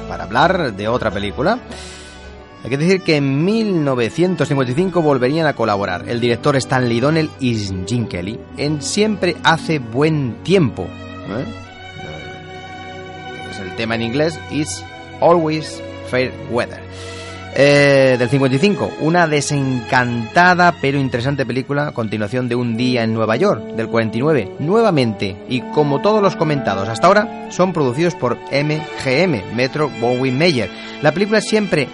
para 0.09 0.25
hablar 0.25 0.75
de 0.75 0.89
otra 0.89 1.13
película. 1.13 1.61
Hay 2.65 2.71
que 2.71 2.77
decir 2.77 3.03
que 3.03 3.19
en 3.19 3.45
1955 3.45 5.01
volverían 5.01 5.47
a 5.47 5.55
colaborar 5.55 6.09
el 6.09 6.19
director 6.19 6.57
Stanley 6.57 6.99
Donnell 6.99 7.31
y 7.39 7.55
Jim 7.87 8.09
Kelly 8.09 8.41
en 8.57 8.83
Siempre 8.83 9.37
hace 9.45 9.79
buen 9.79 10.43
tiempo. 10.43 10.89
Eh, 11.29 11.45
Es 13.53 13.61
el 13.61 13.77
tema 13.77 13.95
en 13.95 14.03
inglés 14.03 14.41
It's 14.51 14.85
Always 15.21 15.81
Fair 16.11 16.33
Weather. 16.51 16.83
Eh, 17.57 18.17
del 18.19 18.29
55, 18.29 18.95
una 18.99 19.29
desencantada 19.29 20.75
pero 20.81 20.99
interesante 20.99 21.47
película 21.47 21.93
continuación 21.93 22.49
de 22.49 22.57
Un 22.57 22.77
día 22.77 23.05
en 23.05 23.15
Nueva 23.15 23.37
York, 23.37 23.77
del 23.77 23.87
49, 23.87 24.57
nuevamente, 24.59 25.37
y 25.49 25.61
como 25.61 26.03
todos 26.03 26.21
los 26.21 26.35
comentados 26.35 26.89
hasta 26.89 27.07
ahora, 27.07 27.49
son 27.53 27.73
producidos 27.73 28.17
por 28.17 28.37
MGM, 28.51 29.55
Metro 29.55 29.89
Goldwyn 30.01 30.37
Mayer. 30.37 30.69
La 31.01 31.13
película 31.13 31.41
siempre 31.41 31.87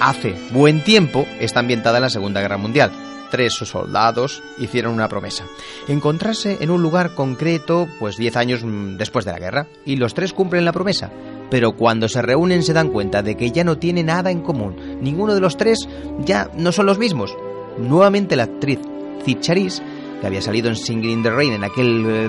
hace 0.00 0.34
buen 0.50 0.82
tiempo, 0.82 1.26
está 1.38 1.60
ambientada 1.60 1.98
en 1.98 2.02
la 2.02 2.10
Segunda 2.10 2.40
Guerra 2.40 2.56
Mundial. 2.58 2.90
Tres 3.30 3.54
soldados 3.54 4.42
hicieron 4.58 4.94
una 4.94 5.08
promesa, 5.08 5.44
encontrarse 5.86 6.58
en 6.60 6.70
un 6.70 6.82
lugar 6.82 7.14
concreto 7.14 7.88
pues 8.00 8.16
10 8.16 8.36
años 8.36 8.64
mm, 8.64 8.96
después 8.96 9.24
de 9.24 9.30
la 9.30 9.38
guerra, 9.38 9.66
y 9.84 9.94
los 9.94 10.12
tres 10.12 10.32
cumplen 10.32 10.64
la 10.64 10.72
promesa 10.72 11.12
pero 11.54 11.76
cuando 11.76 12.08
se 12.08 12.20
reúnen 12.20 12.64
se 12.64 12.72
dan 12.72 12.88
cuenta 12.88 13.22
de 13.22 13.36
que 13.36 13.52
ya 13.52 13.62
no 13.62 13.78
tiene 13.78 14.02
nada 14.02 14.32
en 14.32 14.40
común. 14.40 14.74
Ninguno 15.00 15.36
de 15.36 15.40
los 15.40 15.56
tres 15.56 15.88
ya 16.24 16.50
no 16.56 16.72
son 16.72 16.86
los 16.86 16.98
mismos. 16.98 17.32
Nuevamente 17.78 18.34
la 18.34 18.42
actriz 18.42 18.80
Cid 19.24 19.38
Charisse, 19.38 19.80
que 20.20 20.26
había 20.26 20.42
salido 20.42 20.68
en 20.68 20.74
Singing 20.74 21.10
in 21.10 21.22
the 21.22 21.30
Rain 21.30 21.52
en 21.52 21.62
aquel 21.62 22.04
eh, 22.08 22.28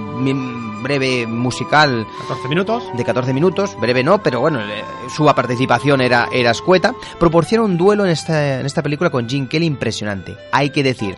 breve 0.83 1.25
musical 1.25 2.05
14 2.27 2.47
minutos 2.47 2.83
de 2.95 3.03
14 3.03 3.33
minutos, 3.33 3.75
breve 3.81 4.03
no, 4.03 4.21
pero 4.21 4.41
bueno, 4.41 4.59
eh, 4.59 4.83
su 5.09 5.25
participación 5.25 6.01
era, 6.01 6.29
era 6.31 6.51
escueta, 6.51 6.93
proporciona 7.19 7.63
un 7.63 7.77
duelo 7.77 8.05
en 8.05 8.11
esta, 8.11 8.59
en 8.59 8.67
esta 8.67 8.83
película 8.83 9.09
con 9.09 9.27
Jim 9.27 9.47
Kelly 9.47 9.65
impresionante. 9.65 10.35
Hay 10.51 10.69
que 10.69 10.83
decir 10.83 11.17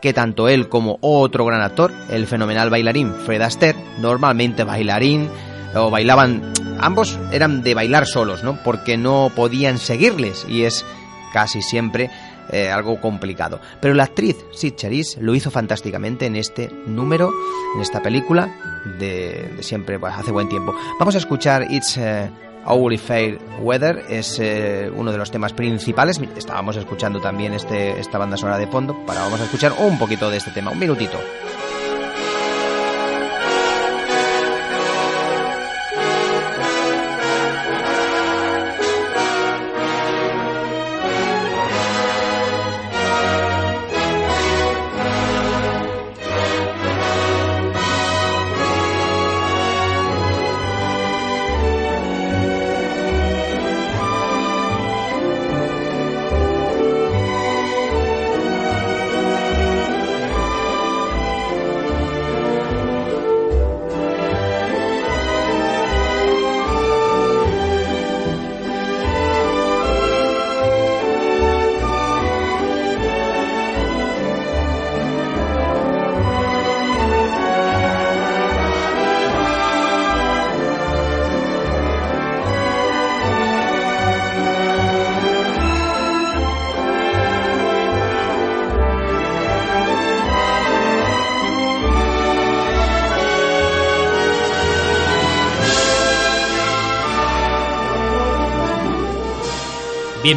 que 0.00 0.14
tanto 0.14 0.48
él 0.48 0.70
como 0.70 0.96
otro 1.02 1.44
gran 1.44 1.60
actor, 1.60 1.92
el 2.08 2.26
fenomenal 2.26 2.70
bailarín 2.70 3.12
Fred 3.26 3.42
Astaire, 3.42 3.78
normalmente 4.00 4.64
bailarín, 4.64 5.28
o 5.74 5.90
bailaban, 5.90 6.52
ambos 6.82 7.18
eran 7.30 7.62
de 7.62 7.74
bailar 7.74 8.06
solos, 8.06 8.42
¿no? 8.44 8.58
Porque 8.62 8.98
no 8.98 9.30
podían 9.34 9.78
seguirles 9.78 10.44
y 10.48 10.64
es 10.64 10.84
casi 11.32 11.62
siempre 11.62 12.10
eh, 12.50 12.70
algo 12.70 13.00
complicado. 13.00 13.60
Pero 13.80 13.94
la 13.94 14.04
actriz 14.04 14.36
Sid 14.52 14.74
Charisse 14.74 15.16
lo 15.20 15.34
hizo 15.34 15.50
fantásticamente 15.50 16.26
en 16.26 16.36
este 16.36 16.70
número, 16.86 17.32
en 17.74 17.80
esta 17.80 18.02
película 18.02 18.52
de, 18.98 19.58
siempre, 19.60 19.98
pues, 19.98 20.12
hace 20.14 20.32
buen 20.32 20.48
tiempo. 20.48 20.74
Vamos 20.98 21.14
a 21.14 21.18
escuchar 21.18 21.70
It's 21.70 21.96
eh, 21.96 22.30
Only 22.66 22.98
Fair 22.98 23.38
Weather, 23.60 24.04
es 24.08 24.38
eh, 24.40 24.90
uno 24.94 25.12
de 25.12 25.18
los 25.18 25.30
temas 25.30 25.52
principales. 25.52 26.20
Estábamos 26.36 26.76
escuchando 26.76 27.20
también 27.20 27.54
este, 27.54 27.98
esta 27.98 28.18
banda 28.18 28.36
sonora 28.36 28.58
de 28.58 28.66
fondo, 28.66 28.96
para 29.06 29.22
vamos 29.22 29.40
a 29.40 29.44
escuchar 29.44 29.72
un 29.78 29.98
poquito 29.98 30.28
de 30.28 30.38
este 30.38 30.50
tema, 30.50 30.72
un 30.72 30.78
minutito. 30.78 31.18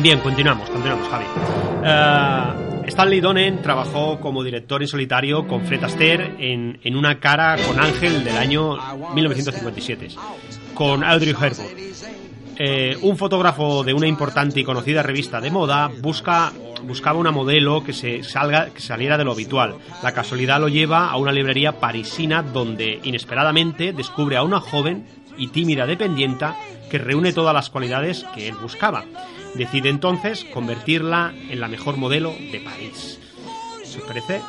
Bien, 0.01 0.19
continuamos, 0.19 0.69
continuamos, 0.69 1.07
Javi. 1.07 1.25
Eh, 1.83 2.83
Stanley 2.87 3.21
Donen 3.21 3.61
trabajó 3.61 4.19
como 4.19 4.43
director 4.43 4.81
en 4.81 4.87
solitario 4.87 5.47
con 5.47 5.65
Fred 5.65 5.83
Astaire 5.83 6.35
en, 6.37 6.79
en 6.83 6.95
Una 6.95 7.19
cara 7.19 7.55
con 7.65 7.79
Ángel 7.79 8.23
del 8.23 8.37
año 8.37 8.77
1957, 9.13 10.09
con 10.73 11.03
Audrey 11.03 11.31
Hepburn. 11.31 11.85
Eh, 12.57 12.97
un 13.01 13.17
fotógrafo 13.17 13.83
de 13.83 13.93
una 13.93 14.07
importante 14.07 14.59
y 14.59 14.63
conocida 14.63 15.01
revista 15.01 15.41
de 15.41 15.49
moda 15.49 15.89
busca, 16.01 16.53
buscaba 16.83 17.19
una 17.19 17.31
modelo 17.31 17.83
que, 17.83 17.91
se 17.93 18.23
salga, 18.23 18.67
que 18.67 18.81
saliera 18.81 19.17
de 19.17 19.23
lo 19.23 19.31
habitual. 19.31 19.75
La 20.03 20.13
casualidad 20.13 20.59
lo 20.59 20.67
lleva 20.67 21.09
a 21.09 21.17
una 21.17 21.31
librería 21.31 21.79
parisina 21.79 22.43
donde 22.43 22.99
inesperadamente 23.03 23.91
descubre 23.91 24.37
a 24.37 24.43
una 24.43 24.59
joven 24.59 25.05
y 25.37 25.47
tímida 25.47 25.85
dependienta 25.85 26.55
que 26.89 26.97
reúne 26.97 27.33
todas 27.33 27.53
las 27.53 27.69
cualidades 27.69 28.25
que 28.33 28.47
él 28.47 28.55
buscaba. 28.61 29.05
Decide 29.53 29.89
entonces 29.89 30.45
convertirla 30.53 31.33
en 31.49 31.59
la 31.59 31.67
mejor 31.67 31.97
modelo 31.97 32.31
de 32.51 32.59
París. 32.59 33.19
¿Se 33.83 33.99
os 33.99 34.05
parece? 34.05 34.41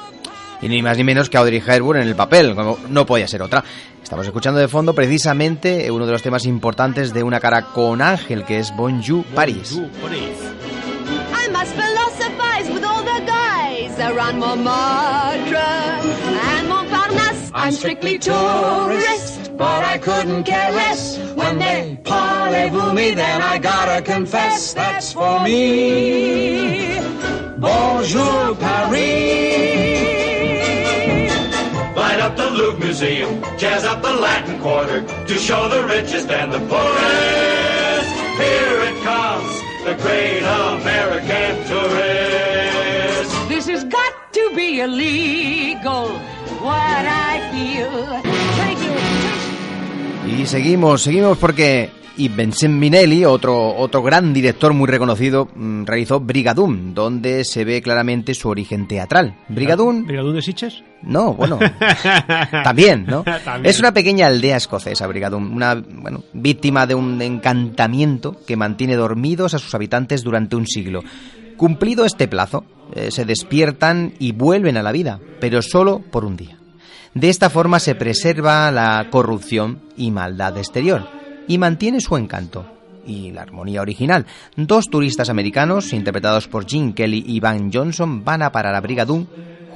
Y 0.63 0.69
ni 0.69 0.83
más 0.83 0.97
ni 0.97 1.05
menos 1.05 1.29
que 1.29 1.37
Audrey 1.37 1.63
Hepburn 1.65 2.01
en 2.01 2.09
el 2.09 2.17
papel, 2.17 2.55
como 2.55 2.79
no 2.89 3.05
podía 3.07 3.29
ser 3.29 3.43
otra. 3.43 3.63
Estamos 4.03 4.27
escuchando 4.27 4.61
de 4.61 4.69
fondo 4.69 4.95
precisamente 4.95 5.91
uno 5.91 6.07
de 6.07 6.13
los 6.13 6.23
temas 6.23 6.47
importantes 6.47 7.13
de 7.13 7.23
Una 7.23 7.41
cara 7.41 7.63
con 7.63 8.01
Ángel, 8.01 8.45
que 8.45 8.59
es 8.59 8.75
Bonjour 8.77 9.25
Paris. 9.35 9.81
I 11.33 11.49
must 11.51 11.77
philosophize 19.57 19.65
with 19.65 19.65
all 19.65 19.65
the 19.65 19.65
guys 19.65 19.65
around 19.65 19.65
Montmartre 19.65 19.65
and 19.65 19.65
Montparnasse. 19.65 19.65
I'm 19.65 19.65
strictly 19.65 19.65
tourist, 19.65 19.65
but 19.65 19.85
I 19.85 19.99
couldn't 19.99 20.45
care 20.45 20.73
less. 20.73 21.19
When 21.35 21.59
they 21.59 21.99
parlez-vous 22.05 22.93
me, 22.93 23.15
then 23.15 23.43
I 23.43 23.59
gotta 23.59 24.03
confess 24.03 24.75
that's 24.75 25.13
for 25.13 25.41
me. 25.41 27.01
Bonjour, 27.59 28.55
Paris. 28.57 29.17
Light 31.97 32.21
up 32.21 32.37
the 32.37 32.51
Louvre 32.51 32.79
Museum, 32.79 33.43
jazz 33.59 33.85
up 33.85 34.03
the 34.03 34.13
Latin 34.13 34.61
Quarter 34.61 35.03
to 35.27 35.35
show 35.39 35.69
the 35.69 35.85
richest 35.87 36.31
and 36.31 36.53
the 36.53 36.61
poorest. 36.61 38.11
Here 38.37 38.81
it 38.83 39.03
comes, 39.03 39.61
the 39.85 39.95
great 40.03 40.43
American 40.43 41.65
tourist. 41.67 43.31
This 43.49 43.67
has 43.69 43.85
got 43.85 44.33
to 44.33 44.51
be 44.55 44.81
illegal. 44.81 46.19
What 46.61 47.07
I 47.07 47.51
feel. 47.53 48.26
Y 50.39 50.47
seguimos, 50.47 51.03
seguimos 51.03 51.39
porque 51.39 51.91
y 52.19 52.29
Vincent 52.29 52.75
Minelli, 52.75 53.25
otro, 53.25 53.75
otro 53.77 54.03
gran 54.03 54.33
director 54.33 54.73
muy 54.73 54.89
reconocido, 54.89 55.49
mm, 55.55 55.85
realizó 55.85 56.21
Brigadoon, 56.21 56.95
donde 56.95 57.45
se 57.45 57.65
ve 57.65 57.83
claramente 57.83 58.35
su 58.35 58.49
origen 58.49 58.89
teatral. 58.89 59.37
Brigadoon... 59.49 60.07
¿Brigadoon 60.07 60.35
de 60.35 60.43
Sitges? 60.43 60.83
No, 61.03 61.35
bueno, 61.35 61.59
también, 62.65 63.05
¿no? 63.07 63.23
También. 63.23 63.67
Es 63.67 63.81
una 63.81 63.93
pequeña 63.93 64.27
aldea 64.27 64.57
escocesa, 64.57 65.07
Brigadoon, 65.07 65.53
una 65.53 65.75
bueno, 65.75 66.25
víctima 66.33 66.87
de 66.87 66.95
un 66.95 67.21
encantamiento 67.21 68.37
que 68.47 68.57
mantiene 68.57 68.97
dormidos 68.97 69.55
a 69.55 69.59
sus 69.59 69.75
habitantes 69.75 70.23
durante 70.23 70.57
un 70.57 70.67
siglo. 70.67 71.03
Cumplido 71.57 72.05
este 72.05 72.29
plazo, 72.29 72.65
eh, 72.95 73.11
se 73.11 73.25
despiertan 73.25 74.15
y 74.19 74.33
vuelven 74.33 74.77
a 74.77 74.83
la 74.83 74.93
vida, 74.93 75.21
pero 75.41 75.63
solo 75.63 76.01
por 76.01 76.25
un 76.25 76.37
día. 76.37 76.59
De 77.15 77.29
esta 77.29 77.51
forma 77.51 77.81
se 77.81 77.95
preserva 77.95 78.71
la 78.71 79.09
corrupción 79.11 79.81
y 79.97 80.11
maldad 80.11 80.59
exterior 80.59 81.09
y 81.49 81.59
mantiene 81.59 82.01
su 82.01 82.17
encanto 82.17 82.67
y 83.07 83.31
la 83.31 83.43
armonía 83.43 83.81
original. 83.81 84.27
Dos 84.57 84.87
turistas 84.91 85.31
americanos, 85.31 85.93
interpretados 85.93 86.49
por 86.49 86.69
Gene 86.69 86.95
Kelly 86.95 87.25
y 87.27 87.41
Van 87.41 87.73
Johnson, 87.73 88.25
van 88.25 88.43
a 88.43 88.53
parar 88.53 88.75
a 88.75 88.81
Brigadoon 88.81 89.29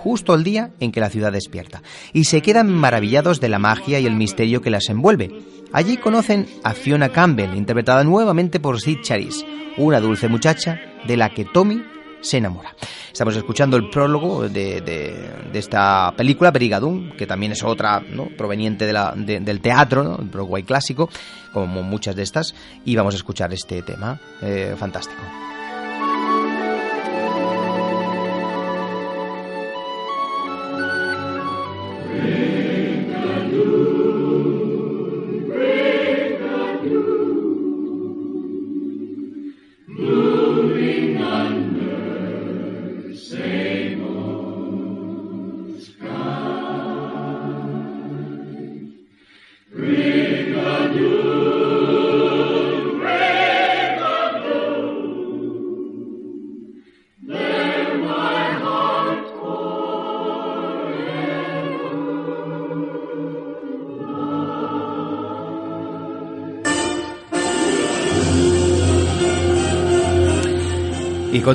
justo 0.03 0.35
el 0.35 0.45
día 0.45 0.71
en 0.81 0.93
que 0.93 1.01
la 1.01 1.11
ciudad 1.11 1.33
despierta 1.33 1.83
y 2.13 2.25
se 2.25 2.41
quedan 2.41 2.73
maravillados 2.73 3.41
de 3.41 3.51
la 3.51 3.59
magia 3.59 4.01
y 4.01 4.07
el 4.07 4.17
misterio 4.17 4.63
que 4.63 4.71
las 4.71 4.89
envuelve. 4.89 5.31
Allí 5.73 5.99
conocen 5.99 6.47
a 6.65 6.73
Fiona 6.73 7.11
Campbell, 7.11 7.55
interpretada 7.55 8.03
nuevamente 8.03 8.61
por 8.61 8.81
Sid 8.81 9.03
Charisse, 9.03 9.45
una 9.77 10.01
dulce 10.01 10.29
muchacha 10.29 10.81
de 11.07 11.17
la 11.17 11.31
que 11.31 11.45
Tommy 11.45 11.83
se 12.21 12.39
enamora. 12.39 12.75
Estamos 13.13 13.35
escuchando 13.37 13.77
el 13.77 13.91
prólogo 13.91 14.49
de, 14.49 14.81
de- 14.81 15.59
esta 15.59 16.13
película, 16.17 16.51
Brigadoon, 16.51 17.13
que 17.17 17.27
también 17.27 17.53
es 17.53 17.63
otra 17.65 18.01
¿no? 18.01 18.27
proveniente 18.37 18.87
de 18.87 18.93
la- 18.93 19.13
de- 19.17 19.41
del 19.41 19.61
teatro, 19.61 20.03
¿no? 20.05 20.17
el 20.19 20.29
Broadway 20.29 20.63
clásico, 20.63 21.09
como 21.53 21.83
muchas 21.83 22.15
de 22.17 22.23
estas, 22.23 22.55
y 22.85 22.95
vamos 22.97 23.15
a 23.15 23.17
escuchar 23.19 23.53
este 23.53 23.83
tema 23.83 24.19
eh, 24.43 24.75
fantástico. 24.79 25.21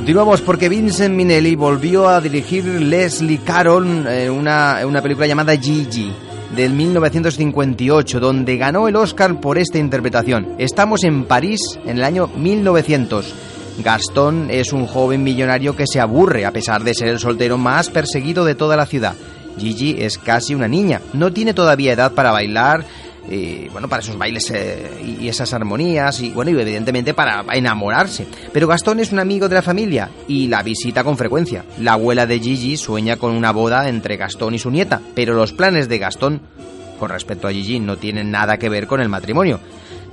Continuamos 0.05 0.41
porque 0.41 0.69
Vincent 0.69 1.15
Minnelli 1.15 1.55
volvió 1.55 2.07
a 2.07 2.21
dirigir 2.21 2.63
Leslie 2.63 3.39
Caron 3.39 4.05
en 4.07 4.29
una, 4.29 4.79
en 4.79 4.87
una 4.87 5.01
película 5.01 5.25
llamada 5.25 5.57
Gigi 5.57 6.13
del 6.55 6.73
1958, 6.73 8.19
donde 8.19 8.55
ganó 8.55 8.87
el 8.87 8.97
Oscar 8.97 9.39
por 9.39 9.57
esta 9.57 9.79
interpretación. 9.79 10.57
Estamos 10.59 11.03
en 11.03 11.25
París 11.25 11.59
en 11.87 11.97
el 11.97 12.03
año 12.03 12.27
1900. 12.27 13.33
Gastón 13.83 14.51
es 14.51 14.73
un 14.73 14.85
joven 14.85 15.23
millonario 15.23 15.75
que 15.75 15.87
se 15.87 15.99
aburre 15.99 16.45
a 16.45 16.51
pesar 16.51 16.83
de 16.83 16.93
ser 16.93 17.07
el 17.07 17.17
soltero 17.17 17.57
más 17.57 17.89
perseguido 17.89 18.45
de 18.45 18.53
toda 18.53 18.77
la 18.77 18.85
ciudad. 18.85 19.15
Gigi 19.57 19.95
es 19.97 20.19
casi 20.19 20.53
una 20.53 20.67
niña, 20.67 21.01
no 21.13 21.33
tiene 21.33 21.55
todavía 21.55 21.93
edad 21.93 22.11
para 22.11 22.31
bailar, 22.31 22.85
eh, 23.29 23.69
bueno, 23.71 23.87
para 23.87 24.03
esos 24.03 24.17
bailes 24.17 24.51
eh, 24.51 25.17
y 25.19 25.27
esas 25.27 25.53
armonías, 25.53 26.21
y 26.21 26.29
bueno, 26.29 26.51
y 26.51 26.59
evidentemente 26.59 27.13
para 27.13 27.43
enamorarse. 27.53 28.27
Pero 28.53 28.67
Gastón 28.67 28.99
es 28.99 29.11
un 29.11 29.19
amigo 29.19 29.49
de 29.49 29.55
la 29.55 29.61
familia 29.61 30.09
y 30.27 30.47
la 30.47 30.63
visita 30.63 31.03
con 31.03 31.17
frecuencia. 31.17 31.65
La 31.79 31.93
abuela 31.93 32.25
de 32.25 32.39
Gigi 32.39 32.77
sueña 32.77 33.17
con 33.17 33.31
una 33.31 33.51
boda 33.51 33.89
entre 33.89 34.17
Gastón 34.17 34.53
y 34.53 34.59
su 34.59 34.69
nieta, 34.69 35.01
pero 35.15 35.33
los 35.33 35.53
planes 35.53 35.89
de 35.89 35.97
Gastón 35.97 36.41
con 36.99 37.09
respecto 37.09 37.47
a 37.47 37.51
Gigi 37.51 37.79
no 37.79 37.97
tienen 37.97 38.31
nada 38.31 38.57
que 38.57 38.69
ver 38.69 38.87
con 38.87 39.01
el 39.01 39.09
matrimonio. 39.09 39.59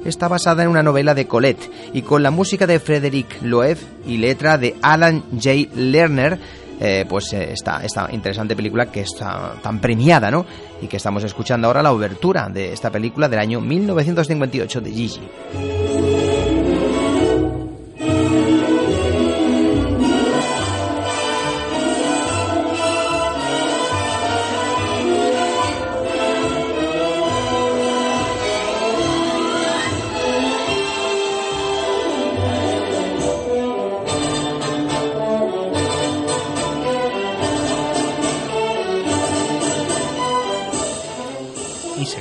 Está 0.05 0.27
basada 0.27 0.65
en 0.65 0.69
una 0.69 0.83
novela 0.83 1.15
de 1.15 1.29
Colette 1.29 1.71
y 1.93 2.03
con 2.03 2.25
la 2.25 2.33
música 2.33 2.67
de 2.67 2.81
Frederick 2.81 3.41
Loeb 3.43 3.79
y 4.05 4.17
letra 4.17 4.59
de 4.59 4.75
Alan 4.83 5.23
J. 5.33 5.69
Lerner, 5.77 6.41
eh, 6.85 7.07
pues 7.09 7.33
eh, 7.33 7.53
esta, 7.53 7.80
esta 7.85 8.09
interesante 8.11 8.57
película 8.57 8.87
que 8.87 9.03
está 9.03 9.55
tan 9.62 9.78
premiada, 9.78 10.33
¿no? 10.33 10.45
Y 10.80 10.89
que 10.89 10.97
estamos 10.97 11.22
escuchando 11.22 11.68
ahora 11.68 11.80
la 11.80 11.93
obertura 11.93 12.49
de 12.49 12.72
esta 12.72 12.91
película 12.91 13.28
del 13.28 13.39
año 13.39 13.61
1958 13.61 14.80
de 14.80 14.91
Gigi. 14.91 16.32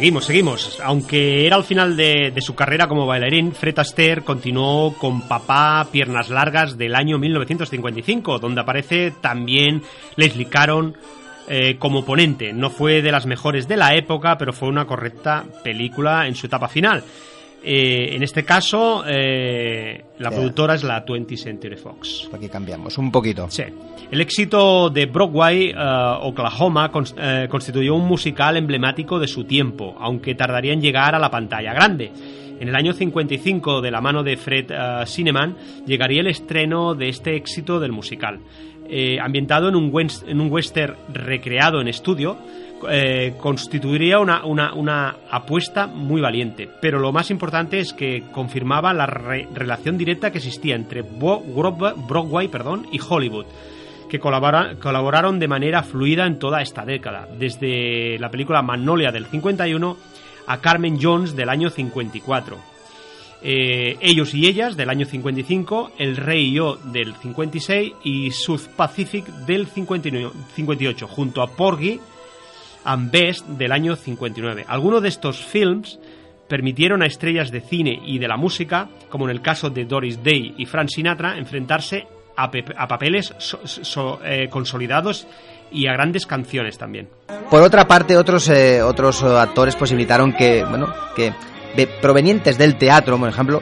Seguimos, 0.01 0.25
seguimos. 0.25 0.79
Aunque 0.83 1.45
era 1.45 1.57
al 1.57 1.63
final 1.63 1.95
de, 1.95 2.33
su 2.41 2.55
carrera 2.55 2.87
como 2.87 3.05
bailarín, 3.05 3.53
Fred 3.53 3.77
Astaire 3.77 4.23
continuó 4.23 4.95
con 4.97 5.27
Papá 5.27 5.87
Piernas 5.91 6.31
Largas 6.31 6.75
del 6.75 6.95
año 6.95 7.19
1955, 7.19 8.39
donde 8.39 8.61
aparece 8.61 9.13
también 9.21 9.83
Leslie 10.15 10.47
Caron 10.47 10.97
eh, 11.47 11.75
como 11.77 12.03
ponente. 12.03 12.51
No 12.51 12.71
fue 12.71 13.03
de 13.03 13.11
las 13.11 13.27
mejores 13.27 13.67
de 13.67 13.77
la 13.77 13.93
época, 13.93 14.39
pero 14.39 14.53
fue 14.53 14.69
una 14.69 14.87
correcta 14.87 15.45
película 15.63 16.25
en 16.25 16.33
su 16.33 16.47
etapa 16.47 16.67
final. 16.67 17.03
Eh, 17.63 18.15
en 18.15 18.23
este 18.23 18.43
caso, 18.43 19.03
eh, 19.07 20.03
la 20.17 20.31
productora 20.31 20.73
es 20.73 20.83
la 20.83 21.05
20th 21.05 21.37
Century 21.37 21.75
Fox. 21.75 22.27
Aquí 22.33 22.49
cambiamos 22.49 22.97
un 22.97 23.11
poquito. 23.11 23.47
Sí. 23.49 23.63
El 24.09 24.19
éxito 24.19 24.89
de 24.89 25.05
Broadway, 25.05 25.69
eh, 25.69 25.75
Oklahoma, 26.21 26.91
cons- 26.91 27.13
eh, 27.17 27.47
constituyó 27.49 27.93
un 27.95 28.07
musical 28.07 28.57
emblemático 28.57 29.19
de 29.19 29.27
su 29.27 29.43
tiempo, 29.43 29.95
aunque 29.99 30.33
tardaría 30.33 30.73
en 30.73 30.81
llegar 30.81 31.13
a 31.13 31.19
la 31.19 31.29
pantalla 31.29 31.73
grande. 31.73 32.11
En 32.59 32.67
el 32.67 32.75
año 32.75 32.93
55, 32.93 33.81
de 33.81 33.91
la 33.91 34.01
mano 34.01 34.23
de 34.23 34.37
Fred 34.37 34.65
eh, 34.71 35.03
Cineman, 35.05 35.55
llegaría 35.85 36.21
el 36.21 36.27
estreno 36.27 36.95
de 36.95 37.09
este 37.09 37.35
éxito 37.35 37.79
del 37.79 37.91
musical. 37.91 38.39
Ambientado 39.21 39.69
en 39.69 39.75
un, 39.77 39.89
en 40.27 40.41
un 40.41 40.51
western 40.51 40.95
recreado 41.13 41.79
en 41.79 41.87
estudio, 41.87 42.35
eh, 42.89 43.33
constituiría 43.39 44.19
una, 44.19 44.45
una- 44.45 44.73
una 44.73 45.15
apuesta 45.29 45.87
muy 45.87 46.21
valiente. 46.21 46.69
Pero 46.81 46.99
lo 46.99 47.11
más 47.11 47.29
importante 47.31 47.79
es 47.79 47.93
que 47.93 48.23
confirmaba 48.31 48.93
la 48.93 49.05
re- 49.05 49.47
relación 49.53 49.97
directa 49.97 50.31
que 50.31 50.37
existía 50.39 50.75
entre 50.75 51.01
Broadway, 51.03 52.47
perdón, 52.47 52.87
y 52.91 52.99
Hollywood 52.99 53.45
que 54.09 54.19
colabora- 54.19 54.75
colaboraron 54.77 55.39
de 55.39 55.47
manera 55.47 55.83
fluida 55.83 56.25
en 56.25 56.37
toda 56.37 56.61
esta 56.61 56.83
década, 56.83 57.29
desde 57.39 58.19
la 58.19 58.29
película 58.29 58.61
Magnolia 58.61 59.09
del 59.09 59.25
51 59.25 59.95
a 60.47 60.57
Carmen 60.59 60.97
Jones 61.01 61.33
del 61.33 61.47
año 61.47 61.69
54. 61.69 62.57
Eh, 63.43 63.97
ellos 64.01 64.33
y 64.35 64.47
ellas 64.47 64.75
del 64.77 64.89
año 64.89 65.05
55, 65.05 65.93
El 65.97 66.17
Rey 66.17 66.49
y 66.49 66.53
yo 66.55 66.75
del 66.75 67.13
56 67.15 67.93
y 68.03 68.31
South 68.31 68.67
Pacific 68.75 69.25
del 69.25 69.65
59 69.67 70.29
58, 70.55 71.07
junto 71.07 71.41
a 71.41 71.47
Porgy 71.47 71.99
and 72.85 73.11
Best 73.11 73.47
del 73.47 73.71
año 73.71 73.95
59. 73.95 74.65
Algunos 74.67 75.01
de 75.01 75.09
estos 75.09 75.43
films 75.43 75.99
permitieron 76.47 77.01
a 77.01 77.05
estrellas 77.05 77.51
de 77.51 77.61
cine 77.61 77.99
y 78.05 78.19
de 78.19 78.27
la 78.27 78.37
música, 78.37 78.89
como 79.09 79.25
en 79.25 79.31
el 79.31 79.41
caso 79.41 79.69
de 79.69 79.85
Doris 79.85 80.21
Day 80.23 80.53
y 80.57 80.65
Frank 80.65 80.89
Sinatra, 80.89 81.37
enfrentarse 81.37 82.07
a, 82.35 82.49
a 82.77 82.87
papeles 82.87 83.33
so- 83.37 84.19
eh, 84.25 84.47
consolidados 84.49 85.27
y 85.71 85.87
a 85.87 85.93
grandes 85.93 86.25
canciones 86.25 86.77
también. 86.77 87.07
Por 87.49 87.61
otra 87.61 87.87
parte, 87.87 88.17
otros 88.17 88.49
eh, 88.49 88.81
otros 88.81 89.21
eh, 89.23 89.27
actores 89.27 89.75
posibilitaron 89.75 90.33
que, 90.33 90.63
bueno, 90.65 90.93
que 91.15 91.33
provenientes 92.01 92.57
del 92.57 92.75
teatro, 92.75 93.17
por 93.17 93.29
ejemplo, 93.29 93.61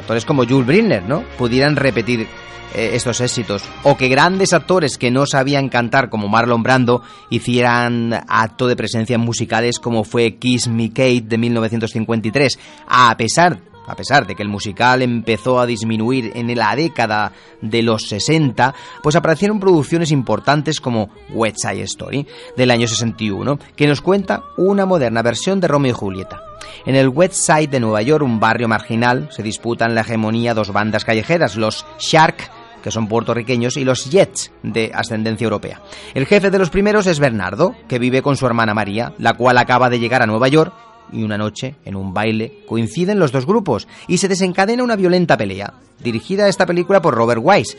actores 0.00 0.24
como 0.24 0.44
Jules 0.44 0.66
Brindler, 0.66 1.02
¿no? 1.04 1.22
Pudieran 1.38 1.76
repetir 1.76 2.26
eh, 2.74 2.90
estos 2.94 3.20
éxitos 3.20 3.64
o 3.82 3.96
que 3.96 4.08
grandes 4.08 4.52
actores 4.52 4.96
que 4.96 5.10
no 5.10 5.26
sabían 5.26 5.68
cantar 5.68 6.08
como 6.08 6.28
Marlon 6.28 6.62
Brando 6.62 7.02
hicieran 7.28 8.12
acto 8.28 8.68
de 8.68 8.76
presencia 8.76 9.14
en 9.14 9.22
musicales 9.22 9.80
como 9.80 10.04
fue 10.04 10.36
Kiss 10.36 10.68
Me 10.68 10.90
Kate 10.90 11.22
de 11.22 11.36
1953, 11.36 12.58
a 12.86 13.16
pesar 13.16 13.69
a 13.86 13.96
pesar 13.96 14.26
de 14.26 14.34
que 14.34 14.42
el 14.42 14.48
musical 14.48 15.02
empezó 15.02 15.60
a 15.60 15.66
disminuir 15.66 16.32
en 16.34 16.54
la 16.56 16.74
década 16.76 17.32
de 17.60 17.82
los 17.82 18.08
60, 18.08 18.74
pues 19.02 19.16
aparecieron 19.16 19.60
producciones 19.60 20.10
importantes 20.10 20.80
como 20.80 21.10
West 21.32 21.58
Side 21.58 21.82
Story 21.82 22.26
del 22.56 22.70
año 22.70 22.86
61, 22.86 23.58
que 23.76 23.86
nos 23.86 24.00
cuenta 24.00 24.44
una 24.56 24.86
moderna 24.86 25.22
versión 25.22 25.60
de 25.60 25.68
Romeo 25.68 25.90
y 25.90 25.94
Julieta. 25.94 26.42
En 26.86 26.94
el 26.94 27.08
West 27.08 27.34
Side 27.34 27.68
de 27.68 27.80
Nueva 27.80 28.02
York, 28.02 28.24
un 28.24 28.40
barrio 28.40 28.68
marginal, 28.68 29.28
se 29.32 29.42
disputan 29.42 29.94
la 29.94 30.02
hegemonía 30.02 30.54
dos 30.54 30.72
bandas 30.72 31.04
callejeras, 31.04 31.56
los 31.56 31.84
Shark 31.98 32.50
que 32.80 32.90
son 32.90 33.08
puertorriqueños, 33.08 33.76
y 33.76 33.84
los 33.84 34.10
Jets, 34.10 34.52
de 34.62 34.90
ascendencia 34.94 35.44
europea. 35.44 35.82
El 36.14 36.26
jefe 36.26 36.50
de 36.50 36.58
los 36.58 36.70
primeros 36.70 37.06
es 37.06 37.20
Bernardo, 37.20 37.74
que 37.88 37.98
vive 37.98 38.22
con 38.22 38.36
su 38.36 38.46
hermana 38.46 38.74
María, 38.74 39.12
la 39.18 39.34
cual 39.34 39.58
acaba 39.58 39.90
de 39.90 39.98
llegar 39.98 40.22
a 40.22 40.26
Nueva 40.26 40.48
York 40.48 40.72
y 41.12 41.22
una 41.22 41.38
noche, 41.38 41.76
en 41.84 41.96
un 41.96 42.12
baile, 42.14 42.60
coinciden 42.66 43.18
los 43.18 43.32
dos 43.32 43.46
grupos 43.46 43.88
y 44.08 44.18
se 44.18 44.28
desencadena 44.28 44.82
una 44.84 44.96
violenta 44.96 45.36
pelea, 45.36 45.74
dirigida 46.02 46.48
esta 46.48 46.66
película 46.66 47.00
por 47.02 47.14
Robert 47.14 47.40
Wise. 47.42 47.76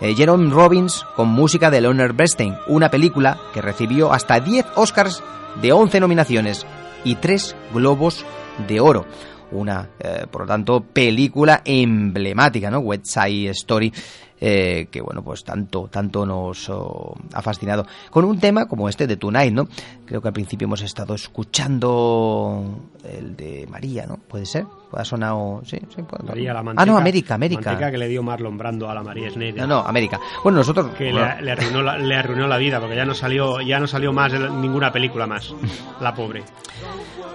eh, 0.00 0.14
Jerome 0.14 0.50
Robbins 0.50 1.04
con 1.16 1.28
música 1.28 1.70
de 1.70 1.80
Leonard 1.80 2.14
Bernstein, 2.14 2.54
una 2.68 2.90
película 2.90 3.38
que 3.52 3.60
recibió 3.60 4.12
hasta 4.12 4.40
10 4.40 4.66
Oscars 4.76 5.22
de 5.60 5.72
11 5.72 6.00
nominaciones 6.00 6.66
y 7.04 7.16
3 7.16 7.54
Globos 7.74 8.24
de 8.66 8.80
Oro. 8.80 9.04
Una, 9.52 9.88
eh, 9.98 10.26
por 10.30 10.42
lo 10.42 10.46
tanto, 10.46 10.80
película 10.80 11.60
emblemática, 11.64 12.70
¿no? 12.70 12.78
West 12.78 13.06
Side 13.06 13.50
Story, 13.50 13.92
eh, 14.40 14.88
que 14.90 15.00
bueno, 15.00 15.22
pues 15.22 15.44
tanto, 15.44 15.88
tanto 15.90 16.24
nos 16.24 16.68
oh, 16.70 17.14
ha 17.34 17.42
fascinado. 17.42 17.86
Con 18.10 18.24
un 18.24 18.40
tema 18.40 18.66
como 18.66 18.88
este 18.88 19.06
de 19.06 19.16
Tonight, 19.16 19.52
¿no? 19.52 19.68
Creo 20.06 20.22
que 20.22 20.28
al 20.28 20.34
principio 20.34 20.64
hemos 20.64 20.80
estado 20.82 21.14
escuchando 21.14 22.64
el 23.04 23.36
de 23.36 23.66
María, 23.70 24.06
¿no? 24.06 24.16
¿Puede 24.16 24.46
ser? 24.46 24.64
¿Ha 24.92 25.04
sonado? 25.04 25.60
Sí, 25.64 25.78
sí, 25.94 26.02
puede 26.02 26.24
María, 26.24 26.54
la 26.54 26.72
Ah, 26.76 26.86
no, 26.86 26.96
América, 26.96 27.34
América. 27.34 27.70
manteca 27.70 27.90
que 27.90 27.98
le 27.98 28.08
dio 28.08 28.22
Marlon 28.22 28.56
Brando 28.58 28.88
a 28.90 28.94
la 28.94 29.02
María 29.02 29.30
Schneider. 29.30 29.60
No, 29.68 29.82
no, 29.82 29.86
América. 29.86 30.18
Bueno, 30.42 30.58
nosotros... 30.58 30.90
que 30.96 31.12
bueno, 31.12 31.28
le, 31.36 31.42
le 31.42 31.52
arruinó 31.52 31.82
la, 31.82 31.98
le 31.98 32.14
arruinó 32.16 32.48
la 32.48 32.56
vida 32.58 32.80
porque 32.80 32.96
ya 32.96 33.04
no 33.04 33.14
salió 33.14 33.60
ya 33.60 33.78
no 33.78 33.86
salió 33.86 34.12
más 34.12 34.32
ninguna 34.32 34.90
película 34.90 35.26
más 35.26 35.54
la 36.00 36.14
pobre 36.14 36.42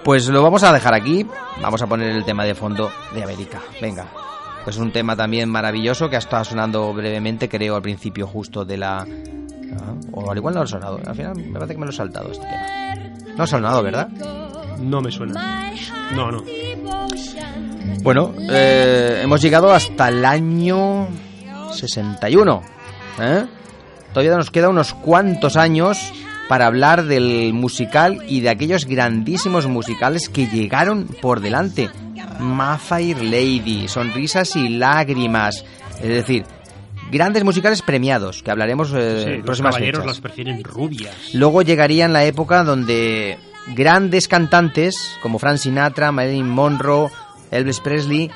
Pues 0.04 0.28
lo 0.28 0.42
vamos 0.42 0.62
a 0.64 0.72
dejar 0.72 0.94
aquí. 0.94 1.26
Vamos 1.62 1.80
a 1.80 1.86
poner 1.86 2.10
el 2.10 2.24
tema 2.24 2.44
de 2.44 2.54
fondo 2.54 2.90
de 3.14 3.22
América. 3.22 3.60
Venga. 3.80 4.06
Pues 4.66 4.74
es 4.74 4.82
un 4.82 4.90
tema 4.90 5.14
también 5.14 5.48
maravilloso 5.48 6.10
que 6.10 6.16
ha 6.16 6.18
estado 6.18 6.42
sonando 6.42 6.92
brevemente, 6.92 7.48
creo, 7.48 7.76
al 7.76 7.82
principio 7.82 8.26
justo 8.26 8.64
de 8.64 8.76
la... 8.76 8.98
Ah, 8.98 9.94
o 10.10 10.28
al 10.28 10.36
igual 10.36 10.54
no 10.54 10.60
lo 10.62 10.64
ha 10.64 10.66
sonado. 10.66 10.98
Al 11.06 11.14
final 11.14 11.36
me 11.36 11.52
parece 11.52 11.74
que 11.74 11.78
me 11.78 11.86
lo 11.86 11.92
he 11.92 11.94
saltado 11.94 12.32
este 12.32 12.44
tema. 12.44 13.36
No 13.36 13.44
ha 13.44 13.46
sonado, 13.46 13.80
¿verdad? 13.84 14.08
no 14.80 15.00
me 15.00 15.12
suena 15.12 15.72
no 16.16 16.32
no 16.32 16.42
Bueno, 18.02 18.34
eh, 18.50 19.20
hemos 19.22 19.40
llegado 19.40 19.70
hasta 19.70 20.08
el 20.08 20.24
año 20.24 21.06
61. 21.70 22.62
¿eh? 23.20 23.46
Todavía 24.12 24.36
nos 24.36 24.50
queda 24.50 24.68
unos 24.68 24.94
cuantos 24.94 25.56
años 25.56 26.12
para 26.48 26.66
hablar 26.66 27.04
del 27.04 27.52
musical 27.52 28.24
y 28.26 28.40
de 28.40 28.50
aquellos 28.50 28.86
grandísimos 28.86 29.68
musicales 29.68 30.28
que 30.28 30.48
llegaron 30.48 31.06
por 31.22 31.40
delante. 31.40 31.88
My 32.40 32.76
Fair 32.78 33.22
Lady, 33.22 33.88
Sonrisas 33.88 34.56
y 34.56 34.68
Lágrimas. 34.68 35.64
Es 36.00 36.08
decir, 36.08 36.44
grandes 37.10 37.44
musicales 37.44 37.82
premiados, 37.82 38.42
que 38.42 38.50
hablaremos 38.50 38.92
eh, 38.94 39.38
Sí, 39.38 39.42
los 39.46 39.60
caballeros 39.60 40.00
fechas. 40.00 40.06
las 40.06 40.20
prefieren 40.20 40.62
rubias. 40.64 41.14
Luego 41.34 41.62
llegaría 41.62 42.04
en 42.04 42.12
la 42.12 42.24
época 42.24 42.64
donde 42.64 43.38
grandes 43.74 44.28
cantantes 44.28 45.16
como 45.22 45.38
Frank 45.38 45.56
Sinatra, 45.58 46.12
Marilyn 46.12 46.48
Monroe, 46.48 47.10
Elvis 47.50 47.80
Presley 47.80 48.30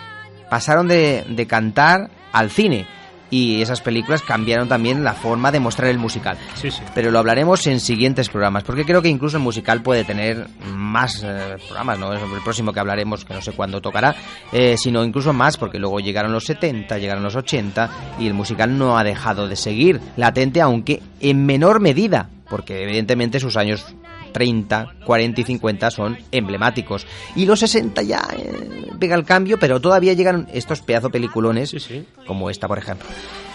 pasaron 0.49 0.88
de, 0.88 1.24
de 1.28 1.47
cantar 1.47 2.11
al 2.32 2.51
cine 2.51 2.86
y 3.31 3.62
esas 3.62 3.81
películas 3.81 4.22
cambiaron 4.22 4.68
también 4.68 5.05
la 5.05 5.14
forma 5.14 5.53
de 5.53 5.61
mostrar 5.61 5.89
el 5.89 5.99
musical. 5.99 6.37
Sí, 6.55 6.70
sí. 6.70 6.83
Pero 6.95 7.11
lo 7.11 7.18
hablaremos 7.18 7.66
en 7.66 7.81
siguientes 7.81 8.28
programas, 8.28 8.64
porque 8.64 8.85
creo 8.85 9.01
que 9.01 9.09
incluso 9.09 9.37
el 9.37 9.43
musical 9.43 9.83
puede 9.83 10.05
tener 10.05 10.49
más 10.74 11.22
eh, 11.24 11.57
programas, 11.66 11.99
¿no? 11.99 12.12
Es 12.12 12.22
el 12.22 12.43
próximo 12.43 12.72
que 12.72 12.81
hablaremos, 12.81 13.24
que 13.24 13.35
no 13.35 13.43
sé 13.43 13.53
cuándo 13.53 13.81
tocará, 13.81 14.14
eh, 14.53 14.76
sino 14.76 15.05
incluso 15.05 15.33
más, 15.33 15.57
porque 15.57 15.78
luego 15.78 16.01
llegaron 16.01 16.33
los 16.33 16.45
70, 16.45 16.99
llegaron 16.99 17.22
los 17.22 17.37
80, 17.37 17.91
y 18.18 18.26
el 18.26 18.35
musical 18.35 18.76
no 18.76 18.99
ha 18.99 19.05
dejado 19.05 19.49
de 19.49 19.57
seguir 19.57 20.01
latente, 20.16 20.61
aunque 20.61 21.03
en 21.20 21.47
menor 21.47 21.81
medida, 21.81 22.28
porque 22.49 22.83
evidentemente 22.83 23.39
sus 23.39 23.57
años 23.57 23.87
30, 24.33 24.95
40 25.05 25.41
y 25.41 25.45
50 25.45 25.91
son 25.91 26.18
emblemáticos. 26.33 27.07
Y 27.37 27.47
los 27.47 27.61
60 27.61 28.03
ya 28.03 28.26
eh, 28.37 28.89
pega 28.99 29.14
el 29.16 29.24
cambio, 29.24 29.59
pero 29.59 29.81
todavía 29.81 30.12
llegan 30.12 30.49
estos 30.53 30.81
pedazo 30.83 31.11
peliculones, 31.11 31.74
como 32.26 32.51
esta, 32.51 32.68
por 32.68 32.78
ejemplo. 32.78 33.07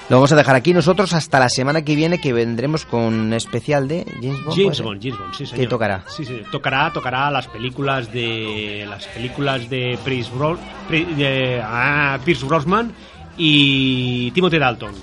Lo 0.08 0.18
vamos 0.18 0.32
a 0.32 0.36
dejar 0.36 0.56
aquí 0.56 0.72
nosotros 0.72 1.14
hasta 1.14 1.40
la 1.40 1.50
semana 1.50 1.82
que 1.84 1.96
viene, 1.96 2.22
que 2.22 2.32
vendremos 2.32 2.86
con 2.86 3.02
un 3.02 3.34
especial 3.34 3.88
de 3.88 4.06
James 4.22 4.44
Bond. 4.44 4.46
¿puede 4.46 4.62
James? 4.64 4.82
Bond, 4.82 5.02
James 5.02 5.18
Bond, 5.20 5.34
sí, 5.34 5.44
¿Qué 5.46 5.50
señor. 5.50 5.70
tocará? 5.70 6.04
Sí, 6.08 6.26
sí, 6.26 6.42
tocará, 6.52 6.94
tocará 6.94 7.32
las 7.32 7.48
películas 7.48 8.12
de 8.14 8.86
las 8.88 9.08
películas 9.08 9.68
de 9.68 9.98
Pierce, 10.06 10.30
Bro- 10.32 10.60
de- 10.92 11.60
ah, 11.64 12.20
Pierce 12.24 12.46
Brosnan 12.46 12.92
y 13.36 14.30
Timothy 14.32 14.60
Dalton. 14.60 14.94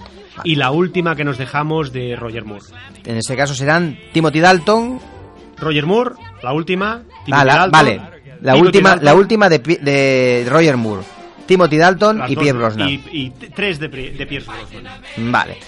Y 0.45 0.55
la 0.55 0.71
última 0.71 1.15
que 1.17 1.25
nos 1.25 1.37
dejamos 1.37 1.93
de 1.93 2.17
Roger 2.17 2.45
Moore. 2.45 2.65
En 3.05 3.17
este 3.17 3.37
caso 3.37 3.55
serán 3.55 3.99
Timothy 4.13 4.41
Dalton. 4.41 4.99
Roger 5.63 5.87
Moore, 5.87 6.15
la 6.43 6.53
última. 6.53 7.03
Ah, 7.31 7.45
la- 7.45 7.55
Dalton, 7.55 7.71
vale, 7.73 7.97
la 8.43 8.53
Timothy 8.53 8.61
última, 8.67 8.89
Dalton, 8.91 9.05
la 9.07 9.15
última 9.15 9.49
de, 9.49 9.59
de 9.59 10.47
Roger 10.51 10.77
Moore. 10.77 11.03
Timothy 11.47 11.77
Dalton 11.77 12.19
las 12.19 12.31
y 12.31 12.35
dos- 12.35 12.43
Pierre 12.43 12.59
Brosnan. 12.59 12.89
Y, 12.89 13.03
y 13.13 13.31
tres 13.55 13.79
de, 13.79 13.89
Pierce 13.89 14.49
Brosnan. 14.51 14.93
Vale. 15.33 15.59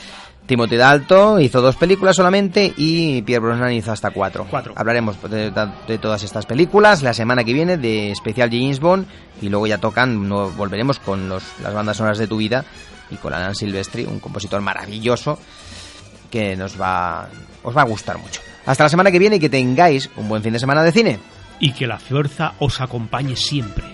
Timothy 0.46 0.76
Dalton 0.76 1.40
hizo 1.40 1.62
dos 1.62 1.74
películas 1.76 2.16
solamente 2.16 2.70
y 2.76 3.22
Pierre 3.22 3.40
Brosnan 3.46 3.72
hizo 3.72 3.92
hasta 3.92 4.10
cuatro. 4.10 4.46
Hablaremos 4.74 5.16
de, 5.30 5.50
de 5.88 5.98
todas 5.98 6.22
estas 6.22 6.44
películas 6.44 7.02
la 7.02 7.14
semana 7.14 7.44
que 7.44 7.54
viene 7.54 7.78
de 7.78 8.10
especial 8.10 8.50
James 8.50 8.78
Bond 8.78 9.06
y 9.40 9.48
luego 9.48 9.66
ya 9.66 9.78
tocan, 9.78 10.28
no, 10.28 10.50
volveremos 10.50 10.98
con 10.98 11.30
los, 11.30 11.42
las 11.62 11.72
bandas 11.72 11.96
sonoras 11.96 12.18
de 12.18 12.26
tu 12.26 12.36
vida 12.36 12.62
y 13.10 13.16
con 13.16 13.32
Alan 13.32 13.54
Silvestri, 13.54 14.04
un 14.04 14.20
compositor 14.20 14.60
maravilloso 14.60 15.38
que 16.30 16.56
nos 16.56 16.78
va, 16.78 17.26
os 17.62 17.74
va 17.76 17.80
a 17.82 17.86
gustar 17.86 18.18
mucho. 18.18 18.40
Hasta 18.66 18.84
la 18.84 18.88
semana 18.88 19.10
que 19.10 19.18
viene 19.18 19.36
y 19.36 19.40
que 19.40 19.48
tengáis 19.48 20.10
un 20.16 20.28
buen 20.28 20.42
fin 20.42 20.52
de 20.52 20.58
semana 20.58 20.82
de 20.82 20.92
cine. 20.92 21.18
Y 21.60 21.72
que 21.72 21.86
la 21.86 21.98
fuerza 21.98 22.54
os 22.58 22.80
acompañe 22.80 23.36
siempre. 23.36 23.93